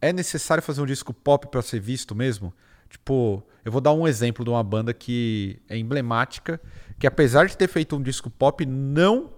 [0.00, 2.52] é necessário fazer um disco pop pra ser visto mesmo?
[2.90, 6.60] Tipo, eu vou dar um exemplo de uma banda que é emblemática,
[6.98, 9.30] que apesar de ter feito um disco pop, não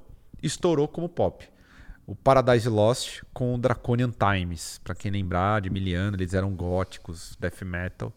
[0.42, 1.48] estourou como pop.
[2.06, 4.80] O Paradise Lost com o Draconian Times.
[4.84, 8.12] Pra quem lembrar, de Miliano, eles eram góticos, death metal.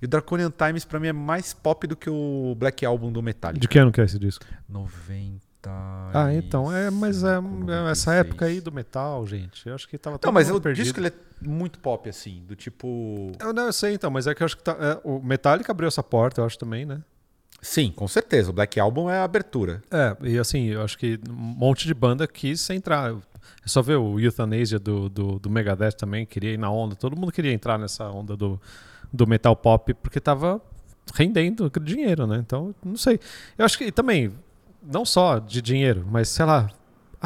[0.00, 3.22] E o Draconian Times pra mim é mais pop do que o Black Album do
[3.22, 3.60] Metallica.
[3.60, 4.44] De que ano que é esse disco?
[4.68, 5.53] 90.
[5.70, 7.90] Ah, então, é, mas é, é 96.
[7.90, 9.68] essa época aí do metal, gente.
[9.68, 10.84] Eu acho que tava todo Não, mas perdido.
[10.84, 12.42] disco ele é muito pop, assim.
[12.46, 13.32] Do tipo.
[13.40, 15.72] Eu não eu sei então, mas é que eu acho que tá, é, o Metallica
[15.72, 17.00] abriu essa porta, eu acho também, né?
[17.60, 18.50] Sim, com certeza.
[18.50, 19.82] O Black Album é a abertura.
[19.90, 23.12] É, e assim, eu acho que um monte de banda quis entrar.
[23.12, 26.94] É só ver o Euthanasia do, do, do Megadeth também, queria ir na onda.
[26.94, 28.60] Todo mundo queria entrar nessa onda do,
[29.10, 30.60] do metal pop, porque tava
[31.14, 32.36] rendendo dinheiro, né?
[32.38, 33.18] Então, não sei.
[33.56, 34.32] Eu acho que também,
[34.84, 36.70] não só de dinheiro, mas sei lá.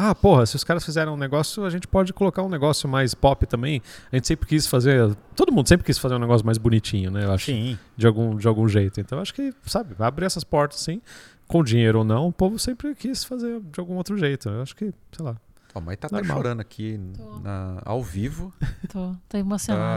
[0.01, 3.13] Ah, porra, se os caras fizeram um negócio, a gente pode colocar um negócio mais
[3.13, 3.81] pop também.
[4.09, 5.13] A gente sempre quis fazer.
[5.35, 7.25] Todo mundo sempre quis fazer um negócio mais bonitinho, né?
[7.25, 7.77] Eu acho Sim.
[7.97, 9.01] de algum, de algum jeito.
[9.01, 11.01] Então acho que, sabe, vai abrir essas portas sim,
[11.49, 14.47] com dinheiro ou não, o povo sempre quis fazer de algum outro jeito.
[14.47, 15.35] Eu acho que, sei lá.
[15.75, 16.37] Ó, mas tá Normal.
[16.37, 16.97] chorando aqui
[17.43, 18.53] na- ao vivo.
[18.87, 19.37] Tô, tô Tá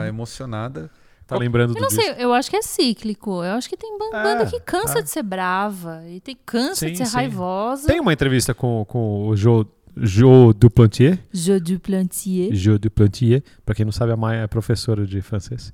[0.08, 0.90] emocionada.
[1.32, 2.20] Tá lembrando Eu não do sei, disco.
[2.20, 3.30] eu acho que é cíclico.
[3.42, 5.02] Eu acho que tem É, banda que cansa é.
[5.02, 7.14] de ser brava e tem cansa Sim, de ser sim.
[7.16, 7.86] raivosa.
[7.86, 9.66] Tem uma entrevista com, com o Joe,
[9.96, 11.18] Joe Duplantier.
[11.32, 12.54] Jeu du Plantier.
[12.54, 15.72] Joe Duplantier, pra quem não sabe, a Maia é professora de francês.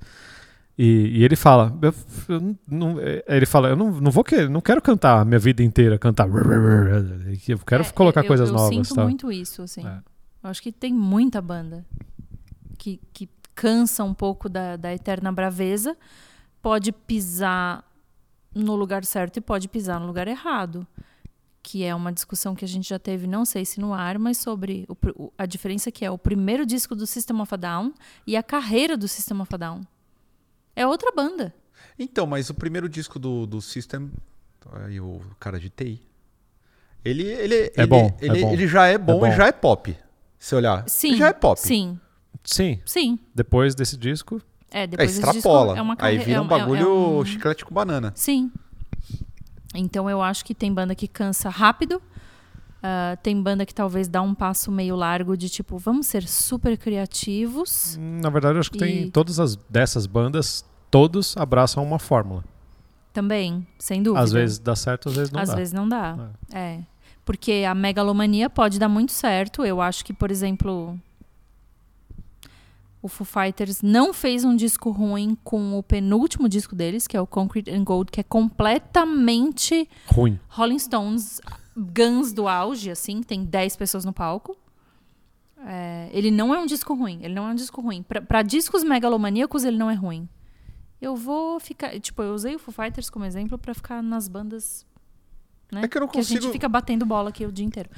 [0.77, 1.93] E, e ele fala, eu,
[2.29, 5.37] eu não, é, ele fala, eu não, não vou querer, não quero cantar a minha
[5.39, 6.25] vida inteira, cantar.
[7.47, 8.87] Eu quero É, colocar eu- coisas eu novas.
[8.87, 9.03] sinto tá?
[9.03, 9.85] muito isso, assim.
[9.85, 9.97] É.
[10.43, 11.85] Eu acho que tem muita banda
[12.77, 13.27] que, que
[13.59, 15.97] cansa um pouco da, da eterna braveza,
[16.61, 17.83] pode pisar
[18.55, 20.87] no lugar certo e pode pisar no lugar errado.
[21.61, 24.37] Que é uma discussão que a gente já teve, não sei se no ar, mas
[24.37, 27.93] sobre o a diferença que é o primeiro disco do System of a Down
[28.25, 29.81] e a carreira do System of a Down.
[30.73, 31.53] É outra banda.
[31.97, 34.09] Então, mas o primeiro disco do, do System.
[34.85, 36.01] Aí o cara de TI.
[37.03, 38.53] Ele, ele, É ele, bom, é ele, bom.
[38.53, 39.27] ele já é bom, bom.
[39.27, 39.97] e já é pop.
[40.37, 40.87] Se olhar.
[40.87, 41.09] Sim.
[41.09, 41.59] Ele já é pop.
[41.59, 41.99] Sim,
[42.43, 43.19] Sim, sim.
[43.35, 44.41] depois desse disco,
[44.71, 45.65] É, É, depois esse extrapola.
[45.73, 48.11] disco é uma Aí carre- vira é um é bagulho um- chiclete com banana.
[48.15, 48.51] Sim.
[49.73, 52.01] Então eu acho que tem banda que cansa rápido.
[52.81, 56.77] ah, tem banda que talvez dá um passo meio largo de tipo, vamos ser super
[56.77, 57.97] criativos.
[57.99, 62.41] Na verdade, eu acho que tem E- todas as dessas bandas, todos abraçam uma fórmula.
[63.11, 64.23] Também, sem dúvida.
[64.23, 65.55] Às vezes dá certo, às vezes não Às dá.
[65.55, 66.29] vezes não dá.
[66.53, 66.79] É.
[67.25, 69.65] Porque a megalomania pode dar muito certo.
[69.65, 70.97] Eu acho que, por exemplo,
[73.01, 77.21] o Foo Fighters não fez um disco ruim com o penúltimo disco deles, que é
[77.21, 80.39] o Concrete and Gold, que é completamente Ruim.
[80.49, 81.39] Rolling Stones,
[81.75, 84.57] Guns do auge, assim, tem 10 pessoas no palco.
[85.65, 88.01] É, ele não é um disco ruim, ele não é um disco ruim.
[88.03, 90.27] Pra, pra discos megalomaníacos, ele não é ruim.
[91.01, 91.97] Eu vou ficar.
[91.99, 94.85] Tipo, eu usei o Foo Fighters como exemplo pra ficar nas bandas.
[95.71, 95.81] Né?
[95.83, 97.89] É que eu não a gente consigo- fica batendo bola aqui o dia inteiro.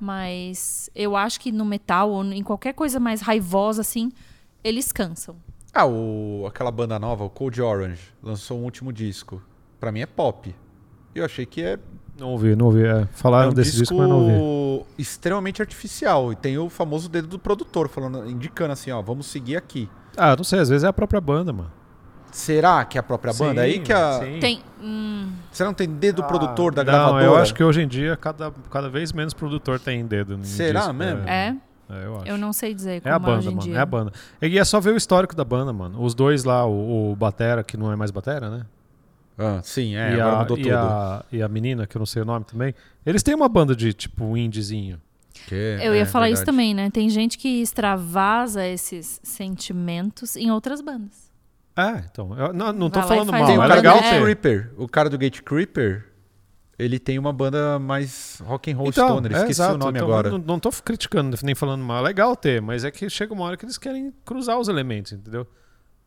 [0.00, 4.10] Mas eu acho que no metal ou em qualquer coisa mais raivosa, assim,
[4.64, 5.36] eles cansam.
[5.72, 9.42] Ah, o, aquela banda nova, o Cold Orange, lançou um último disco.
[9.78, 10.54] Pra mim é pop.
[11.14, 11.78] Eu achei que é,
[12.18, 12.84] Não ouvi, não ouvi.
[12.84, 14.20] É, é falaram um desse disco disco, mas não
[14.78, 14.86] ouvi.
[14.98, 16.32] extremamente artificial.
[16.32, 19.88] E tem o famoso dedo do produtor, falando, indicando assim, ó, vamos seguir aqui.
[20.16, 21.70] Ah, não sei, às vezes é a própria banda, mano.
[22.30, 23.60] Será que é a própria banda?
[23.62, 24.18] Aí que a.
[24.20, 24.38] sim.
[24.40, 24.60] Tem.
[24.82, 27.24] hum, Você não tem dedo do produtor da Não, gravadora?
[27.24, 30.34] eu acho que hoje em dia cada, cada vez menos produtor tem dedo.
[30.34, 30.94] em Será disco.
[30.94, 31.28] mesmo?
[31.28, 31.56] é, É,
[31.88, 32.26] eu acho.
[32.28, 33.62] eu não sei dizer É como a banda, hoje em mano.
[33.68, 33.76] dia.
[33.76, 34.12] É a banda.
[34.42, 36.02] E é só ver o histórico da banda, mano.
[36.02, 38.66] Os dois lá, o, o Batera, que não é mais Batera, né?
[39.36, 40.74] Ah, sim, é, e, agora a, mudou e, tudo.
[40.76, 42.72] a, e a menina, que eu não sei o nome também.
[43.04, 45.00] Eles têm uma banda de tipo indiezinho.
[45.48, 46.46] Que Eu ia é falar isso verdade.
[46.56, 46.88] também, né?
[46.90, 51.30] Tem gente que extravasa esses sentimentos em outras bandas.
[51.76, 52.38] É, então.
[52.38, 53.46] Eu não, não tô Vai falando mal.
[53.46, 54.22] Tem o É cara legal do banda- Gate.
[54.22, 54.70] Creeper.
[54.76, 56.06] O cara do Gate Creeper,
[56.78, 59.32] ele tem uma banda mais rock and roll Então, stoner.
[59.32, 59.74] é, Esqueci exato.
[59.74, 60.30] o nome Então, agora.
[60.30, 61.98] Não, não tô criticando nem falando mal.
[61.98, 65.12] É legal ter, mas é que chega uma hora que eles querem cruzar os elementos,
[65.12, 65.46] entendeu?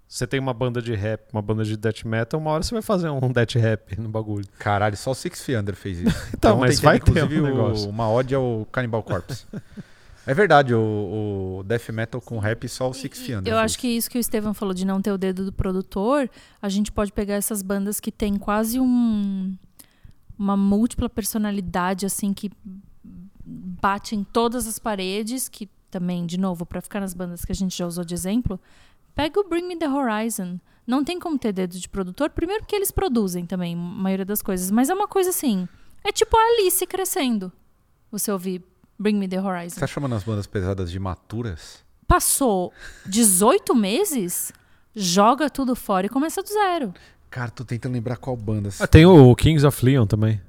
[0.10, 2.82] Você tem uma banda de rap, uma banda de death metal, uma hora você vai
[2.82, 4.46] fazer um death rap no bagulho.
[4.58, 6.16] Caralho, só o Six Feet Under fez isso.
[6.34, 7.90] Então, Ontem mas teve, vai ter inclusive um o- negócio.
[7.90, 9.46] uma ode ao Cannibal Corpse.
[10.26, 13.66] é verdade, o, o death metal com rap só o Six Feet Under Eu fez.
[13.66, 16.30] acho que isso que o Estevam falou de não ter o dedo do produtor,
[16.62, 19.54] a gente pode pegar essas bandas que tem quase um
[20.38, 22.52] uma múltipla personalidade assim que
[23.44, 27.56] bate em todas as paredes, que também, de novo, pra ficar nas bandas que a
[27.56, 28.60] gente já usou de exemplo,
[29.16, 30.60] pega o Bring Me the Horizon.
[30.86, 34.42] Não tem como ter dedo de produtor, primeiro porque eles produzem também a maioria das
[34.42, 35.68] coisas, mas é uma coisa assim,
[36.04, 37.52] é tipo a Alice crescendo.
[38.12, 38.64] Você ouvir
[38.98, 39.76] Bring Me the Horizon.
[39.76, 41.84] Você tá chamando as bandas pesadas de maturas?
[42.08, 42.72] Passou
[43.06, 44.54] 18 meses,
[44.96, 46.94] joga tudo fora e começa do zero.
[47.30, 48.70] Cara, tô tentando lembrar qual banda.
[48.80, 50.42] Ah, tem o Kings of Leon também.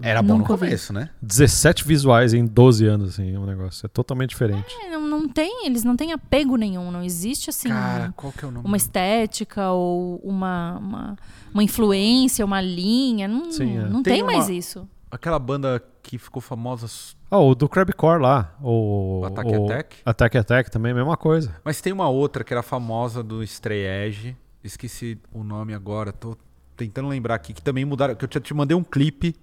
[0.00, 0.66] Era bom no Nunca ouvi.
[0.66, 1.10] começo, né?
[1.20, 3.84] 17 visuais em 12 anos, assim, é um negócio.
[3.86, 4.74] É totalmente diferente.
[4.82, 8.44] É, Não, não tem, eles não têm apego nenhum, não existe assim Cara, qual que
[8.44, 8.66] é o nome?
[8.66, 11.16] uma estética ou uma, uma,
[11.52, 13.26] uma influência, uma linha.
[13.28, 13.88] Não, Sim, é.
[13.88, 14.88] não Tem tem, mais uma- isso.
[15.10, 16.86] Aquela banda que ficou famosa.
[17.30, 18.54] Ah, o do Crabcore lá.
[18.62, 19.96] O, O Attack Attack?
[20.06, 21.54] Attack Attack também, mesma coisa.
[21.64, 24.36] Mas tem uma outra que era famosa do Strayege.
[24.62, 26.12] Esqueci o nome agora.
[26.12, 26.36] Tô
[26.76, 27.52] tentando lembrar aqui.
[27.52, 28.14] Que também mudaram.
[28.14, 29.34] Que eu te, te mandei um clipe.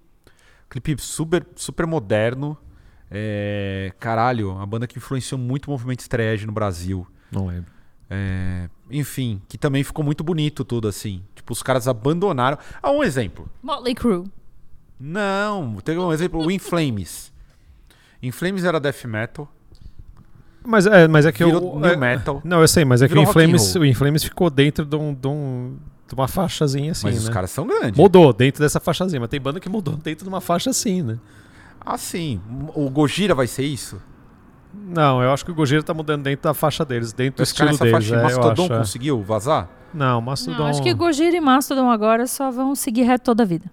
[0.69, 2.57] Clipe super, super moderno.
[3.11, 7.07] É, caralho, uma banda que influenciou muito o movimento Strayege no Brasil.
[7.31, 7.71] Não lembro.
[8.09, 11.23] É, enfim, que também ficou muito bonito tudo assim.
[11.35, 12.57] Tipo, os caras abandonaram.
[12.81, 13.49] Ah, um exemplo.
[13.61, 14.25] Motley Crue.
[14.99, 17.31] Não, teve um exemplo, o In Flames.
[18.21, 19.49] In Flames era death metal,
[20.65, 21.79] Mas é, mas é que virou o.
[21.79, 22.41] new é- metal.
[22.43, 24.85] Não, eu sei, mas é que o Virou rock and Inflames, o Inflames ficou dentro
[24.85, 25.77] de, um, de, um-
[26.07, 27.21] de uma faixazinha assim, mas né?
[27.21, 27.97] os caras são grandes.
[27.97, 31.17] Mudou dentro dessa faixazinha, mas tem banda que mudou dentro de uma faixa assim, né?
[31.79, 32.41] Ah, sim.
[32.75, 34.01] O Gojira vai ser isso?
[34.73, 37.75] Não, eu acho que o Gojira tá mudando dentro da faixa deles, dentro do estilo
[37.77, 37.91] deles.
[37.91, 38.15] faixa.
[38.15, 38.77] É, eu Mastodon acho, é.
[38.77, 39.69] conseguiu vazar?
[39.93, 40.57] Não, o Mastodon.
[40.57, 43.71] Não, acho que Gojira e Mastodon agora só vão seguir reto toda a vida.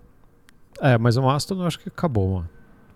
[0.80, 2.48] É, mas o Mastodon eu acho que acabou, mano.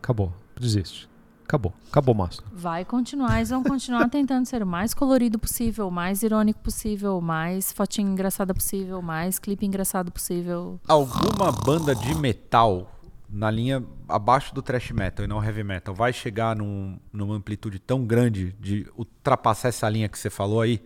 [0.02, 0.32] Acabou.
[0.58, 1.10] Desiste.
[1.51, 1.74] Acabou.
[1.90, 2.48] Acabou o Mastodon.
[2.52, 7.18] Vai continuar, eles vão continuar tentando ser o mais colorido possível, o mais irônico possível,
[7.18, 10.78] o mais fotinha engraçada possível, o mais clipe engraçado possível.
[10.86, 16.12] Alguma banda de metal na linha abaixo do thrash metal e não heavy metal vai
[16.12, 20.81] chegar num, numa amplitude tão grande de ultrapassar essa linha que você falou aí?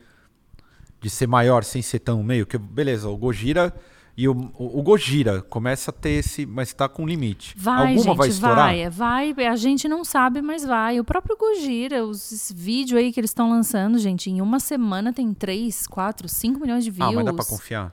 [0.99, 2.47] De ser maior sem ser tão meio?
[2.47, 3.71] Que, beleza, o Gojira
[4.17, 6.47] e o, o, o Gojira começa a ter esse.
[6.47, 7.55] Mas tá com limite.
[7.57, 8.57] Vai, Alguma gente, vai estourar?
[8.91, 9.47] vai, vai.
[9.47, 11.01] A gente não sabe, mas vai.
[11.01, 15.35] O próprio Gojira, os vídeos aí que eles estão lançando, gente, em uma semana tem
[15.35, 17.11] 3, 4, 5 milhões de views.
[17.11, 17.93] Ah, mas dá pra confiar?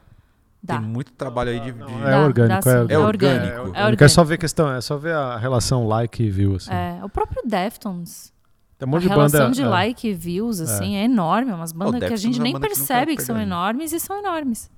[0.64, 0.78] Dá.
[0.78, 1.72] Tem muito trabalho aí de.
[1.72, 3.08] de- É Dá, orgânico, dá é É orgânico.
[3.08, 3.48] orgânico.
[3.76, 4.10] É É orgânico.
[4.10, 6.72] só ver a questão, é só ver a relação like e view, assim.
[6.72, 8.32] É, o próprio Deftones.
[8.78, 9.56] Tem um A monte de relação banda.
[9.56, 11.52] de é, like e views, assim, é, enorme.
[11.52, 13.56] Umas bandas que a gente é nem que nunca percebe que são perdeu, né?
[13.56, 14.70] enormes e são enormes.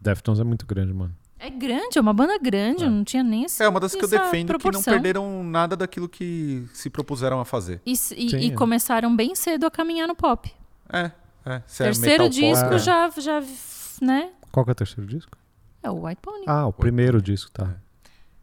[0.00, 1.14] Deftones é muito grande, mano.
[1.38, 2.88] É grande, é uma banda grande, É.
[2.88, 4.92] não tinha nem esse, É uma das que eu essa defendo que não proporção.
[4.92, 7.80] perderam nada daquilo que se propuseram a fazer.
[7.86, 8.54] E, e- Sim, e é.
[8.54, 10.52] começaram bem cedo a caminhar no pop.
[10.92, 11.10] É,
[11.46, 11.62] é.
[11.66, 12.78] Se é Terceiro pop, disco é.
[12.78, 13.42] já, já,
[14.02, 14.30] né?
[14.52, 15.38] Qual que é o terceiro disco?
[15.82, 16.44] É o White Pony.
[16.46, 17.74] Ah, o primeiro disco, tá.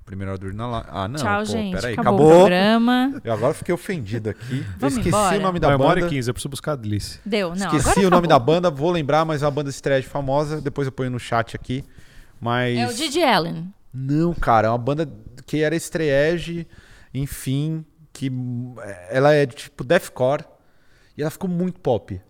[0.07, 0.85] Primeiro Order na la...
[0.87, 1.17] Ah, não.
[1.17, 1.75] Tchau, pô, gente.
[1.75, 2.39] Peraí, acabou, o acabou.
[2.39, 3.21] programa.
[3.25, 4.59] Eu agora fiquei ofendido aqui.
[4.59, 5.37] Eu Vamos esqueci embora.
[5.37, 6.07] o nome da Vai, hora banda.
[6.07, 7.19] e 15, eu preciso buscar a Delice.
[7.25, 7.67] Deu, não.
[7.67, 8.55] Esqueci agora o nome da acabou.
[8.55, 10.61] banda, vou lembrar, mas é uma banda de estreia famosa.
[10.61, 11.83] Depois eu ponho no chat aqui.
[12.39, 12.77] Mas.
[12.77, 13.71] É o Didi Allen.
[13.93, 15.11] Não, cara, é uma banda
[15.45, 16.65] que era estreege,
[17.13, 18.75] enfim, que hum,
[19.09, 20.45] ela é tipo deathcore
[21.17, 22.21] e ela ficou muito pop.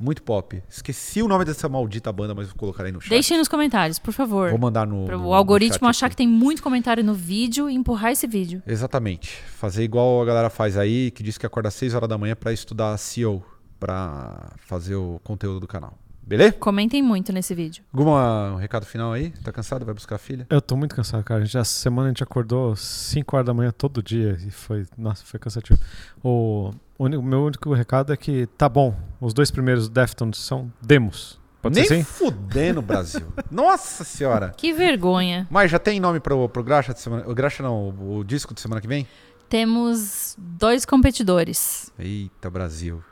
[0.00, 0.62] Muito pop.
[0.68, 3.10] Esqueci o nome dessa maldita banda, mas vou colocar aí no chat.
[3.10, 4.50] Deixem nos comentários, por favor.
[4.50, 5.06] Vou mandar no.
[5.06, 6.12] Para no- o algoritmo no chat achar aqui.
[6.14, 8.62] que tem muito comentário no vídeo e empurrar esse vídeo.
[8.66, 9.36] Exatamente.
[9.56, 12.36] Fazer igual a galera faz aí, que diz que acorda às 6 horas da manhã
[12.36, 13.42] pra estudar SEO,
[13.80, 15.98] pra fazer o conteúdo do canal.
[16.22, 16.52] Beleza?
[16.52, 17.82] Comentem muito nesse vídeo.
[17.90, 19.30] Algum recado final aí?
[19.42, 19.86] Tá cansado?
[19.86, 20.46] Vai buscar a filha?
[20.50, 21.40] Eu tô muito cansado, cara.
[21.40, 24.84] A gente, essa semana a gente acordou 5 horas da manhã todo dia e foi.
[24.98, 25.78] Nossa, foi cansativo.
[26.22, 28.94] O, o meu único recado é que tá bom.
[29.20, 31.38] Os dois primeiros Deftones são demos.
[31.62, 32.04] Pode Nem ser assim?
[32.04, 33.26] fudendo, Brasil.
[33.50, 34.54] Nossa senhora.
[34.56, 35.46] Que vergonha.
[35.50, 37.28] Mas já tem nome pro, pro Graxa de semana.
[37.28, 39.06] O Graxa não, o, o disco de semana que vem?
[39.48, 41.90] Temos dois competidores.
[41.98, 43.02] Eita, Brasil.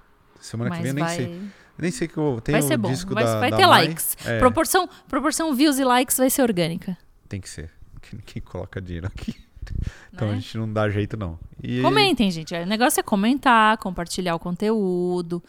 [0.40, 1.40] Semana que mas vem eu nem vai, sei.
[1.78, 2.88] Nem sei que eu tenho vai ser o bom.
[2.90, 3.86] disco Vai, da, vai da ter Mai.
[3.86, 4.16] likes.
[4.24, 6.96] É, Proporção, proporção views e likes vai ser orgânica.
[7.28, 7.70] Tem que ser.
[8.24, 9.34] Quem coloca dinheiro aqui.
[10.12, 10.34] Então né?
[10.34, 11.38] a gente não dá jeito, não.
[11.62, 12.54] E- Comentem, gente.
[12.54, 15.42] O negócio é comentar, compartilhar o conteúdo,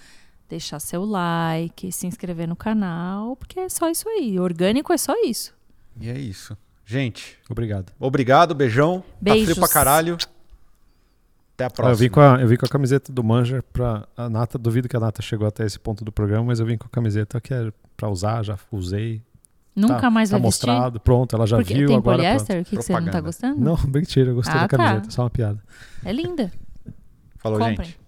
[0.49, 4.39] deixar seu like, se inscrever no canal, porque é só isso aí.
[4.39, 5.53] Orgânico é só isso.
[5.99, 6.57] E é isso.
[6.85, 7.91] Gente, Obrigado.
[7.99, 9.03] obrigado, beijão.
[9.19, 9.47] Beijos.
[9.47, 10.17] Tá frio pra caralho.
[11.53, 11.93] Até a próxima.
[11.93, 14.07] Eu vim, com a, eu vim com a camiseta do Manger pra.
[14.15, 16.77] A Nata, duvido que a Nata chegou até esse ponto do programa, mas eu vim
[16.77, 19.21] com a camiseta que é pra usar, já usei.
[19.77, 20.67] Nunca tá, mais tá vai vestir.
[20.67, 22.61] mostrado, pronto, ela já Porque viu, tem agora poliéster?
[22.61, 23.59] O que, que você não tá gostando?
[23.59, 24.77] Não, mentira, eu gostei Ah, da tá.
[24.77, 25.59] camiseta, só uma piada.
[26.03, 26.51] É linda.
[27.37, 27.85] Falou, Comprem.
[27.87, 27.99] gente.